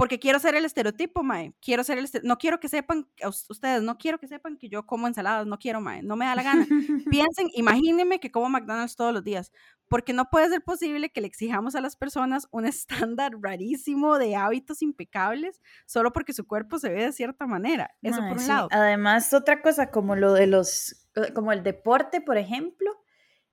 porque 0.03 0.19
quiero 0.19 0.41
ser 0.41 0.57
el 0.57 0.65
estereotipo, 0.65 1.23
mae. 1.23 1.55
Quiero 1.61 1.85
ser 1.85 1.97
el 1.97 2.09
no 2.25 2.37
quiero 2.37 2.59
que 2.59 2.69
sepan 2.69 3.07
ustedes, 3.49 3.85
no 3.85 3.99
quiero 3.99 4.19
que 4.19 4.27
sepan 4.27 4.57
que 4.57 4.69
yo 4.69 4.85
como 4.85 5.07
ensaladas, 5.07 5.47
no 5.47 5.61
quiero, 5.61 5.81
mae, 5.81 6.03
no 6.03 6.17
me 6.17 6.25
da 6.25 6.35
la 6.35 6.43
gana. 6.43 6.67
Piensen, 7.09 7.47
imagínense 7.55 8.19
que 8.19 8.33
como 8.33 8.49
McDonald's 8.49 8.97
todos 8.97 9.15
los 9.15 9.23
días, 9.23 9.53
porque 9.87 10.13
no 10.13 10.29
puede 10.29 10.49
ser 10.49 10.61
posible 10.61 11.11
que 11.11 11.21
le 11.21 11.29
exijamos 11.29 11.77
a 11.77 11.81
las 11.81 11.95
personas 11.95 12.49
un 12.51 12.65
estándar 13.15 13.31
rarísimo 13.41 14.19
de 14.19 14.35
hábitos 14.35 14.83
impecables 14.83 15.63
solo 15.87 16.13
porque 16.13 16.33
su 16.33 16.49
cuerpo 16.49 16.81
se 16.81 16.89
ve 16.89 17.05
de 17.05 17.13
cierta 17.13 17.47
manera. 17.47 17.95
Eso 18.03 18.23
por 18.29 18.39
un 18.39 18.49
lado. 18.49 18.69
Además, 18.73 19.33
otra 19.33 19.63
cosa 19.63 19.93
como 19.93 20.17
lo 20.17 20.33
de 20.33 20.49
los 20.49 21.07
eh, 21.15 21.33
como 21.33 21.53
el 21.53 21.63
deporte, 21.63 22.21
por 22.21 22.39
ejemplo, 22.39 22.91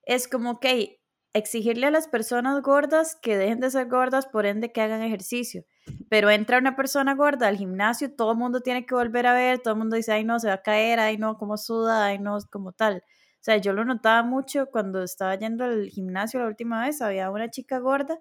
es 0.02 0.28
como 0.28 0.60
que 0.60 1.00
exigirle 1.34 1.86
a 1.86 1.92
las 1.92 2.08
personas 2.08 2.62
gordas 2.62 3.16
que 3.16 3.38
dejen 3.38 3.60
de 3.60 3.70
ser 3.70 3.88
gordas, 3.88 4.26
por 4.26 4.46
ende 4.46 4.72
que 4.72 4.82
hagan 4.82 5.02
ejercicio. 5.02 5.64
Pero 6.10 6.30
entra 6.30 6.58
una 6.58 6.76
persona 6.76 7.16
gorda 7.16 7.48
al 7.48 7.58
gimnasio, 7.58 8.14
todo 8.14 8.32
el 8.32 8.38
mundo 8.38 8.62
tiene 8.62 8.86
que 8.86 8.96
volver 8.96 9.28
a 9.28 9.34
ver, 9.34 9.60
todo 9.60 9.74
el 9.74 9.80
mundo 9.80 9.96
dice, 9.96 10.12
ay 10.14 10.24
no, 10.24 10.40
se 10.40 10.48
va 10.48 10.56
a 10.56 10.62
caer, 10.62 11.00
ay 11.00 11.18
no, 11.18 11.38
como 11.38 11.58
suda, 11.58 12.06
ay 12.06 12.20
no, 12.20 12.38
como 12.52 12.72
tal. 12.72 13.04
O 13.06 13.42
sea, 13.42 13.58
yo 13.58 13.74
lo 13.74 13.86
notaba 13.86 14.24
mucho 14.24 14.68
cuando 14.72 15.04
estaba 15.04 15.36
yendo 15.36 15.64
al 15.64 15.88
gimnasio 15.88 16.40
la 16.40 16.48
última 16.48 16.86
vez, 16.86 17.02
había 17.02 17.32
una 17.32 17.50
chica 17.50 17.80
gorda 17.80 18.20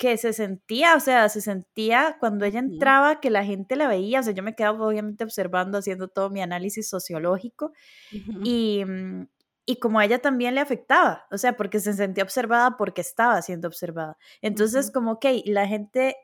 que 0.00 0.16
se 0.16 0.32
sentía, 0.32 0.96
o 0.96 1.00
sea, 1.00 1.28
se 1.28 1.42
sentía 1.42 2.16
cuando 2.18 2.46
ella 2.46 2.58
entraba 2.58 3.20
que 3.20 3.28
la 3.28 3.44
gente 3.44 3.76
la 3.76 3.86
veía, 3.86 4.20
o 4.20 4.22
sea, 4.22 4.32
yo 4.32 4.42
me 4.42 4.54
quedaba 4.54 4.86
obviamente 4.86 5.24
observando, 5.24 5.76
haciendo 5.76 6.08
todo 6.08 6.30
mi 6.30 6.40
análisis 6.40 6.88
sociológico 6.88 7.72
y, 8.42 8.82
mm, 8.86 9.28
y 9.66 9.76
como 9.76 9.98
a 9.98 10.06
ella 10.06 10.18
también 10.18 10.54
le 10.54 10.62
afectaba, 10.62 11.26
o 11.30 11.36
sea, 11.36 11.54
porque 11.54 11.80
se 11.80 11.92
sentía 11.92 12.24
observada 12.24 12.78
porque 12.78 13.02
estaba 13.02 13.42
siendo 13.42 13.68
observada. 13.68 14.16
Entonces, 14.40 14.90
como, 14.90 15.12
ok, 15.12 15.26
la 15.44 15.68
gente 15.68 16.16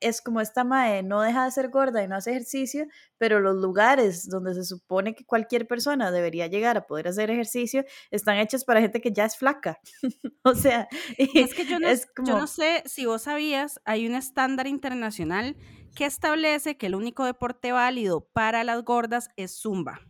es 0.00 0.20
como 0.20 0.40
esta 0.40 0.64
madre 0.64 1.02
no 1.02 1.22
deja 1.22 1.44
de 1.44 1.50
ser 1.50 1.70
gorda 1.70 2.02
y 2.02 2.08
no 2.08 2.16
hace 2.16 2.30
ejercicio, 2.30 2.86
pero 3.18 3.40
los 3.40 3.56
lugares 3.56 4.28
donde 4.28 4.54
se 4.54 4.64
supone 4.64 5.14
que 5.14 5.24
cualquier 5.24 5.66
persona 5.66 6.10
debería 6.10 6.46
llegar 6.46 6.76
a 6.76 6.86
poder 6.86 7.08
hacer 7.08 7.30
ejercicio 7.30 7.84
están 8.10 8.38
hechos 8.38 8.64
para 8.64 8.80
gente 8.80 9.00
que 9.00 9.12
ya 9.12 9.24
es 9.24 9.36
flaca. 9.36 9.78
o 10.42 10.54
sea, 10.54 10.88
es 11.18 11.54
que 11.54 11.66
yo 11.66 11.78
no, 11.78 11.88
yo 11.92 12.38
no 12.38 12.46
sé 12.46 12.82
si 12.86 13.06
vos 13.06 13.22
sabías, 13.22 13.80
hay 13.84 14.06
un 14.06 14.14
estándar 14.14 14.66
internacional 14.66 15.56
que 15.94 16.06
establece 16.06 16.76
que 16.76 16.86
el 16.86 16.94
único 16.94 17.24
deporte 17.24 17.72
válido 17.72 18.28
para 18.32 18.64
las 18.64 18.82
gordas 18.84 19.30
es 19.36 19.60
zumba. 19.60 20.00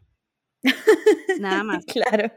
Nada 1.40 1.62
más. 1.62 1.84
Claro. 1.84 2.32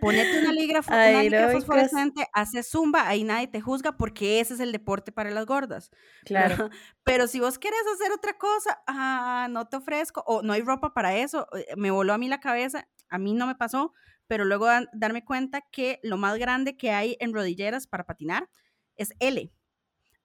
Ponete 0.00 0.38
una 0.38 0.52
liga, 0.52 0.80
una 0.86 1.48
fosforescente, 1.50 2.26
hace 2.32 2.62
zumba, 2.62 3.08
ahí 3.08 3.24
nadie 3.24 3.48
te 3.48 3.60
juzga 3.60 3.96
porque 3.96 4.38
ese 4.40 4.54
es 4.54 4.60
el 4.60 4.70
deporte 4.70 5.10
para 5.10 5.30
las 5.30 5.46
gordas. 5.46 5.90
Claro. 6.24 6.70
Pero 7.04 7.26
si 7.26 7.40
vos 7.40 7.58
quieres 7.58 7.80
hacer 7.94 8.12
otra 8.12 8.38
cosa, 8.38 8.80
ah, 8.86 9.48
no 9.50 9.66
te 9.66 9.76
ofrezco, 9.76 10.22
o 10.26 10.42
no 10.42 10.52
hay 10.52 10.62
ropa 10.62 10.94
para 10.94 11.16
eso, 11.16 11.48
eh, 11.56 11.66
me 11.76 11.90
voló 11.90 12.12
a 12.12 12.18
mí 12.18 12.28
la 12.28 12.40
cabeza, 12.40 12.88
a 13.08 13.18
mí 13.18 13.34
no 13.34 13.46
me 13.46 13.56
pasó, 13.56 13.92
pero 14.28 14.44
luego 14.44 14.68
darme 14.92 15.24
cuenta 15.24 15.60
que 15.72 15.98
lo 16.04 16.16
más 16.16 16.38
grande 16.38 16.76
que 16.76 16.92
hay 16.92 17.16
en 17.18 17.34
rodilleras 17.34 17.88
para 17.88 18.04
patinar 18.04 18.48
es 18.94 19.12
L. 19.18 19.52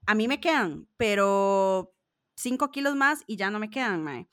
A 0.05 0.13
mí 0.13 0.28
me 0.28 0.39
quedan, 0.39 0.88
pero 0.95 1.91
5 2.36 2.70
kilos 2.70 2.95
más 2.95 3.24
y 3.26 3.36
ya 3.36 3.49
no 3.49 3.57
me 3.57 3.72
quedan, 3.72 4.03
mae. 4.03 4.28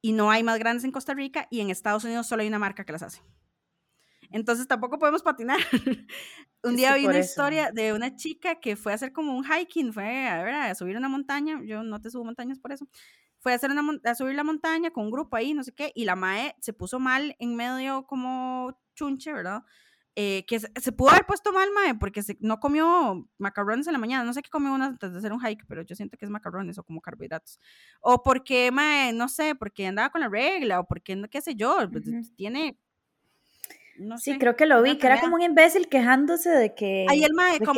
Y 0.00 0.12
no 0.12 0.30
hay 0.30 0.42
más 0.42 0.58
grandes 0.58 0.84
en 0.84 0.92
Costa 0.92 1.12
Rica 1.12 1.46
y 1.50 1.60
en 1.60 1.68
Estados 1.68 2.04
Unidos 2.04 2.26
solo 2.26 2.40
hay 2.40 2.48
una 2.48 2.58
marca 2.58 2.84
que 2.84 2.92
las 2.92 3.02
hace. 3.02 3.20
Entonces 4.30 4.66
tampoco 4.66 4.98
podemos 4.98 5.22
patinar. 5.22 5.58
un 6.62 6.76
día 6.76 6.94
vi 6.94 7.06
una 7.06 7.18
historia 7.18 7.70
de 7.72 7.92
una 7.92 8.16
chica 8.16 8.56
que 8.60 8.76
fue 8.76 8.92
a 8.92 8.94
hacer 8.96 9.12
como 9.12 9.36
un 9.36 9.44
hiking, 9.44 9.92
fue 9.92 10.26
a, 10.26 10.70
a 10.70 10.74
subir 10.74 10.96
una 10.96 11.08
montaña, 11.08 11.60
yo 11.64 11.82
no 11.82 12.00
te 12.00 12.10
subo 12.10 12.24
montañas 12.24 12.58
por 12.58 12.72
eso, 12.72 12.88
fue 13.40 13.52
a, 13.52 13.54
hacer 13.56 13.70
una, 13.70 13.82
a 14.04 14.14
subir 14.14 14.34
la 14.34 14.44
montaña 14.44 14.90
con 14.90 15.04
un 15.04 15.10
grupo 15.10 15.36
ahí, 15.36 15.54
no 15.54 15.62
sé 15.62 15.72
qué, 15.72 15.92
y 15.94 16.04
la 16.04 16.16
mae 16.16 16.54
se 16.60 16.72
puso 16.72 16.98
mal 16.98 17.36
en 17.38 17.56
medio 17.56 18.06
como 18.06 18.78
chunche, 18.94 19.32
¿verdad? 19.32 19.62
Eh, 20.20 20.44
que 20.48 20.58
se, 20.58 20.90
pudo 20.90 21.10
haber 21.10 21.26
puesto 21.26 21.52
mal, 21.52 21.68
mae, 21.72 21.94
porque 21.94 22.24
se, 22.24 22.36
no 22.40 22.58
comió 22.58 23.30
macarrones 23.38 23.86
en 23.86 23.92
la 23.92 24.00
mañana, 24.00 24.24
no 24.24 24.32
sé 24.32 24.42
qué 24.42 24.50
comió 24.50 24.74
antes 24.74 25.12
de 25.12 25.18
hacer 25.18 25.32
un 25.32 25.38
hike, 25.38 25.64
pero 25.68 25.82
yo 25.82 25.94
siento 25.94 26.16
que 26.18 26.24
es 26.24 26.30
macarrones 26.30 26.76
o 26.76 26.82
como 26.82 27.00
carbohidratos. 27.00 27.60
O 28.00 28.24
porque, 28.24 28.72
mae, 28.72 29.12
no 29.12 29.28
sé, 29.28 29.54
porque 29.54 29.86
andaba 29.86 30.10
con 30.10 30.20
la 30.20 30.28
regla, 30.28 30.80
o 30.80 30.88
porque, 30.88 31.22
qué 31.30 31.40
sé 31.40 31.54
yo, 31.54 31.76
pues, 31.92 32.02
tiene 32.34 32.80
sí, 34.18 34.38
creo 34.38 34.56
que 34.56 34.66
lo 34.66 34.82
vi, 34.82 34.98
que 34.98 35.06
era 35.06 35.20
como 35.20 35.36
un 35.36 35.42
imbécil 35.42 35.88
quejándose 35.88 36.50
de 36.50 36.74
que, 36.74 37.06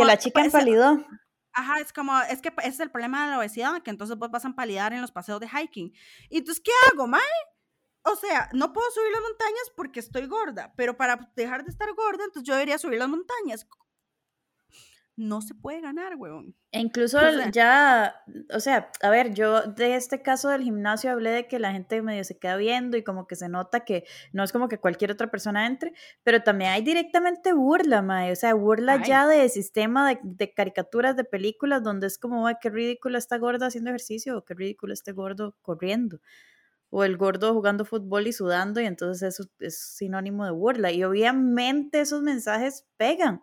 la 0.04 0.18
chica 0.18 0.44
empalidó. 0.44 1.04
Ajá, 1.52 1.80
es 1.80 1.92
como, 1.92 2.18
es 2.22 2.40
que 2.40 2.52
ese 2.58 2.68
es 2.68 2.80
el 2.80 2.90
problema 2.90 3.24
de 3.24 3.30
la 3.32 3.38
obesidad, 3.38 3.82
que 3.82 3.90
entonces 3.90 4.16
vos 4.16 4.30
vas 4.30 4.44
a 4.44 4.48
empalidar 4.48 4.92
en 4.92 5.00
los 5.00 5.10
paseos 5.10 5.40
de 5.40 5.48
hiking. 5.48 5.92
¿Y 6.28 6.38
entonces 6.38 6.62
qué 6.64 6.70
hago, 6.90 7.06
mae? 7.06 7.20
O 8.02 8.16
sea, 8.16 8.48
no 8.52 8.72
puedo 8.72 8.90
subir 8.92 9.10
las 9.12 9.20
montañas 9.20 9.72
porque 9.76 10.00
estoy 10.00 10.26
gorda, 10.26 10.72
pero 10.76 10.96
para 10.96 11.30
dejar 11.36 11.64
de 11.64 11.70
estar 11.70 11.92
gorda, 11.94 12.24
entonces 12.24 12.44
yo 12.44 12.54
debería 12.54 12.78
subir 12.78 12.98
las 12.98 13.08
montañas 13.08 13.66
no 15.20 15.42
se 15.42 15.54
puede 15.54 15.80
ganar, 15.80 16.16
weón. 16.16 16.56
E 16.72 16.80
incluso 16.80 17.18
ya, 17.52 18.14
o 18.54 18.60
sea, 18.60 18.90
a 19.02 19.10
ver, 19.10 19.34
yo 19.34 19.62
de 19.62 19.94
este 19.94 20.22
caso 20.22 20.48
del 20.48 20.62
gimnasio 20.62 21.10
hablé 21.10 21.30
de 21.30 21.46
que 21.46 21.58
la 21.58 21.72
gente 21.72 22.00
medio 22.00 22.24
se 22.24 22.38
queda 22.38 22.56
viendo 22.56 22.96
y 22.96 23.04
como 23.04 23.26
que 23.26 23.36
se 23.36 23.48
nota 23.48 23.80
que 23.80 24.04
no 24.32 24.42
es 24.42 24.50
como 24.50 24.68
que 24.68 24.78
cualquier 24.78 25.12
otra 25.12 25.30
persona 25.30 25.66
entre, 25.66 25.92
pero 26.22 26.42
también 26.42 26.70
hay 26.70 26.82
directamente 26.82 27.52
burla, 27.52 28.02
mae, 28.02 28.32
o 28.32 28.36
sea, 28.36 28.54
burla 28.54 29.04
ya 29.04 29.26
de 29.26 29.48
sistema 29.48 30.14
de, 30.22 30.54
caricaturas 30.54 31.16
de 31.16 31.24
películas 31.24 31.82
donde 31.82 32.06
es 32.06 32.16
como, 32.18 32.46
ay, 32.46 32.54
qué 32.60 32.70
ridículo 32.70 33.18
está 33.18 33.36
gorda 33.36 33.66
haciendo 33.66 33.90
ejercicio 33.90 34.38
o 34.38 34.44
qué 34.44 34.54
ridículo 34.54 34.94
este 34.94 35.12
gordo 35.12 35.56
corriendo. 35.62 36.20
o 36.90 37.04
el 37.04 37.16
gordo 37.16 37.54
jugando 37.54 37.84
fútbol 37.84 38.26
y 38.26 38.32
sudando 38.32 38.80
y 38.80 38.86
entonces 38.86 39.22
eso 39.22 39.48
es 39.60 39.78
sinónimo 39.78 40.44
de 40.44 40.50
burla. 40.50 40.90
Y 40.90 41.04
obviamente 41.04 42.00
esos 42.00 42.22
mensajes 42.22 42.86
pegan. 42.96 43.42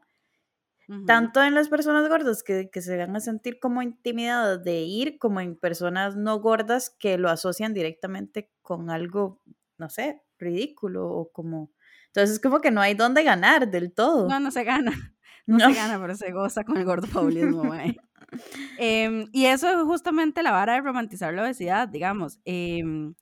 Tanto 1.06 1.44
en 1.44 1.54
las 1.54 1.68
personas 1.68 2.08
gordas 2.08 2.44
que, 2.44 2.70
que, 2.70 2.82
se 2.82 2.96
van 2.96 3.14
a 3.14 3.20
sentir 3.20 3.60
como 3.60 3.82
intimidadas 3.82 4.64
de 4.64 4.84
ir, 4.84 5.18
como 5.20 5.42
en 5.42 5.58
personas 5.58 6.16
no 6.16 6.40
gordas 6.40 6.96
que 6.98 7.18
lo 7.18 7.30
asocian 7.30 7.74
directamente 7.74 8.50
con 8.62 8.90
algo, 8.90 9.42
no 9.78 9.90
sé, 9.90 10.22
ridículo 10.40 11.10
o 11.10 11.30
como... 11.32 11.72
Entonces 12.08 12.36
es 12.36 12.40
como 12.40 12.62
que 12.62 12.72
no 12.72 12.80
hay 12.80 12.94
dónde 12.94 13.24
ganar 13.24 13.70
del 13.70 13.94
todo. 13.94 14.30
No, 14.30 14.40
no 14.40 14.50
se 14.52 14.64
gana. 14.64 14.92
No, 15.46 15.60
se 15.60 15.74
gana, 15.76 15.98
pero 15.98 16.14
se 16.14 16.30
goza 16.34 16.66
con 16.66 16.76
el 16.76 16.84
gordo 16.84 17.08
paulismo, 17.14 17.74
em, 18.78 19.30
y 19.32 19.46
eso 19.46 19.70
es 19.70 19.78
justamente 19.86 20.44
la 20.44 20.52
vara 20.52 20.74
de 20.74 20.82
romantizar 20.82 21.34
la 21.34 21.44
obesidad, 21.44 21.88
digamos. 21.88 22.42
Em, 22.44 23.16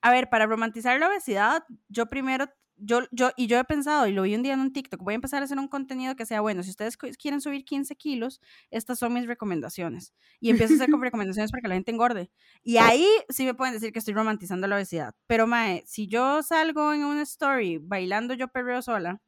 a 0.00 0.10
ver, 0.10 0.28
para 0.28 0.46
romantizar 0.46 0.98
la 0.98 1.06
obesidad, 1.06 1.62
yo 1.88 2.06
primero 2.06 2.48
yo, 2.76 3.02
yo, 3.10 3.30
y 3.36 3.46
yo 3.46 3.58
he 3.58 3.64
pensado, 3.64 4.06
y 4.06 4.12
lo 4.12 4.22
vi 4.22 4.34
un 4.34 4.42
día 4.42 4.54
en 4.54 4.60
un 4.60 4.72
TikTok, 4.72 5.00
voy 5.02 5.14
a 5.14 5.16
empezar 5.16 5.42
a 5.42 5.44
hacer 5.44 5.58
un 5.58 5.68
contenido 5.68 6.16
que 6.16 6.26
sea 6.26 6.40
bueno. 6.40 6.62
Si 6.62 6.70
ustedes 6.70 6.96
quieren 6.96 7.40
subir 7.40 7.64
15 7.64 7.94
kilos, 7.96 8.40
estas 8.70 8.98
son 8.98 9.12
mis 9.14 9.26
recomendaciones. 9.26 10.12
Y 10.40 10.50
empiezo 10.50 10.74
a 10.74 10.76
hacer 10.76 10.90
como 10.90 11.04
recomendaciones 11.04 11.50
para 11.50 11.62
que 11.62 11.68
la 11.68 11.74
gente 11.74 11.92
engorde. 11.92 12.30
Y 12.62 12.78
ahí 12.78 13.06
sí 13.28 13.44
me 13.44 13.54
pueden 13.54 13.74
decir 13.74 13.92
que 13.92 13.98
estoy 13.98 14.14
romantizando 14.14 14.66
la 14.66 14.76
obesidad. 14.76 15.14
Pero, 15.26 15.46
Mae, 15.46 15.84
si 15.86 16.08
yo 16.08 16.42
salgo 16.42 16.92
en 16.92 17.04
una 17.04 17.22
story 17.22 17.78
bailando 17.78 18.34
yo 18.34 18.48
perreo 18.48 18.82
sola, 18.82 19.20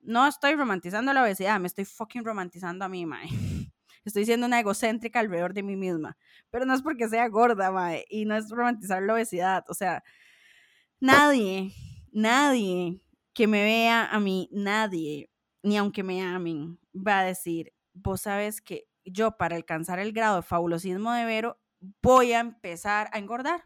no 0.00 0.26
estoy 0.26 0.54
romantizando 0.54 1.12
la 1.12 1.22
obesidad, 1.22 1.60
me 1.60 1.66
estoy 1.66 1.84
fucking 1.84 2.24
romantizando 2.24 2.84
a 2.84 2.88
mí, 2.88 3.06
Mae. 3.06 3.28
Estoy 4.02 4.24
siendo 4.24 4.46
una 4.46 4.58
egocéntrica 4.58 5.20
alrededor 5.20 5.52
de 5.52 5.62
mí 5.62 5.76
misma. 5.76 6.16
Pero 6.50 6.64
no 6.64 6.74
es 6.74 6.80
porque 6.80 7.08
sea 7.08 7.28
gorda, 7.28 7.70
Mae, 7.70 8.06
y 8.08 8.24
no 8.24 8.34
es 8.34 8.48
romantizar 8.48 9.02
la 9.02 9.12
obesidad. 9.12 9.64
O 9.68 9.74
sea, 9.74 10.02
nadie 11.00 11.74
nadie 12.12 13.00
que 13.32 13.46
me 13.46 13.62
vea 13.62 14.06
a 14.06 14.20
mí, 14.20 14.48
nadie, 14.52 15.30
ni 15.62 15.76
aunque 15.76 16.02
me 16.02 16.22
amen, 16.22 16.78
va 16.94 17.20
a 17.20 17.24
decir, 17.24 17.72
vos 17.92 18.22
sabes 18.22 18.60
que 18.60 18.88
yo 19.04 19.36
para 19.36 19.56
alcanzar 19.56 19.98
el 19.98 20.12
grado 20.12 20.36
de 20.36 20.42
fabulosismo 20.42 21.12
de 21.12 21.24
Vero 21.24 21.60
voy 22.02 22.32
a 22.32 22.40
empezar 22.40 23.10
a 23.12 23.18
engordar. 23.18 23.64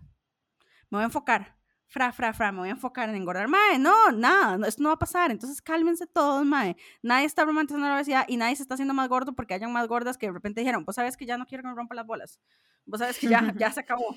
Me 0.91 0.99
voy 0.99 1.03
a 1.03 1.07
enfocar. 1.07 1.57
Fra, 1.87 2.13
fra, 2.13 2.33
fra, 2.33 2.51
me 2.51 2.59
voy 2.59 2.69
a 2.69 2.73
enfocar 2.73 3.09
en 3.09 3.15
engordar. 3.15 3.47
Mae, 3.47 3.79
no, 3.79 4.11
nada, 4.11 4.67
esto 4.67 4.83
no 4.83 4.89
va 4.89 4.95
a 4.95 4.99
pasar. 4.99 5.31
Entonces 5.31 5.63
cálmense 5.63 6.07
todos, 6.07 6.45
mae. 6.45 6.77
Nadie 7.03 7.27
está 7.27 7.45
romantizando 7.45 7.87
la 7.87 7.95
obesidad 7.95 8.25
y 8.27 8.37
nadie 8.37 8.57
se 8.57 8.63
está 8.63 8.75
haciendo 8.75 8.95
más 8.95 9.09
gordo 9.09 9.35
porque 9.35 9.55
hayan 9.55 9.73
más 9.73 9.87
gordas 9.87 10.19
que 10.19 10.27
de 10.27 10.33
repente 10.33 10.61
dijeron, 10.61 10.85
vos 10.85 10.97
sabes 10.97 11.17
que 11.17 11.27
ya 11.27 11.39
no 11.39 11.47
quiero 11.47 11.63
que 11.63 11.69
me 11.69 11.75
rompa 11.75 11.95
las 11.95 12.07
bolas. 12.07 12.41
Vos 12.85 13.01
sabes 13.01 13.19
que 13.19 13.29
ya, 13.29 13.55
ya 13.57 13.71
se 13.71 13.81
acabó. 13.81 14.17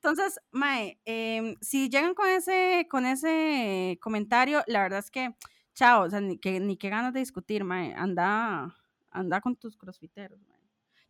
Entonces, 0.00 0.40
Mae, 0.52 1.00
em, 1.04 1.56
si 1.60 1.88
llegan 1.88 2.14
con 2.14 2.28
ese, 2.28 2.86
con 2.88 3.04
ese 3.04 3.98
comentario, 4.00 4.62
la 4.68 4.82
verdad 4.82 5.00
es 5.00 5.10
que, 5.10 5.34
chao, 5.74 6.04
o 6.04 6.10
sea, 6.10 6.20
ni 6.20 6.38
que, 6.38 6.60
ni 6.60 6.76
que 6.76 6.88
ganas 6.88 7.12
de 7.12 7.18
discutir, 7.20 7.64
Mae, 7.64 7.94
anda, 7.94 8.76
anda 9.10 9.40
con 9.40 9.56
tus 9.56 9.76
crossfiteros, 9.76 10.40
mae. 10.46 10.58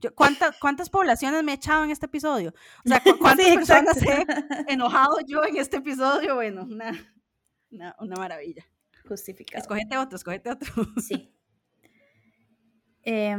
Yo, 0.00 0.14
¿cuántas, 0.14 0.58
¿Cuántas 0.58 0.88
poblaciones 0.88 1.42
me 1.44 1.52
he 1.52 1.54
echado 1.56 1.84
en 1.84 1.90
este 1.90 2.06
episodio? 2.06 2.54
O 2.84 2.88
sea, 2.88 3.02
¿cuántas 3.20 3.46
personas 3.48 4.02
he 4.02 4.24
enojado 4.72 5.18
yo 5.26 5.44
en 5.44 5.56
este 5.56 5.78
episodio? 5.78 6.36
Bueno, 6.36 6.62
una, 6.62 6.92
una, 7.70 7.94
una 7.98 8.16
maravilla. 8.16 8.64
Justificado. 9.06 9.60
Escogete 9.60 9.98
otro, 9.98 10.16
escogete 10.16 10.50
otro. 10.50 10.72
Sí. 10.96 11.34
Eh, 13.10 13.34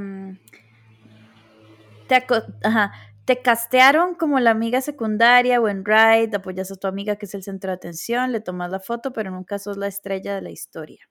te 2.08 2.26
Ajá. 2.64 2.92
Te 3.30 3.44
castearon 3.44 4.16
como 4.16 4.40
la 4.40 4.50
amiga 4.50 4.82
secundaria 4.82 5.62
o 5.62 5.70
en 5.70 5.86
ride, 5.86 6.36
apoyas 6.36 6.72
a 6.72 6.76
tu 6.78 6.88
amiga 6.88 7.16
que 7.16 7.28
es 7.28 7.36
el 7.36 7.44
centro 7.44 7.70
de 7.70 7.76
atención, 7.76 8.32
le 8.32 8.42
tomas 8.42 8.72
la 8.72 8.80
foto, 8.80 9.14
pero 9.14 9.30
nunca 9.30 9.60
sos 9.60 9.78
la 9.78 9.86
estrella 9.86 10.34
de 10.34 10.42
la 10.42 10.50
historia. 10.50 11.08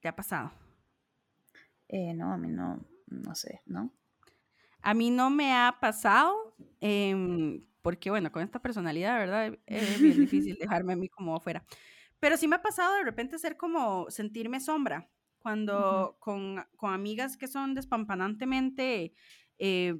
¿Qué 0.00 0.08
ha 0.08 0.16
pasado? 0.16 0.50
Eh, 1.86 2.12
no, 2.12 2.32
a 2.32 2.38
mí 2.38 2.48
no, 2.48 2.84
no 3.06 3.36
sé, 3.36 3.60
¿no? 3.66 3.92
A 4.82 4.94
mí 4.94 5.10
no 5.10 5.30
me 5.30 5.54
ha 5.54 5.76
pasado, 5.80 6.56
em, 6.80 7.64
porque 7.80 8.10
bueno, 8.10 8.32
con 8.32 8.42
esta 8.42 8.60
personalidad, 8.60 9.16
¿verdad? 9.16 9.56
Es 9.64 10.00
bien 10.00 10.18
difícil 10.42 10.56
dejarme 10.58 10.94
a 10.94 10.96
mí 10.96 11.08
como 11.08 11.36
afuera. 11.36 11.64
Pero 12.18 12.36
sí 12.36 12.48
me 12.48 12.56
ha 12.56 12.62
pasado 12.62 12.96
de 12.96 13.04
repente 13.04 13.38
ser 13.38 13.56
como 13.56 14.10
sentirme 14.10 14.58
sombra, 14.58 15.08
cuando 15.38 16.16
con, 16.18 16.66
con, 16.74 16.92
amigas 16.92 17.36
que 17.36 17.46
son 17.46 17.76
despampanantemente 17.76 19.14
eh, 19.58 19.94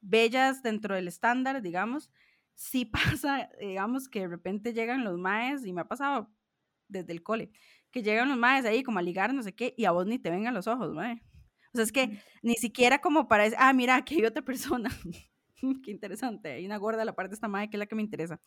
bellas 0.00 0.62
dentro 0.62 0.94
del 0.94 1.08
estándar, 1.08 1.62
digamos, 1.62 2.10
sí 2.54 2.84
pasa, 3.20 3.50
digamos, 3.60 4.08
que 4.08 4.20
de 4.20 4.28
repente 4.28 4.72
llegan 4.72 5.04
los 5.04 5.18
maes, 5.18 5.64
y 5.64 5.72
me 5.72 5.82
ha 5.82 5.88
pasado 5.88 6.30
desde 6.88 7.12
el 7.12 7.22
cole, 7.22 7.50
que 7.90 8.02
llegan 8.02 8.28
los 8.28 8.38
maes 8.38 8.64
ahí 8.64 8.82
como 8.82 8.98
a 8.98 9.02
ligar, 9.02 9.32
no 9.32 9.42
sé 9.42 9.54
qué, 9.54 9.74
y 9.76 9.84
a 9.84 9.90
vos 9.90 10.06
ni 10.06 10.18
te 10.18 10.30
ven 10.30 10.46
a 10.46 10.52
los 10.52 10.66
ojos, 10.66 10.92
mae. 10.92 11.22
O 11.72 11.76
sea, 11.76 11.84
es 11.84 11.92
que 11.92 12.18
ni 12.42 12.54
siquiera 12.54 13.00
como 13.00 13.28
para 13.28 13.44
ah, 13.58 13.72
mira, 13.72 13.96
aquí 13.96 14.16
hay 14.16 14.24
otra 14.24 14.42
persona. 14.42 14.90
qué 15.84 15.90
interesante, 15.90 16.52
hay 16.52 16.66
una 16.66 16.76
gorda 16.76 17.02
a 17.02 17.04
la 17.04 17.14
parte 17.14 17.30
de 17.30 17.34
esta 17.34 17.48
mae 17.48 17.68
que 17.68 17.76
es 17.76 17.78
la 17.78 17.86
que 17.86 17.94
me 17.94 18.02
interesa. 18.02 18.40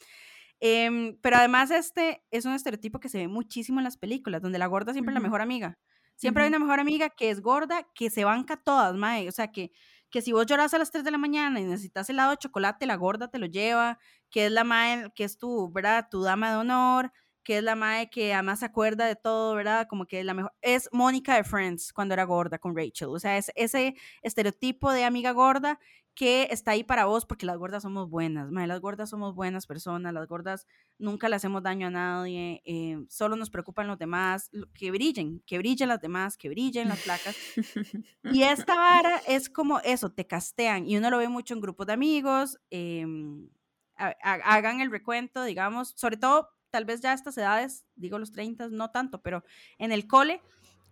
Em, 0.59 1.17
pero 1.21 1.37
además 1.37 1.71
este 1.71 2.23
es 2.29 2.45
un 2.45 2.53
estereotipo 2.53 2.99
que 2.99 3.09
se 3.09 3.17
ve 3.17 3.27
muchísimo 3.27 3.79
en 3.79 3.83
las 3.83 3.97
películas, 3.97 4.41
donde 4.41 4.59
la 4.59 4.67
gorda 4.67 4.93
siempre 4.93 5.11
es 5.11 5.15
la 5.15 5.19
mejor 5.21 5.41
amiga. 5.41 5.79
Siempre 6.21 6.43
hay 6.43 6.49
una 6.49 6.59
mejor 6.59 6.79
amiga 6.79 7.09
que 7.09 7.31
es 7.31 7.41
gorda, 7.41 7.87
que 7.95 8.09
se 8.11 8.23
banca 8.23 8.55
todas, 8.57 8.95
mae. 8.95 9.27
O 9.27 9.31
sea, 9.31 9.51
que 9.51 9.71
que 10.11 10.21
si 10.21 10.33
vos 10.33 10.45
lloras 10.45 10.73
a 10.73 10.77
las 10.77 10.91
3 10.91 11.03
de 11.05 11.11
la 11.11 11.17
mañana 11.17 11.59
y 11.59 11.63
necesitas 11.63 12.09
helado 12.09 12.31
de 12.31 12.37
chocolate, 12.37 12.85
la 12.85 12.95
gorda 12.95 13.29
te 13.29 13.39
lo 13.39 13.45
lleva, 13.45 13.97
que 14.29 14.45
es 14.47 14.51
la 14.51 14.63
madre, 14.65 15.09
que 15.15 15.23
es 15.23 15.37
tu, 15.37 15.71
¿verdad? 15.71 16.07
Tu 16.11 16.21
dama 16.21 16.51
de 16.51 16.57
honor, 16.57 17.11
que 17.43 17.57
es 17.57 17.63
la 17.63 17.75
madre 17.75 18.09
que 18.09 18.33
además 18.33 18.59
se 18.59 18.65
acuerda 18.65 19.05
de 19.05 19.15
todo, 19.15 19.55
¿verdad? 19.55 19.87
Como 19.89 20.05
que 20.05 20.19
es 20.19 20.25
la 20.25 20.33
mejor, 20.33 20.53
es 20.61 20.89
Mónica 20.91 21.35
de 21.35 21.43
Friends 21.45 21.93
cuando 21.93 22.13
era 22.13 22.25
gorda 22.25 22.59
con 22.59 22.75
Rachel, 22.75 23.07
o 23.09 23.19
sea, 23.19 23.37
es 23.37 23.51
ese 23.55 23.95
estereotipo 24.21 24.91
de 24.91 25.05
amiga 25.05 25.31
gorda 25.31 25.79
que 26.13 26.47
está 26.51 26.71
ahí 26.71 26.83
para 26.83 27.05
vos 27.05 27.25
porque 27.25 27.45
las 27.45 27.57
gordas 27.57 27.83
somos 27.83 28.09
buenas, 28.09 28.51
las 28.51 28.81
gordas 28.81 29.09
somos 29.09 29.33
buenas 29.33 29.65
personas, 29.65 30.13
las 30.13 30.27
gordas 30.27 30.67
nunca 30.97 31.29
le 31.29 31.37
hacemos 31.37 31.63
daño 31.63 31.87
a 31.87 31.89
nadie, 31.91 32.61
eh, 32.65 32.97
solo 33.09 33.35
nos 33.35 33.49
preocupan 33.49 33.87
los 33.87 33.97
demás, 33.97 34.49
que 34.73 34.91
brillen, 34.91 35.41
que 35.45 35.57
brillen 35.57 35.87
las 35.87 36.01
demás, 36.01 36.37
que 36.37 36.49
brillen 36.49 36.89
las 36.89 36.99
placas. 36.99 37.35
Y 38.23 38.43
esta 38.43 38.75
vara 38.75 39.21
es 39.27 39.49
como 39.49 39.79
eso, 39.79 40.11
te 40.11 40.27
castean 40.27 40.87
y 40.87 40.97
uno 40.97 41.09
lo 41.09 41.17
ve 41.17 41.27
mucho 41.27 41.53
en 41.53 41.61
grupos 41.61 41.87
de 41.87 41.93
amigos, 41.93 42.59
em, 42.69 43.49
hagan 43.95 44.81
el 44.81 44.91
recuento, 44.91 45.43
digamos, 45.43 45.93
sobre 45.95 46.17
todo 46.17 46.49
tal 46.69 46.85
vez 46.85 47.01
ya 47.01 47.11
a 47.11 47.13
estas 47.15 47.37
edades, 47.37 47.85
digo 47.95 48.17
los 48.17 48.31
30, 48.31 48.69
no 48.69 48.91
tanto, 48.91 49.21
pero 49.21 49.43
en 49.77 49.91
el 49.91 50.07
cole, 50.07 50.41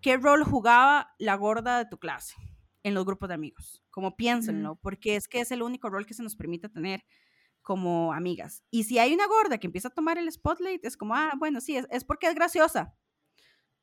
¿qué 0.01 0.17
rol 0.17 0.43
jugaba 0.43 1.13
la 1.17 1.35
gorda 1.35 1.77
de 1.77 1.85
tu 1.85 1.97
clase 1.97 2.35
en 2.83 2.93
los 2.93 3.05
grupos 3.05 3.29
de 3.29 3.35
amigos? 3.35 3.83
como 3.99 4.15
piénsenlo, 4.15 4.77
porque 4.77 5.17
es 5.17 5.27
que 5.27 5.41
es 5.41 5.51
el 5.51 5.61
único 5.61 5.89
rol 5.89 6.05
que 6.05 6.13
se 6.13 6.23
nos 6.23 6.37
permite 6.37 6.69
tener 6.69 7.03
como 7.61 8.13
amigas. 8.13 8.63
Y 8.71 8.85
si 8.85 8.97
hay 8.97 9.13
una 9.13 9.27
gorda 9.27 9.57
que 9.57 9.67
empieza 9.67 9.89
a 9.89 9.93
tomar 9.93 10.17
el 10.17 10.31
spotlight, 10.31 10.85
es 10.85 10.95
como, 10.95 11.15
ah, 11.15 11.33
bueno, 11.37 11.59
sí, 11.59 11.75
es, 11.75 12.03
porque 12.05 12.27
es 12.27 12.35
graciosa. 12.35 12.95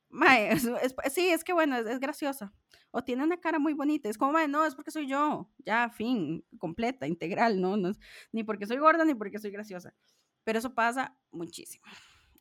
sí, 1.11 1.29
es 1.29 1.43
que 1.43 1.53
bueno, 1.53 1.77
es, 1.77 1.99
graciosa. 1.99 2.51
O 2.89 3.03
tiene 3.03 3.23
una 3.23 3.37
cara 3.39 3.59
muy 3.59 3.73
bonita. 3.73 4.09
Es 4.09 4.17
como, 4.17 4.39
no, 4.47 4.65
es 4.65 4.73
porque 4.73 4.89
soy 4.89 5.07
yo. 5.07 5.51
Ya, 5.59 5.89
fin, 5.91 6.43
completa, 6.57 7.05
integral, 7.05 7.61
¿no? 7.61 7.77
no 7.77 7.91
ni 8.31 8.43
porque 8.43 8.65
soy 8.65 8.77
gorda 8.77 9.05
ni 9.05 9.13
porque 9.13 9.37
soy 9.37 9.51
graciosa. 9.51 9.93
Pero 10.43 10.57
eso 10.57 10.73
pasa 10.73 11.15
muchísimo. 11.29 11.85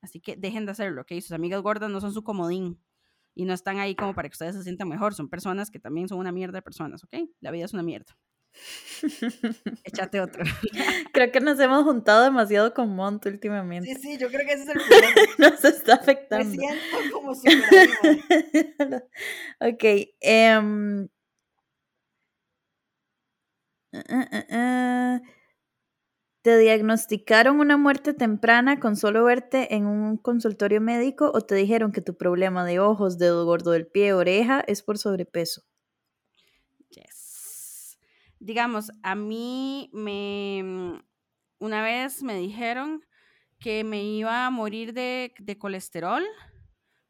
Así 0.00 0.20
que 0.20 0.36
dejen 0.36 0.64
de 0.64 0.72
hacerlo, 0.72 1.02
¿ok? 1.02 1.12
Sus 1.20 1.32
amigas 1.32 1.60
gordas 1.60 1.90
no 1.90 2.00
son 2.00 2.14
su 2.14 2.24
comodín 2.24 2.80
y 3.36 3.44
no 3.44 3.52
están 3.52 3.78
ahí 3.78 3.94
como 3.94 4.14
para 4.14 4.28
que 4.28 4.32
ustedes 4.32 4.56
se 4.56 4.62
sientan 4.62 4.88
mejor, 4.88 5.14
son 5.14 5.28
personas 5.28 5.70
que 5.70 5.78
también 5.78 6.08
son 6.08 6.18
una 6.18 6.32
mierda 6.32 6.58
de 6.58 6.62
personas, 6.62 7.04
¿ok? 7.04 7.14
La 7.40 7.50
vida 7.50 7.66
es 7.66 7.74
una 7.74 7.82
mierda. 7.82 8.16
Échate 9.84 10.22
otro. 10.22 10.42
creo 11.12 11.30
que 11.30 11.40
nos 11.40 11.60
hemos 11.60 11.84
juntado 11.84 12.24
demasiado 12.24 12.72
con 12.72 12.96
Monto 12.96 13.28
últimamente. 13.28 13.94
Sí, 13.94 14.00
sí, 14.00 14.18
yo 14.18 14.28
creo 14.28 14.46
que 14.46 14.54
ese 14.54 14.62
es 14.62 14.68
el 14.70 14.74
problema. 14.88 15.14
nos 15.38 15.62
está 15.64 15.94
afectando. 15.96 16.48
Me 16.48 16.56
siento 16.56 17.12
como 17.12 17.32
Ok. 19.60 19.84
Um, 20.22 21.08
uh, 23.92 25.20
¿Te 26.46 26.56
diagnosticaron 26.58 27.58
una 27.58 27.76
muerte 27.76 28.14
temprana 28.14 28.78
con 28.78 28.94
solo 28.94 29.24
verte 29.24 29.74
en 29.74 29.84
un 29.84 30.16
consultorio 30.16 30.80
médico 30.80 31.32
o 31.34 31.40
te 31.40 31.56
dijeron 31.56 31.90
que 31.90 32.00
tu 32.00 32.16
problema 32.16 32.64
de 32.64 32.78
ojos, 32.78 33.18
dedo 33.18 33.44
gordo 33.44 33.72
del 33.72 33.88
pie, 33.88 34.12
oreja 34.12 34.62
es 34.68 34.80
por 34.80 34.96
sobrepeso? 34.96 35.62
Yes. 36.90 37.98
Digamos, 38.38 38.92
a 39.02 39.16
mí 39.16 39.90
me 39.92 41.02
una 41.58 41.82
vez 41.82 42.22
me 42.22 42.36
dijeron 42.36 43.04
que 43.58 43.82
me 43.82 44.04
iba 44.04 44.46
a 44.46 44.50
morir 44.50 44.92
de, 44.92 45.34
colesterol 45.58 46.22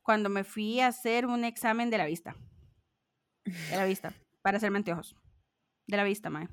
cuando 0.01 0.31
me 0.31 0.45
fui 0.45 0.81
a 0.81 0.87
hacer 0.87 1.27
un 1.27 1.45
examen 1.45 1.91
de 1.91 1.99
la 1.99 2.07
vista. 2.07 2.35
De 3.45 3.77
la 3.77 3.85
vista, 3.85 4.15
para 4.41 4.57
hacerme 4.57 4.79
anteojos. 4.79 5.15
De 5.87 5.99
la 5.99 6.05
vista, 6.05 6.31
mae. 6.31 6.49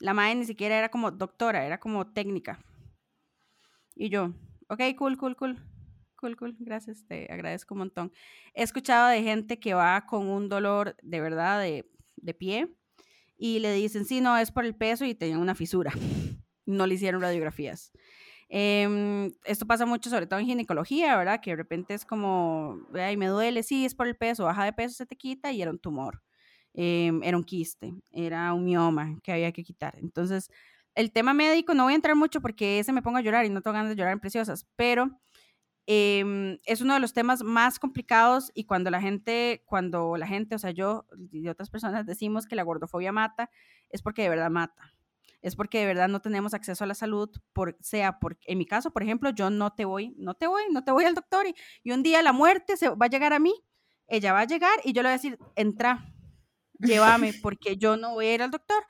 La 0.00 0.14
madre 0.14 0.34
ni 0.34 0.44
siquiera 0.44 0.76
era 0.76 0.88
como 0.88 1.10
doctora, 1.10 1.64
era 1.64 1.78
como 1.78 2.12
técnica. 2.12 2.58
Y 3.94 4.08
yo, 4.08 4.32
ok, 4.68 4.80
cool, 4.96 5.16
cool, 5.16 5.36
cool. 5.36 5.58
Cool, 6.16 6.36
cool, 6.36 6.56
gracias, 6.58 7.06
te 7.06 7.32
agradezco 7.32 7.74
un 7.74 7.78
montón. 7.78 8.12
He 8.52 8.62
escuchado 8.62 9.08
de 9.08 9.22
gente 9.22 9.58
que 9.58 9.72
va 9.72 10.04
con 10.06 10.26
un 10.26 10.48
dolor 10.48 10.96
de 11.02 11.20
verdad 11.20 11.60
de, 11.60 11.90
de 12.16 12.34
pie 12.34 12.74
y 13.38 13.58
le 13.60 13.72
dicen, 13.72 14.04
sí, 14.04 14.20
no, 14.20 14.36
es 14.36 14.50
por 14.50 14.66
el 14.66 14.74
peso 14.74 15.04
y 15.04 15.14
tenía 15.14 15.38
una 15.38 15.54
fisura. 15.54 15.92
No 16.66 16.86
le 16.86 16.94
hicieron 16.94 17.20
radiografías. 17.20 17.90
Em, 18.48 19.32
esto 19.44 19.66
pasa 19.66 19.86
mucho, 19.86 20.10
sobre 20.10 20.26
todo 20.26 20.40
en 20.40 20.46
ginecología, 20.46 21.16
¿verdad? 21.16 21.40
Que 21.40 21.50
de 21.50 21.56
repente 21.56 21.94
es 21.94 22.04
como, 22.04 22.78
ay, 22.94 23.16
me 23.16 23.26
duele, 23.28 23.62
sí, 23.62 23.84
es 23.84 23.94
por 23.94 24.06
el 24.08 24.16
peso, 24.16 24.44
baja 24.44 24.64
de 24.64 24.72
peso, 24.72 24.94
se 24.94 25.06
te 25.06 25.16
quita 25.16 25.52
y 25.52 25.62
era 25.62 25.70
un 25.70 25.78
tumor, 25.78 26.22
em, 26.74 27.22
era 27.22 27.36
un 27.36 27.44
quiste, 27.44 27.94
era 28.12 28.52
un 28.54 28.64
mioma 28.64 29.16
que 29.22 29.32
había 29.32 29.52
que 29.52 29.64
quitar. 29.64 29.96
Entonces, 29.98 30.50
el 30.94 31.12
tema 31.12 31.34
médico, 31.34 31.74
no 31.74 31.84
voy 31.84 31.92
a 31.92 31.96
entrar 31.96 32.16
mucho 32.16 32.40
porque 32.40 32.78
ese 32.78 32.92
me 32.92 33.02
pongo 33.02 33.18
a 33.18 33.22
llorar 33.22 33.44
y 33.46 33.50
no 33.50 33.62
tengo 33.62 33.74
ganas 33.74 33.90
de 33.90 33.96
llorar 33.96 34.12
en 34.12 34.20
preciosas, 34.20 34.66
pero 34.76 35.20
Em, 35.92 36.60
es 36.66 36.80
uno 36.82 36.94
de 36.94 37.00
los 37.00 37.12
temas 37.12 37.42
más 37.42 37.80
complicados 37.80 38.52
y 38.54 38.62
cuando 38.62 38.90
la 38.90 39.00
gente, 39.00 39.64
cuando 39.66 40.16
la 40.16 40.28
gente, 40.28 40.54
o 40.54 40.58
sea, 40.60 40.70
yo 40.70 41.04
y 41.32 41.48
otras 41.48 41.68
personas 41.68 42.06
decimos 42.06 42.46
que 42.46 42.54
la 42.54 42.62
gordofobia 42.62 43.10
mata, 43.10 43.50
es 43.88 44.00
porque 44.00 44.22
de 44.22 44.28
verdad 44.28 44.50
mata. 44.50 44.92
Es 45.42 45.56
porque 45.56 45.80
de 45.80 45.86
verdad 45.86 46.06
no 46.08 46.20
tenemos 46.20 46.54
acceso 46.54 46.84
a 46.84 46.86
la 46.86 46.94
salud, 46.94 47.28
por, 47.52 47.76
sea 47.80 48.20
porque, 48.20 48.52
en 48.52 48.58
mi 48.58 48.66
caso, 48.66 48.92
por 48.92 49.02
ejemplo, 49.02 49.30
yo 49.30 49.50
no 49.50 49.72
te 49.72 49.84
voy, 49.84 50.14
no 50.16 50.34
te 50.34 50.46
voy, 50.46 50.62
no 50.70 50.84
te 50.84 50.92
voy 50.92 51.06
al 51.06 51.16
doctor 51.16 51.48
y, 51.48 51.56
y 51.82 51.90
un 51.90 52.04
día 52.04 52.22
la 52.22 52.32
muerte 52.32 52.76
se 52.76 52.90
va 52.90 53.06
a 53.06 53.10
llegar 53.10 53.32
a 53.32 53.40
mí, 53.40 53.52
ella 54.06 54.32
va 54.32 54.42
a 54.42 54.44
llegar 54.44 54.78
y 54.84 54.92
yo 54.92 55.02
le 55.02 55.08
voy 55.08 55.14
a 55.14 55.16
decir, 55.16 55.38
entra, 55.56 56.14
llévame, 56.80 57.32
porque 57.42 57.76
yo 57.76 57.96
no 57.96 58.14
voy 58.14 58.26
a 58.26 58.34
ir 58.34 58.42
al 58.42 58.50
doctor. 58.50 58.84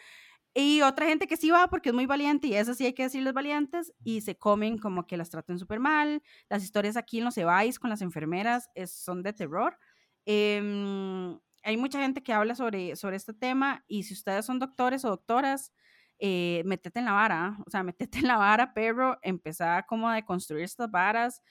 Y 0.53 0.82
otra 0.82 1.07
gente 1.07 1.28
que 1.28 1.36
sí 1.36 1.51
va 1.51 1.68
porque 1.68 1.91
es 1.91 1.95
muy 1.95 2.07
valiente, 2.07 2.49
y 2.49 2.55
eso 2.55 2.74
sí 2.74 2.84
hay 2.84 2.93
que 2.93 3.05
decirles 3.05 3.32
valientes, 3.32 3.93
y 4.03 4.20
se 4.22 4.36
comen 4.36 4.78
como 4.78 5.07
que 5.07 5.16
las 5.16 5.30
traten 5.30 5.59
súper 5.59 5.78
mal. 5.78 6.22
Las 6.49 6.64
historias 6.64 6.97
aquí 6.97 7.18
en 7.18 7.24
los 7.24 7.38
Ebais 7.38 7.78
con 7.78 7.91
las 7.91 8.03
enfermeras 8.03 8.68
es, 8.74 8.93
son 8.93 9.22
de 9.22 9.32
terror. 9.32 9.78
Em, 10.26 11.38
hay 11.62 11.76
mucha 11.76 12.01
gente 12.01 12.22
que 12.22 12.32
habla 12.32 12.55
sobre, 12.55 12.97
sobre 12.97 13.16
este 13.16 13.32
tema, 13.32 13.84
y 13.86 14.03
si 14.03 14.14
ustedes 14.14 14.45
son 14.45 14.59
doctores 14.59 15.05
o 15.05 15.11
doctoras, 15.11 15.72
eh, 16.18 16.62
metete 16.66 16.99
en 16.99 17.07
la 17.07 17.12
vara, 17.12 17.57
o 17.66 17.70
sea, 17.70 17.82
metete 17.84 18.18
en 18.18 18.26
la 18.26 18.36
vara, 18.36 18.74
pero 18.74 19.18
empezar 19.22 19.86
como 19.86 20.09
a 20.09 20.16
deconstruir 20.16 20.64
estas 20.64 20.91
varas, 20.91 21.43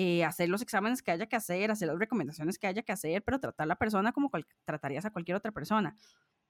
eh, 0.00 0.22
hacer 0.22 0.48
los 0.48 0.62
exámenes 0.62 1.02
que 1.02 1.10
haya 1.10 1.26
que 1.26 1.34
hacer, 1.34 1.72
hacer 1.72 1.88
las 1.88 1.98
recomendaciones 1.98 2.56
que 2.56 2.68
haya 2.68 2.84
que 2.84 2.92
hacer, 2.92 3.24
pero 3.24 3.40
tratar 3.40 3.64
a 3.64 3.66
la 3.66 3.74
persona 3.76 4.12
como 4.12 4.30
tratarías 4.64 5.04
a 5.04 5.10
cualquier 5.10 5.36
otra 5.36 5.50
persona. 5.50 5.96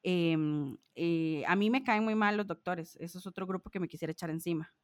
Em, 0.02 0.76
eh, 0.94 1.44
a 1.46 1.56
mí 1.56 1.70
me 1.70 1.82
caen 1.82 2.04
muy 2.04 2.14
mal 2.14 2.36
los 2.36 2.46
doctores. 2.46 2.96
Eso 3.00 3.18
es 3.18 3.26
otro 3.26 3.46
grupo 3.46 3.70
que 3.70 3.80
me 3.80 3.88
quisiera 3.88 4.12
echar 4.12 4.28
encima. 4.28 4.74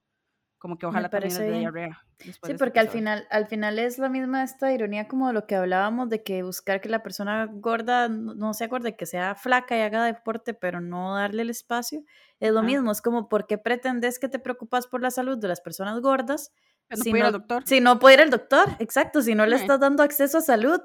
Como 0.64 0.78
que 0.78 0.86
ojalá 0.86 1.10
también 1.10 1.36
de 1.36 1.58
diarrea. 1.58 2.06
Sí, 2.18 2.54
porque 2.58 2.80
al 2.80 2.88
final, 2.88 3.26
al 3.28 3.46
final 3.46 3.78
es 3.78 3.98
la 3.98 4.08
misma 4.08 4.42
esta 4.42 4.72
ironía 4.72 5.06
como 5.08 5.30
lo 5.30 5.46
que 5.46 5.56
hablábamos 5.56 6.08
de 6.08 6.22
que 6.22 6.42
buscar 6.42 6.80
que 6.80 6.88
la 6.88 7.02
persona 7.02 7.44
gorda 7.52 8.08
no, 8.08 8.54
se 8.54 8.64
acuerde 8.64 8.96
que 8.96 9.04
sea 9.04 9.34
flaca 9.34 9.76
y 9.76 9.82
haga 9.82 10.06
deporte, 10.06 10.54
pero 10.54 10.80
no 10.80 11.16
darle 11.16 11.42
el 11.42 11.50
espacio. 11.50 12.02
Es 12.40 12.50
lo 12.52 12.62
mismo, 12.62 12.92
es 12.92 13.02
como, 13.02 13.28
¿por 13.28 13.46
qué 13.46 13.58
pretendes 13.58 14.18
que 14.18 14.30
te 14.30 14.38
preocupas 14.38 14.86
por 14.86 15.02
la 15.02 15.10
salud 15.10 15.36
de 15.36 15.48
las 15.48 15.60
personas 15.60 16.00
gordas? 16.00 16.50
si 16.92 17.12
no, 17.12 17.18
ir 17.18 17.24
al 17.24 17.32
doctor. 17.32 17.62
Si 17.66 17.80
no 17.80 17.98
puede 17.98 18.14
ir 18.14 18.22
al 18.22 18.30
doctor, 18.30 18.70
exacto, 18.78 19.20
si 19.20 19.34
no 19.34 19.44
le 19.44 19.56
estás 19.56 19.80
dando 19.80 20.02
acceso 20.02 20.38
a 20.38 20.40
salud. 20.40 20.80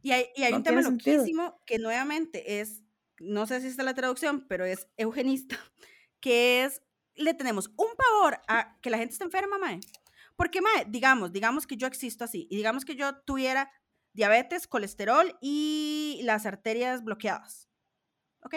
y 0.00 0.12
hay, 0.12 0.28
y 0.34 0.44
hay 0.44 0.54
un 0.54 0.62
tema 0.62 0.80
loquísimo 0.80 1.60
que 1.66 1.78
nuevamente 1.78 2.60
es 2.60 2.82
no 3.18 3.46
sé 3.46 3.60
si 3.60 3.68
está 3.68 3.82
la 3.82 3.94
traducción, 3.94 4.46
pero 4.48 4.64
es 4.64 4.88
eugenista, 4.96 5.56
que 6.20 6.64
es, 6.64 6.82
le 7.16 7.34
tenemos 7.34 7.68
un 7.76 7.88
pavor 7.96 8.40
a 8.48 8.78
que 8.80 8.90
la 8.90 8.98
gente 8.98 9.12
esté 9.12 9.24
enferma, 9.24 9.58
mae. 9.58 9.80
Porque, 10.36 10.60
mae, 10.60 10.86
digamos, 10.88 11.32
digamos 11.32 11.66
que 11.66 11.76
yo 11.76 11.86
existo 11.86 12.24
así, 12.24 12.46
y 12.50 12.56
digamos 12.56 12.84
que 12.84 12.96
yo 12.96 13.16
tuviera 13.22 13.70
diabetes, 14.12 14.66
colesterol 14.66 15.36
y 15.40 16.20
las 16.24 16.46
arterias 16.46 17.04
bloqueadas, 17.04 17.68
¿ok? 18.40 18.56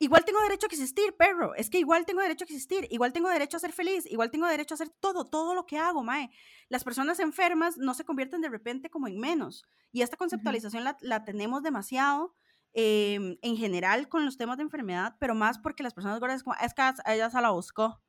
Igual 0.00 0.24
tengo 0.24 0.40
derecho 0.42 0.66
a 0.66 0.72
existir, 0.72 1.16
perro. 1.16 1.54
Es 1.56 1.70
que 1.70 1.78
igual 1.78 2.06
tengo 2.06 2.20
derecho 2.20 2.44
a 2.44 2.46
existir. 2.46 2.86
Igual 2.90 3.12
tengo 3.12 3.28
derecho 3.28 3.56
a 3.56 3.60
ser 3.60 3.72
feliz. 3.72 4.06
Igual 4.06 4.30
tengo 4.30 4.46
derecho 4.46 4.74
a 4.74 4.76
hacer 4.76 4.90
todo, 4.90 5.26
todo 5.28 5.54
lo 5.54 5.66
que 5.66 5.76
hago, 5.76 6.04
mae. 6.04 6.30
Las 6.68 6.84
personas 6.84 7.18
enfermas 7.18 7.78
no 7.78 7.94
se 7.94 8.04
convierten 8.04 8.40
de 8.40 8.48
repente 8.48 8.90
como 8.90 9.08
en 9.08 9.18
menos. 9.18 9.64
Y 9.90 10.02
esta 10.02 10.16
conceptualización 10.16 10.84
la, 10.84 10.96
la, 11.00 11.24
tenemos 11.24 11.64
demasiado 11.64 12.36
Em, 12.74 13.36
en 13.42 13.56
general 13.56 14.08
con 14.08 14.24
los 14.24 14.36
temas 14.36 14.58
de 14.58 14.62
enfermedad, 14.62 15.16
pero 15.18 15.34
más 15.34 15.58
porque 15.58 15.82
las 15.82 15.94
personas 15.94 16.20
gordas 16.20 16.42
como, 16.42 16.54
es 16.60 16.74
que 16.74 16.82
ella 17.06 17.30
se 17.30 17.40
la 17.40 17.50
buscó. 17.50 18.00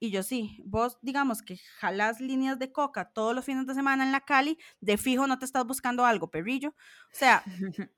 Y 0.00 0.10
yo 0.10 0.22
sí, 0.22 0.60
vos 0.64 0.98
digamos 1.02 1.42
que 1.42 1.58
jalas 1.78 2.20
líneas 2.20 2.58
de 2.58 2.72
coca 2.72 3.10
todos 3.12 3.34
los 3.34 3.44
fines 3.44 3.66
de 3.66 3.74
semana 3.74 4.04
en 4.04 4.12
la 4.12 4.20
Cali, 4.20 4.58
de 4.80 4.96
fijo 4.96 5.26
no 5.26 5.38
te 5.38 5.44
estás 5.44 5.64
buscando 5.66 6.04
algo, 6.04 6.30
perrillo. 6.30 6.70
O 6.70 6.74
sea, 7.12 7.42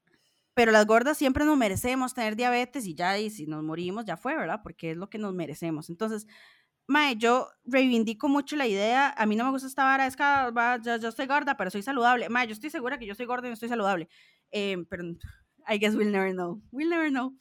pero 0.55 0.73
las 0.73 0.87
gordas 0.87 1.17
siempre 1.19 1.45
nos 1.45 1.57
merecemos 1.57 2.15
tener 2.15 2.37
diabetes 2.37 2.87
y 2.87 2.95
ya, 2.95 3.19
y 3.19 3.31
si 3.31 3.47
nos 3.47 3.63
morimos, 3.63 4.05
ya 4.05 4.17
fue, 4.17 4.37
¿verdad? 4.37 4.61
Porque 4.63 4.93
es 4.93 4.97
lo 4.97 5.09
que 5.09 5.19
nos 5.19 5.35
merecemos. 5.35 5.89
Entonces, 5.89 6.27
Mae, 6.89 7.17
yo 7.17 7.49
reivindico 7.65 8.29
mucho 8.29 8.55
la 8.57 8.67
idea, 8.67 9.15
a 9.17 9.27
mí 9.27 9.35
no 9.35 9.45
me 9.45 9.51
gusta 9.51 9.67
esta 9.67 9.85
vara, 9.85 10.07
es 10.07 10.17
que 10.17 10.23
va, 10.23 10.81
yo, 10.81 10.97
yo, 10.99 11.09
estoy 11.09 11.27
gorda, 11.27 11.57
pero 11.57 11.71
soy 11.71 11.83
saludable. 11.83 12.29
Mae, 12.29 12.47
yo 12.47 12.53
estoy 12.53 12.71
segura 12.71 12.99
que 12.99 13.07
yo 13.07 13.15
soy 13.15 13.27
gorda 13.27 13.47
y 13.49 13.51
no 13.51 13.55
estoy 13.55 13.69
saludable. 13.69 14.09
Eh, 14.53 14.85
pero 14.89 15.05
I 15.67 15.79
guess 15.79 15.95
we'll 15.95 16.11
never 16.11 16.33
know. 16.33 16.61
We'll 16.71 16.89
never 16.89 17.11
know. 17.11 17.35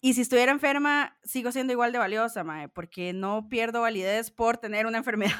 Y 0.00 0.14
si 0.14 0.20
estuviera 0.20 0.52
enferma, 0.52 1.16
sigo 1.24 1.50
siendo 1.50 1.72
igual 1.72 1.92
de 1.92 1.98
valiosa, 1.98 2.44
mae, 2.44 2.68
porque 2.68 3.12
no 3.12 3.48
pierdo 3.48 3.80
validez 3.80 4.30
por 4.30 4.58
tener 4.58 4.86
una 4.86 4.98
enfermedad. 5.02 5.34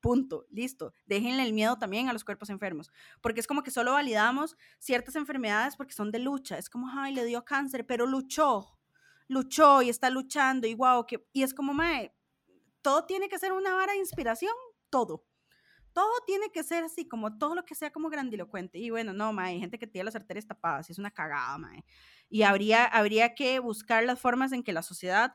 Punto, 0.00 0.46
listo. 0.50 0.92
Déjenle 1.06 1.42
el 1.42 1.52
miedo 1.52 1.76
también 1.78 2.08
a 2.08 2.12
los 2.12 2.22
cuerpos 2.24 2.48
enfermos, 2.50 2.90
porque 3.20 3.40
es 3.40 3.46
como 3.48 3.64
que 3.64 3.72
solo 3.72 3.92
validamos 3.92 4.56
ciertas 4.78 5.16
enfermedades 5.16 5.76
porque 5.76 5.94
son 5.94 6.12
de 6.12 6.20
lucha. 6.20 6.58
Es 6.58 6.70
como, 6.70 6.88
ay, 6.88 7.12
le 7.12 7.24
dio 7.24 7.44
cáncer, 7.44 7.84
pero 7.86 8.06
luchó, 8.06 8.78
luchó 9.26 9.82
y 9.82 9.88
está 9.88 10.10
luchando 10.10 10.68
y 10.68 10.74
wow, 10.74 11.04
que... 11.06 11.26
y 11.32 11.42
es 11.42 11.52
como, 11.52 11.74
mae, 11.74 12.14
todo 12.82 13.04
tiene 13.04 13.28
que 13.28 13.38
ser 13.38 13.52
una 13.52 13.74
vara 13.74 13.94
de 13.94 13.98
inspiración, 13.98 14.54
todo 14.90 15.25
todo 15.96 16.12
tiene 16.26 16.50
que 16.50 16.62
ser 16.62 16.84
así, 16.84 17.08
como 17.08 17.38
todo 17.38 17.54
lo 17.54 17.64
que 17.64 17.74
sea 17.74 17.90
como 17.90 18.10
grandilocuente. 18.10 18.78
Y 18.78 18.90
bueno, 18.90 19.14
no, 19.14 19.32
mae, 19.32 19.54
hay 19.54 19.60
gente 19.60 19.78
que 19.78 19.86
tiene 19.86 20.04
las 20.04 20.14
arterias 20.14 20.46
tapadas 20.46 20.90
es 20.90 20.98
una 20.98 21.10
cagada, 21.10 21.56
mae. 21.56 21.86
Y 22.28 22.42
habría, 22.42 22.84
habría 22.84 23.34
que 23.34 23.60
buscar 23.60 24.04
las 24.04 24.20
formas 24.20 24.52
en 24.52 24.62
que 24.62 24.74
la 24.74 24.82
sociedad 24.82 25.34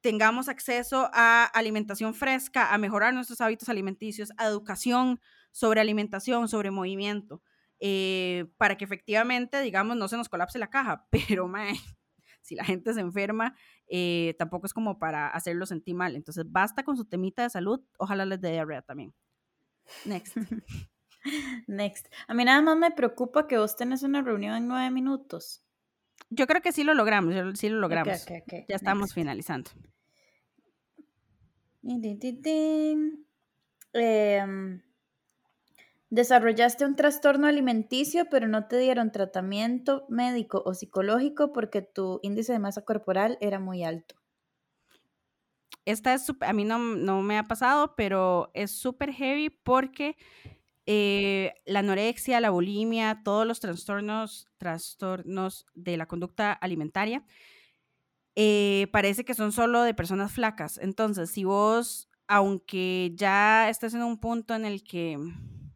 tengamos 0.00 0.48
acceso 0.48 1.08
a 1.12 1.44
alimentación 1.44 2.14
fresca, 2.14 2.74
a 2.74 2.78
mejorar 2.78 3.14
nuestros 3.14 3.40
hábitos 3.40 3.68
alimenticios, 3.68 4.32
a 4.38 4.48
educación 4.48 5.20
sobre 5.52 5.80
alimentación, 5.80 6.48
sobre 6.48 6.72
movimiento, 6.72 7.40
eh, 7.78 8.46
para 8.56 8.76
que 8.76 8.84
efectivamente, 8.84 9.60
digamos, 9.60 9.96
no 9.96 10.08
se 10.08 10.16
nos 10.16 10.28
colapse 10.28 10.58
la 10.58 10.68
caja. 10.68 11.06
Pero, 11.28 11.46
mae, 11.46 11.74
si 12.40 12.56
la 12.56 12.64
gente 12.64 12.92
se 12.92 12.98
enferma, 13.00 13.54
eh, 13.86 14.34
tampoco 14.36 14.66
es 14.66 14.74
como 14.74 14.98
para 14.98 15.28
hacerlo 15.28 15.64
sentir 15.64 15.94
mal. 15.94 16.16
Entonces, 16.16 16.44
basta 16.50 16.82
con 16.82 16.96
su 16.96 17.04
temita 17.04 17.44
de 17.44 17.50
salud, 17.50 17.80
ojalá 17.98 18.26
les 18.26 18.40
dé 18.40 18.50
diarrea 18.50 18.82
también. 18.82 19.14
Next. 20.04 20.36
Next. 21.66 22.06
A 22.26 22.34
mí 22.34 22.44
nada 22.44 22.62
más 22.62 22.76
me 22.76 22.90
preocupa 22.90 23.46
que 23.46 23.58
vos 23.58 23.76
tenés 23.76 24.02
una 24.02 24.22
reunión 24.22 24.56
en 24.56 24.68
nueve 24.68 24.90
minutos. 24.90 25.62
Yo 26.30 26.46
creo 26.46 26.62
que 26.62 26.72
sí 26.72 26.84
lo 26.84 26.94
logramos, 26.94 27.58
sí 27.58 27.68
lo 27.68 27.78
logramos. 27.78 28.26
Ya 28.26 28.76
estamos 28.76 29.12
finalizando. 29.14 29.70
Em, 33.94 34.82
desarrollaste 36.10 36.86
un 36.86 36.96
trastorno 36.96 37.46
alimenticio, 37.46 38.28
pero 38.30 38.48
no 38.48 38.66
te 38.66 38.78
dieron 38.78 39.12
tratamiento 39.12 40.06
médico 40.08 40.62
o 40.64 40.74
psicológico 40.74 41.52
porque 41.52 41.82
tu 41.82 42.20
índice 42.22 42.52
de 42.52 42.58
masa 42.58 42.82
corporal 42.82 43.36
era 43.40 43.58
muy 43.58 43.84
alto 43.84 44.21
esta 45.84 46.14
es, 46.14 46.30
a 46.40 46.52
mí 46.52 46.64
no, 46.64 46.78
no 46.78 47.22
me 47.22 47.38
ha 47.38 47.48
pasado, 47.48 47.94
pero 47.96 48.50
es 48.54 48.70
súper 48.70 49.12
heavy 49.12 49.50
porque 49.50 50.16
eh, 50.86 51.54
la 51.64 51.80
anorexia, 51.80 52.40
la 52.40 52.50
bulimia, 52.50 53.22
todos 53.24 53.46
los 53.46 53.60
trastornos, 53.60 54.48
trastornos 54.58 55.66
de 55.74 55.96
la 55.96 56.06
conducta 56.06 56.52
alimentaria, 56.52 57.24
eh, 58.34 58.88
parece 58.92 59.24
que 59.24 59.34
son 59.34 59.52
solo 59.52 59.82
de 59.82 59.94
personas 59.94 60.32
flacas. 60.32 60.78
Entonces, 60.78 61.30
si 61.30 61.44
vos, 61.44 62.08
aunque 62.26 63.12
ya 63.14 63.68
estés 63.68 63.94
en 63.94 64.02
un 64.02 64.18
punto 64.18 64.54
en 64.54 64.64
el 64.64 64.82
que 64.82 65.18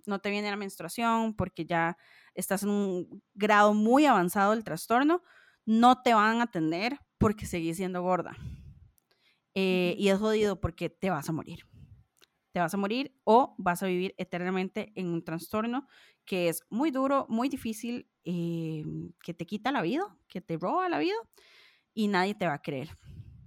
no 0.07 0.21
te 0.21 0.31
viene 0.31 0.51
la 0.51 0.57
menstruación, 0.57 1.35
porque 1.35 1.67
ya 1.67 1.97
estás 2.35 2.63
en 2.63 2.71
un 2.71 3.23
grado 3.35 3.75
muy 3.75 4.07
avanzado 4.07 4.53
del 4.53 4.65
trastorno, 4.65 5.23
no 5.67 6.03
te 6.03 6.15
van 6.15 6.41
a 6.41 6.45
atender 6.45 6.99
porque 7.19 7.47
seguís 7.47 7.77
siendo 7.77 8.03
gorda. 8.03 8.37
Eh, 9.59 9.97
y 9.99 10.11
es 10.11 10.19
jodido 10.19 10.61
porque 10.61 10.91
te 10.91 11.09
vas 11.09 11.31
a 11.31 11.33
morir. 11.33 11.61
Te 12.53 12.61
vas 12.61 12.75
a 12.75 12.77
morir 12.77 13.19
o 13.25 13.55
vas 13.57 13.83
a 13.83 13.87
vivir 13.87 14.15
eternamente 14.19 14.93
en 14.97 15.09
un 15.09 15.25
trastorno 15.25 15.87
que 16.27 16.51
es 16.51 16.63
muy 16.69 16.91
duro, 16.91 17.25
muy 17.31 17.49
difícil, 17.49 18.07
eh, 18.25 18.85
que 19.23 19.33
te 19.33 19.47
quita 19.47 19.73
la 19.73 19.81
vida, 19.81 20.03
que 20.29 20.43
te 20.43 20.59
roba 20.59 20.91
la 20.91 20.99
vida 20.99 21.17
y 21.95 22.09
nadie 22.09 22.35
te 22.35 22.47
va 22.47 22.53
a 22.53 22.63
creer. 22.63 22.91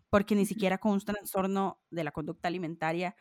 Porque 0.10 0.34
ni 0.34 0.48
siquiera 0.48 0.80
con 0.80 0.94
un 0.94 1.00
trastorno 1.00 1.80
de 1.92 2.04
la 2.04 2.12
conducta 2.12 2.48
alimentaria 2.48 3.16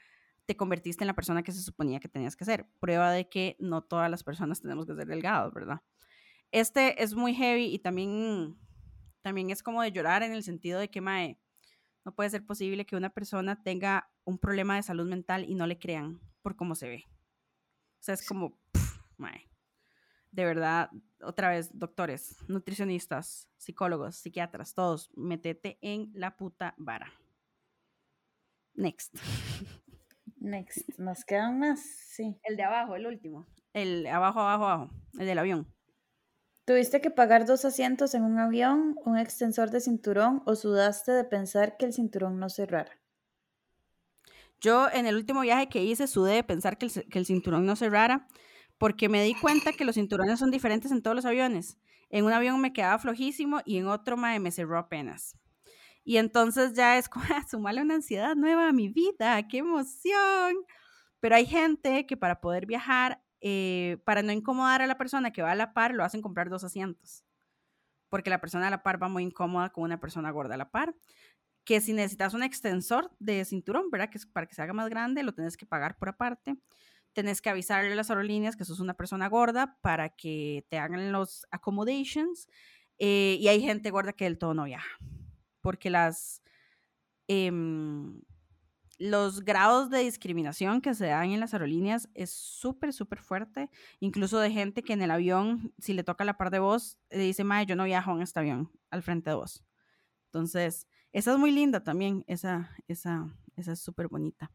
te 0.47 0.57
convertiste 0.57 1.05
en 1.05 1.09
la 1.09 1.15
persona 1.15 1.43
que 1.43 1.53
se 1.53 1.61
suponía 1.61 2.01
que 2.01 2.09
tenías 2.09 2.37
que 2.37 2.47
ser. 2.47 2.71
Prueba 2.81 3.13
de 3.13 3.29
que 3.29 3.57
no 3.61 3.83
todas 3.83 4.11
las 4.11 4.25
personas 4.25 4.63
tenemos 4.63 4.87
que 4.87 4.95
ser 4.95 5.07
delgados, 5.07 5.53
¿verdad? 5.53 5.83
Este 6.53 7.03
es 7.03 7.15
muy 7.15 7.35
heavy 7.35 7.67
y 7.67 7.81
también, 7.81 8.57
también 9.21 9.51
es 9.51 9.63
como 9.63 9.83
de 9.83 9.93
llorar 9.93 10.23
en 10.23 10.33
el 10.33 10.43
sentido 10.43 10.81
de 10.81 10.89
que, 10.89 11.03
mae, 11.03 11.39
no 12.09 12.15
puede 12.15 12.31
ser 12.31 12.43
posible 12.47 12.87
que 12.87 12.97
una 12.97 13.11
persona 13.11 13.63
tenga 13.63 14.11
un 14.25 14.39
problema 14.39 14.77
de 14.77 14.83
salud 14.83 15.07
mental 15.07 15.45
y 15.47 15.55
no 15.55 15.67
le 15.67 15.79
crean 15.79 16.19
por 16.41 16.57
cómo 16.57 16.75
se 16.75 16.89
ve. 16.89 17.05
O 17.07 18.03
sea, 18.03 18.15
es 18.15 18.27
como, 18.27 18.59
mae. 19.19 19.47
De 20.31 20.47
verdad, 20.47 20.89
otra 21.21 21.51
vez, 21.51 21.69
doctores, 21.79 22.39
nutricionistas, 22.49 23.51
psicólogos, 23.59 24.17
psiquiatras, 24.17 24.73
todos, 24.73 25.11
metete 25.17 25.79
en 25.83 26.11
la 26.15 26.35
puta 26.39 26.75
vara. 26.79 27.13
Next. 28.73 29.15
Next. 30.37 30.99
¿Nos 30.99 31.27
quedan 31.27 31.59
más? 31.59 31.81
Sí. 31.81 32.41
El 32.43 32.57
de 32.57 32.63
abajo, 32.63 32.97
el 32.97 33.07
último. 33.07 33.47
El 33.75 34.07
abajo, 34.07 34.41
abajo, 34.41 34.65
abajo. 34.67 34.91
El 35.19 35.27
del 35.27 35.39
avión. 35.39 35.67
¿Tuviste 36.69 37.01
que 37.01 37.11
pagar 37.11 37.47
dos 37.47 37.65
asientos 37.65 38.13
en 38.13 38.25
un 38.25 38.39
avión, 38.39 38.95
un 39.07 39.17
extensor 39.17 39.71
de 39.71 39.81
cinturón 39.81 40.43
o 40.45 40.55
sudaste 40.55 41.13
de 41.13 41.25
pensar 41.25 41.79
que 41.79 41.87
el 41.87 41.95
cinturón 41.95 42.39
no 42.39 42.51
cerrara? 42.51 43.01
Yo 44.61 44.91
en 44.93 45.07
el 45.07 45.17
último 45.17 45.41
viaje 45.41 45.71
que 45.71 45.83
hice 45.83 46.07
sudé 46.07 46.35
de 46.35 46.45
pensar 46.45 46.77
que 46.77 46.91
el, 47.11 47.25
cinturón 47.25 47.65
no 47.65 47.75
cerrara 47.75 48.29
porque 48.77 49.09
me 49.09 49.23
di 49.23 49.35
cuenta 49.35 49.73
que 49.73 49.87
los 49.87 49.95
cinturones 49.95 50.41
son 50.41 50.51
diferentes 50.51 50.93
en 50.93 51.01
todos 51.01 51.17
los 51.17 51.25
aviones. 51.25 51.79
En 52.11 52.27
un 52.27 52.35
avión 52.35 52.61
me 52.61 52.75
quedaba 52.75 52.99
flojísimo 52.99 53.63
y 53.65 53.79
en 53.79 53.87
otro 53.87 54.19
me 54.19 54.51
cerró 54.51 54.77
apenas. 54.77 55.39
Y 56.05 56.19
entonces 56.19 56.75
ya 56.75 56.99
es 56.99 57.09
como, 57.09 57.25
ah, 57.35 57.47
sumarle 57.51 57.81
una 57.81 57.95
ansiedad 57.95 58.37
nueva 58.37 58.69
a 58.69 58.73
mi 58.73 58.91
vida, 58.91 59.49
qué 59.49 59.59
emoción. 59.59 60.55
Pero 61.19 61.35
hay 61.35 61.47
gente 61.47 62.05
que 62.05 62.19
para 62.19 62.43
poder 62.43 62.67
viajar, 62.67 63.23
eh, 63.41 63.99
para 64.05 64.23
no 64.23 64.33
incomodar 64.33 64.83
a 64.83 64.87
la 64.87 64.99
persona 64.99 65.33
que 65.33 65.43
va 65.43 65.53
a 65.53 65.55
la 65.55 65.73
par, 65.73 65.95
lo 65.95 66.05
hacen 66.05 66.23
comprar 66.23 66.49
dos 66.51 66.65
asientos. 66.65 67.25
Porque 68.09 68.31
la 68.31 68.41
persona 68.41 68.69
a 68.69 68.71
la 68.71 68.83
par 68.83 69.03
va 69.03 69.09
muy 69.09 69.23
incómoda 69.23 69.71
con 69.71 69.85
una 69.85 70.01
persona 70.01 70.31
gorda 70.31 70.55
a 70.55 70.59
la 70.59 70.71
par. 70.71 70.95
Que 71.65 71.81
si 71.81 71.93
necesitas 71.93 72.35
un 72.35 72.43
extensor 72.43 73.11
de 73.19 73.45
cinturón, 73.45 73.91
¿verdad? 73.91 74.11
Que 74.11 74.19
es 74.19 74.27
para 74.27 74.47
que 74.47 74.55
se 74.55 74.63
haga 74.63 74.73
más 74.73 74.89
grande, 74.89 75.23
lo 75.23 75.35
tienes 75.35 75.57
que 75.57 75.67
pagar 75.67 75.99
por 75.99 76.09
aparte. 76.09 76.57
Tenés 77.13 77.43
que 77.43 77.51
avisarle 77.51 77.93
a 77.93 77.97
las 77.97 78.11
aerolíneas 78.11 78.57
que 78.57 78.65
sos 78.65 78.81
una 78.81 78.95
persona 78.95 79.29
gorda 79.29 79.79
para 79.83 80.09
que 80.11 80.67
te 80.71 80.79
hagan 80.79 81.13
los 81.13 81.47
accommodations. 81.51 82.49
Eh, 82.99 83.37
y 83.41 83.49
hay 83.49 83.61
gente 83.61 83.91
gorda 83.91 84.13
que 84.13 84.25
del 84.25 84.39
todo 84.39 84.55
no 84.55 84.65
viaja 84.65 84.99
porque 85.61 85.91
las, 85.91 86.43
em, 87.27 88.23
los 88.99 89.45
grados 89.45 89.91
de 89.91 90.01
discriminación 90.01 90.81
que 90.81 90.95
se 90.95 91.07
dan 91.07 91.31
en 91.31 91.41
las 91.41 91.55
aerolíneas 91.55 92.09
es 92.15 92.31
súper, 92.31 92.93
súper 92.93 93.21
fuerte. 93.21 93.71
Incluso 94.01 94.39
de 94.41 94.51
gente 94.51 94.83
que 94.83 94.93
en 94.93 95.03
el 95.03 95.11
avión, 95.11 95.73
si 95.79 95.93
le 95.93 96.05
toca 96.05 96.25
la 96.25 96.37
par 96.37 96.51
de 96.51 96.59
vos, 96.59 96.99
le 97.11 97.21
dice, 97.21 97.45
Mae, 97.45 97.67
yo 97.67 97.77
no 97.77 97.85
viajo 97.85 98.13
en 98.13 98.23
este 98.23 98.41
avión 98.41 98.71
al 98.91 99.03
frente 99.03 99.31
de 99.31 99.37
vos. 99.37 99.65
Entonces, 100.27 100.87
esa 101.13 101.33
es 101.33 101.39
muy 101.39 101.53
linda 101.53 101.83
también, 101.83 102.25
esa, 102.27 102.71
esa, 102.87 103.33
esa 103.57 103.73
es 103.73 103.81
súper 103.81 104.09
bonita. 104.09 104.51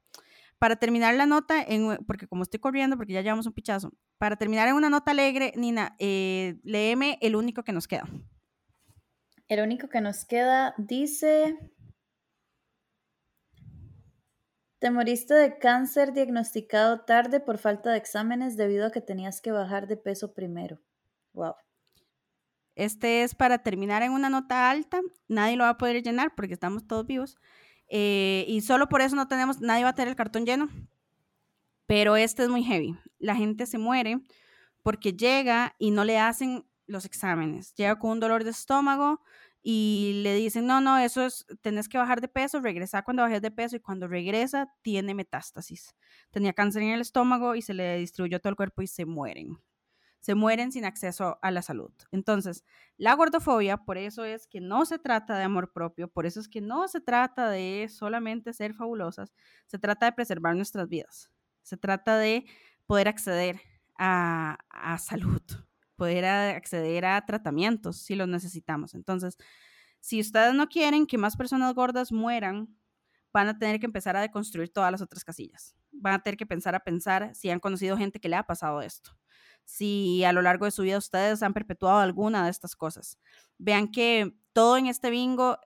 Para 0.60 0.76
terminar 0.76 1.16
la 1.16 1.26
nota, 1.26 1.66
porque 2.06 2.28
como 2.28 2.44
estoy 2.44 2.60
corriendo, 2.60 2.96
porque 2.96 3.14
ya 3.14 3.22
llevamos 3.22 3.48
un 3.48 3.54
pichazo, 3.54 3.92
para 4.18 4.36
terminar 4.36 4.68
en 4.68 4.76
una 4.76 4.90
nota 4.90 5.12
alegre, 5.12 5.54
Nina, 5.56 5.96
eh, 6.00 6.60
léeme 6.64 7.18
el 7.22 7.36
único 7.36 7.64
que 7.64 7.74
nos 7.74 7.88
queda. 7.88 8.08
El 9.48 9.62
único 9.62 9.90
que 9.90 10.00
nos 10.00 10.26
queda 10.26 10.74
dice, 10.78 11.58
te 14.84 14.92
moriste 14.92 15.34
de 15.34 15.58
cáncer 15.60 16.12
diagnosticado 16.12 17.06
tarde 17.06 17.40
por 17.40 17.58
falta 17.58 17.92
de 17.92 17.98
exámenes 17.98 18.58
debido 18.58 18.86
a 18.86 18.92
que 18.92 19.00
tenías 19.00 19.40
que 19.40 19.54
bajar 19.54 19.88
de 19.88 19.96
peso 19.96 20.34
primero. 20.34 20.78
Wow. 21.32 21.54
Este 22.76 23.24
es 23.24 23.34
para 23.34 23.60
terminar 23.60 24.04
en 24.04 24.12
una 24.12 24.30
nota 24.30 24.70
alta. 24.70 25.00
Nadie 25.30 25.56
lo 25.56 25.64
va 25.64 25.70
a 25.70 25.78
poder 25.78 26.04
llenar 26.04 26.36
porque 26.36 26.56
estamos 26.56 26.86
todos 26.86 27.08
vivos. 27.08 27.38
Eh, 27.88 28.44
y 28.50 28.60
solo 28.60 28.90
por 28.90 29.00
eso 29.00 29.16
no 29.16 29.30
tenemos, 29.30 29.62
nadie 29.62 29.86
va 29.86 29.92
a 29.92 29.96
tener 29.96 30.10
el 30.10 30.18
cartón 30.18 30.46
lleno. 30.46 30.68
Pero 31.88 32.18
este 32.18 32.44
es 32.44 32.50
muy 32.50 32.66
heavy. 32.66 32.98
La 33.20 33.38
gente 33.38 33.66
se 33.68 33.78
muere 33.78 34.20
porque 34.82 35.14
llega 35.14 35.76
y 35.80 35.92
no 35.92 36.04
le 36.04 36.20
hacen 36.20 36.66
los 36.88 37.06
exámenes. 37.06 37.74
Llega 37.76 38.00
con 38.00 38.12
un 38.12 38.20
dolor 38.20 38.44
de 38.44 38.50
estómago 38.50 39.22
y 39.66 40.20
le 40.24 40.36
dicen, 40.36 40.68
no, 40.68 40.82
no, 40.82 40.98
eso 40.98 41.26
es, 41.26 41.46
tenés 41.62 41.88
que 41.88 41.98
bajar 41.98 42.20
de 42.20 42.28
peso, 42.28 42.60
regresa 42.60 43.02
cuando 43.02 43.24
bajes 43.24 43.42
de 43.42 43.50
peso 43.50 43.78
y 43.78 43.80
cuando 43.80 44.08
regresa 44.08 44.68
tiene 44.82 45.14
metástasis. 45.16 45.96
Tenía 46.32 46.52
cáncer 46.52 46.84
en 46.84 46.90
el 46.90 47.00
estómago 47.02 47.56
y 47.56 47.62
se 47.62 47.74
le 47.74 47.98
distribuyó 47.98 48.42
todo 48.42 48.50
el 48.50 48.58
cuerpo 48.58 48.82
y 48.82 48.88
se 48.88 49.06
mueren. 49.06 49.58
Se 50.20 50.36
mueren 50.36 50.74
sin 50.74 50.84
acceso 50.84 51.40
a 51.42 51.52
la 51.52 51.62
salud. 51.62 51.94
Entonces, 52.12 52.66
la 52.98 53.16
gordofobia, 53.16 53.78
por 53.78 53.98
eso 53.98 54.26
es 54.26 54.48
que 54.48 54.60
no 54.60 54.86
se 54.86 55.00
trata 55.00 55.38
de 55.38 55.44
amor 55.44 55.72
propio, 55.72 56.10
por 56.10 56.26
eso 56.26 56.42
es 56.42 56.50
que 56.50 56.60
no 56.60 56.90
se 56.90 57.00
trata 57.00 57.50
de 57.50 57.88
solamente 57.90 58.52
ser 58.52 58.74
fabulosas, 58.74 59.34
se 59.68 59.80
trata 59.80 60.08
de 60.08 60.12
preservar 60.12 60.58
nuestras 60.58 60.90
vidas, 60.90 61.32
se 61.62 61.78
trata 61.78 62.18
de 62.18 62.46
poder 62.86 63.08
acceder 63.08 63.62
a, 63.98 64.58
a 64.70 64.98
salud, 64.98 65.42
poder 65.96 66.26
acceder 66.26 67.06
a 67.06 67.26
tratamientos 67.26 67.98
si 67.98 68.16
los 68.16 68.28
necesitamos. 68.28 68.94
Entonces, 68.94 69.38
si 70.00 70.20
ustedes 70.20 70.54
no 70.54 70.68
quieren 70.68 71.08
que 71.08 71.18
más 71.18 71.38
personas 71.38 71.74
gordas 71.74 72.12
mueran, 72.12 72.76
van 73.34 73.48
a 73.48 73.58
tener 73.58 73.80
que 73.80 73.86
empezar 73.86 74.16
a 74.16 74.22
deconstruir 74.22 74.72
todas 74.72 74.92
las 74.92 75.02
otras 75.02 75.24
casillas. 75.24 75.76
Van 75.92 76.14
a 76.14 76.24
tener 76.24 76.38
que 76.38 76.46
pensar 76.46 76.76
a 76.76 76.84
pensar 76.84 77.34
si 77.36 77.50
han 77.50 77.60
conocido 77.60 77.98
gente 77.98 78.20
que 78.20 78.30
le 78.30 78.36
ha 78.36 78.44
pasado 78.44 78.82
esto. 78.82 79.18
Si 79.66 80.24
a 80.24 80.34
lo 80.34 80.42
largo 80.42 80.66
de 80.66 80.72
su 80.72 80.84
vida 80.84 80.98
ustedes 80.98 81.42
han 81.42 81.54
perpetuado 81.54 82.00
alguna 82.00 82.44
de 82.44 82.52
estas 82.52 82.76
cosas. 82.76 83.18
Vean 83.58 83.90
que 83.90 84.36
todo 84.52 84.78
en 84.78 84.88
este 84.88 85.10
bingo 85.10 85.58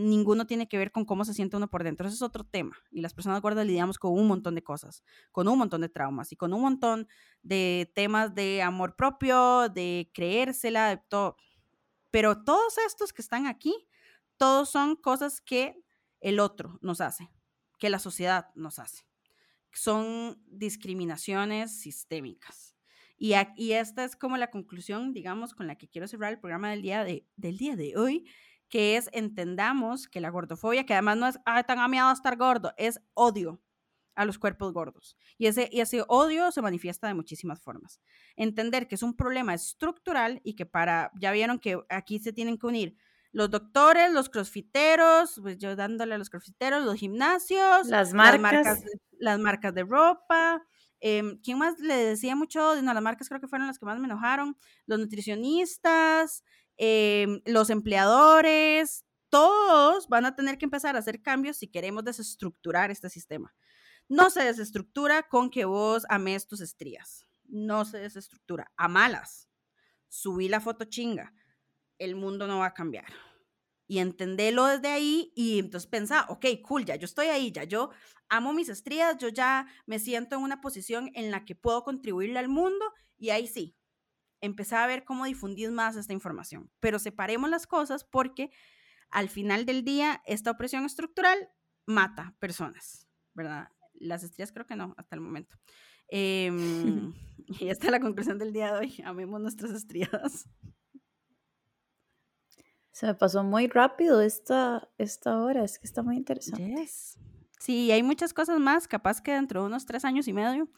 ninguno 0.00 0.46
tiene 0.46 0.68
que 0.68 0.78
ver 0.78 0.92
con 0.92 1.04
cómo 1.04 1.24
se 1.24 1.34
siente 1.34 1.56
uno 1.56 1.68
por 1.68 1.84
dentro. 1.84 2.06
Ese 2.06 2.16
es 2.16 2.22
otro 2.22 2.44
tema. 2.44 2.76
Y 2.90 3.00
las 3.00 3.14
personas 3.14 3.40
gordas 3.40 3.66
lidiamos 3.66 3.98
con 3.98 4.12
un 4.12 4.26
montón 4.26 4.54
de 4.54 4.62
cosas, 4.62 5.04
con 5.32 5.48
un 5.48 5.58
montón 5.58 5.80
de 5.80 5.88
traumas 5.88 6.32
y 6.32 6.36
con 6.36 6.52
un 6.52 6.62
montón 6.62 7.08
de 7.42 7.90
temas 7.94 8.34
de 8.34 8.62
amor 8.62 8.96
propio, 8.96 9.68
de 9.68 10.10
creérsela, 10.14 10.88
de 10.88 10.96
todo. 10.96 11.36
Pero 12.10 12.42
todos 12.42 12.78
estos 12.78 13.12
que 13.12 13.22
están 13.22 13.46
aquí, 13.46 13.74
todos 14.36 14.70
son 14.70 14.96
cosas 14.96 15.40
que 15.40 15.82
el 16.20 16.40
otro 16.40 16.78
nos 16.80 17.00
hace, 17.00 17.30
que 17.78 17.90
la 17.90 17.98
sociedad 17.98 18.48
nos 18.54 18.78
hace. 18.78 19.04
Son 19.72 20.42
discriminaciones 20.46 21.78
sistémicas. 21.78 22.76
Y, 23.16 23.34
y 23.56 23.72
esta 23.72 24.04
es 24.04 24.16
como 24.16 24.38
la 24.38 24.50
conclusión, 24.50 25.12
digamos, 25.12 25.54
con 25.54 25.66
la 25.66 25.76
que 25.76 25.88
quiero 25.88 26.08
cerrar 26.08 26.32
el 26.32 26.40
programa 26.40 26.70
del 26.70 26.82
día 26.82 27.04
de, 27.04 27.26
del 27.36 27.58
día 27.58 27.76
de 27.76 27.96
hoy, 27.96 28.24
que 28.70 28.96
es 28.96 29.10
entendamos 29.12 30.08
que 30.08 30.20
la 30.20 30.30
gordofobia, 30.30 30.86
que 30.86 30.94
además 30.94 31.18
no 31.18 31.26
es 31.26 31.38
ah, 31.44 31.62
tan 31.64 31.80
amiado 31.80 32.12
estar 32.12 32.36
gordo, 32.36 32.72
es 32.78 33.00
odio 33.14 33.60
a 34.14 34.24
los 34.24 34.38
cuerpos 34.38 34.72
gordos. 34.72 35.16
Y 35.38 35.46
ese, 35.46 35.68
y 35.72 35.80
ese 35.80 36.04
odio 36.08 36.50
se 36.52 36.62
manifiesta 36.62 37.06
de 37.08 37.14
muchísimas 37.14 37.60
formas. 37.60 38.00
Entender 38.36 38.86
que 38.86 38.94
es 38.94 39.02
un 39.02 39.14
problema 39.14 39.54
estructural 39.54 40.40
y 40.44 40.54
que 40.54 40.66
para, 40.66 41.10
ya 41.20 41.32
vieron 41.32 41.58
que 41.58 41.78
aquí 41.88 42.18
se 42.18 42.32
tienen 42.32 42.58
que 42.58 42.66
unir 42.66 42.96
los 43.32 43.50
doctores, 43.50 44.12
los 44.12 44.28
crossfiteros, 44.28 45.38
pues 45.40 45.56
yo 45.58 45.76
dándole 45.76 46.14
a 46.14 46.18
los 46.18 46.30
crossfiteros, 46.30 46.84
los 46.84 46.96
gimnasios, 46.96 47.86
las 47.86 48.12
marcas, 48.12 48.82
las 49.18 49.38
marcas, 49.38 49.74
de 49.74 49.84
ropa. 49.84 50.62
Em, 50.98 51.40
¿Quién 51.42 51.58
más 51.58 51.78
le 51.78 51.94
decía 51.94 52.34
mucho? 52.34 52.82
No, 52.82 52.92
las 52.92 53.02
marcas 53.02 53.28
creo 53.28 53.40
que 53.40 53.48
fueron 53.48 53.68
las 53.68 53.78
que 53.78 53.86
más 53.86 53.98
me 53.98 54.06
enojaron. 54.06 54.56
Los 54.86 54.98
nutricionistas, 54.98 56.44
Em, 56.82 57.42
los 57.44 57.68
empleadores, 57.68 59.04
todos 59.28 60.08
van 60.08 60.24
a 60.24 60.34
tener 60.34 60.56
que 60.56 60.64
empezar 60.64 60.96
a 60.96 61.00
hacer 61.00 61.20
cambios 61.20 61.58
si 61.58 61.68
queremos 61.68 62.04
desestructurar 62.04 62.90
este 62.90 63.10
sistema. 63.10 63.54
No 64.08 64.30
se 64.30 64.42
desestructura 64.42 65.28
con 65.28 65.50
que 65.50 65.66
vos 65.66 66.06
ames 66.08 66.46
tus 66.46 66.62
estrías. 66.62 67.26
No 67.44 67.84
se 67.84 67.98
desestructura. 67.98 68.72
A 68.78 68.88
malas. 68.88 69.50
Subí 70.08 70.48
la 70.48 70.58
foto 70.58 70.86
chinga. 70.86 71.34
El 71.98 72.16
mundo 72.16 72.46
no 72.46 72.60
va 72.60 72.66
a 72.66 72.74
cambiar. 72.74 73.12
Y 73.86 73.98
entendelo 73.98 74.64
desde 74.64 74.88
ahí 74.88 75.34
y 75.36 75.58
entonces 75.58 75.86
pensá, 75.86 76.24
ok, 76.30 76.46
cool, 76.66 76.86
ya 76.86 76.96
yo 76.96 77.04
estoy 77.04 77.26
ahí, 77.26 77.52
ya 77.52 77.64
yo 77.64 77.90
amo 78.30 78.54
mis 78.54 78.70
estrías, 78.70 79.18
yo 79.18 79.28
ya 79.28 79.66
me 79.84 79.98
siento 79.98 80.36
en 80.36 80.42
una 80.42 80.62
posición 80.62 81.10
en 81.14 81.30
la 81.30 81.44
que 81.44 81.56
puedo 81.56 81.84
contribuirle 81.84 82.38
al 82.38 82.48
mundo 82.48 82.86
y 83.18 83.30
ahí 83.30 83.46
sí, 83.46 83.76
empezar 84.40 84.82
a 84.82 84.86
ver 84.86 85.04
cómo 85.04 85.24
difundir 85.24 85.70
más 85.70 85.96
esta 85.96 86.12
información. 86.12 86.70
Pero 86.80 86.98
separemos 86.98 87.50
las 87.50 87.66
cosas 87.66 88.04
porque 88.04 88.50
al 89.10 89.28
final 89.28 89.66
del 89.66 89.84
día 89.84 90.22
esta 90.26 90.50
opresión 90.50 90.84
estructural 90.84 91.50
mata 91.86 92.34
personas, 92.38 93.08
¿verdad? 93.34 93.68
Las 93.94 94.22
estrías 94.22 94.52
creo 94.52 94.66
que 94.66 94.76
no, 94.76 94.94
hasta 94.96 95.16
el 95.16 95.20
momento. 95.20 95.56
Em, 96.08 97.12
y 97.46 97.68
esta 97.68 97.86
es 97.86 97.90
la 97.92 98.00
conclusión 98.00 98.38
del 98.38 98.52
día 98.52 98.72
de 98.72 98.78
hoy. 98.78 99.02
Amemos 99.04 99.40
nuestras 99.40 99.72
estrías. 99.72 100.48
Se 102.92 103.06
me 103.06 103.14
pasó 103.14 103.42
muy 103.42 103.66
rápido 103.66 104.20
esta, 104.20 104.90
esta 104.98 105.40
hora, 105.40 105.64
es 105.64 105.78
que 105.78 105.86
está 105.86 106.02
muy 106.02 106.16
interesante. 106.16 106.86
Sí, 107.58 107.90
hay 107.92 108.02
muchas 108.02 108.34
cosas 108.34 108.58
más, 108.58 108.88
capaz 108.88 109.20
que 109.20 109.32
dentro 109.32 109.60
de 109.60 109.66
unos 109.66 109.86
tres 109.86 110.04
años 110.04 110.26
y 110.28 110.32
medio 110.32 110.68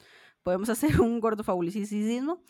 podemos 0.43 0.69
hacer 0.69 1.01
un 1.01 1.21
gordo 1.21 1.45
fabulicismo, 1.45 2.43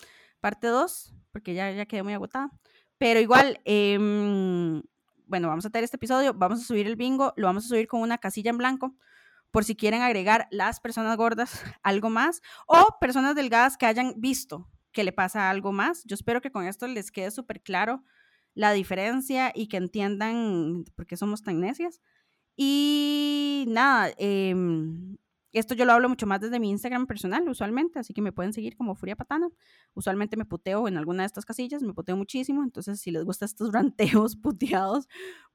parte 0.42 0.66
2, 0.66 1.14
porque 1.30 1.54
ya, 1.54 1.70
ya 1.70 1.86
quedé 1.86 2.02
muy 2.02 2.12
agotada. 2.12 2.50
Pero 2.98 3.20
igual, 3.20 3.60
em, 3.64 4.82
bueno, 5.26 5.48
vamos 5.48 5.64
a 5.64 5.70
tener 5.70 5.84
este 5.84 5.96
episodio, 5.96 6.34
vamos 6.34 6.60
a 6.60 6.64
subir 6.64 6.86
el 6.86 6.96
bingo, 6.96 7.32
lo 7.36 7.46
vamos 7.46 7.64
a 7.64 7.68
subir 7.68 7.86
con 7.86 8.02
una 8.02 8.18
casilla 8.18 8.50
en 8.50 8.58
blanco, 8.58 8.94
por 9.50 9.64
si 9.64 9.76
quieren 9.76 10.02
agregar 10.02 10.48
las 10.50 10.80
personas 10.80 11.16
gordas 11.16 11.52
algo 11.82 12.10
más, 12.10 12.42
o 12.66 12.98
personas 13.00 13.34
delgadas 13.34 13.76
que 13.78 13.86
hayan 13.86 14.14
visto 14.18 14.68
que 14.92 15.04
le 15.04 15.12
pasa 15.12 15.48
algo 15.48 15.72
más. 15.72 16.04
Yo 16.04 16.14
espero 16.14 16.42
que 16.42 16.52
con 16.52 16.66
esto 16.66 16.86
les 16.86 17.10
quede 17.10 17.30
súper 17.30 17.62
claro 17.62 18.04
la 18.54 18.72
diferencia 18.72 19.52
y 19.54 19.68
que 19.68 19.78
entiendan 19.78 20.84
por 20.94 21.06
qué 21.06 21.16
somos 21.16 21.42
tan 21.42 21.60
necias. 21.60 22.00
Y 22.56 23.64
nada, 23.68 24.12
em, 24.18 25.16
esto 25.58 25.74
yo 25.74 25.84
lo 25.84 25.92
hablo 25.92 26.08
mucho 26.08 26.26
más 26.26 26.40
desde 26.40 26.58
mi 26.58 26.70
Instagram 26.70 27.06
personal, 27.06 27.48
usualmente, 27.48 27.98
así 27.98 28.14
que 28.14 28.22
me 28.22 28.32
pueden 28.32 28.52
seguir 28.52 28.76
como 28.76 28.94
Furia 28.94 29.16
Patana. 29.16 29.48
Usualmente 29.94 30.36
me 30.36 30.44
puteo 30.44 30.88
en 30.88 30.96
alguna 30.96 31.22
de 31.22 31.26
estas 31.26 31.44
casillas, 31.44 31.82
me 31.82 31.92
puteo 31.92 32.16
muchísimo, 32.16 32.62
entonces 32.62 33.00
si 33.00 33.10
les 33.10 33.24
gustan 33.24 33.46
estos 33.46 33.72
ranteos 33.72 34.36
puteados, 34.36 35.08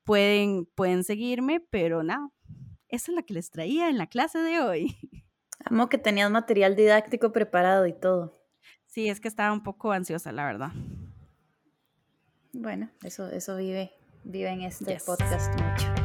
pueden, 0.03 0.65
pueden 0.75 1.03
seguirme, 1.03 1.59
pero 1.59 2.03
nada, 2.03 2.29
esa 2.87 3.11
es 3.11 3.15
la 3.15 3.23
que 3.23 3.33
les 3.33 3.49
traía 3.49 3.89
en 3.89 3.97
la 3.97 4.07
clase 4.07 4.39
de 4.39 4.59
hoy. 4.59 4.95
Amo 5.65 5.89
que 5.89 5.97
tenías 5.97 6.29
material 6.29 6.75
didáctico 6.75 7.31
preparado 7.31 7.87
y 7.87 7.93
todo. 7.93 8.37
Sí, 8.85 9.09
es 9.09 9.19
que 9.19 9.27
estaba 9.27 9.51
un 9.51 9.63
poco 9.63 9.91
ansiosa, 9.91 10.31
la 10.31 10.45
verdad. 10.45 10.71
Bueno, 12.53 12.89
eso, 13.03 13.29
eso 13.29 13.57
vive, 13.57 13.91
vive 14.23 14.49
en 14.49 14.61
este 14.61 14.97
podcast 15.05 15.51
mucho. 15.59 15.96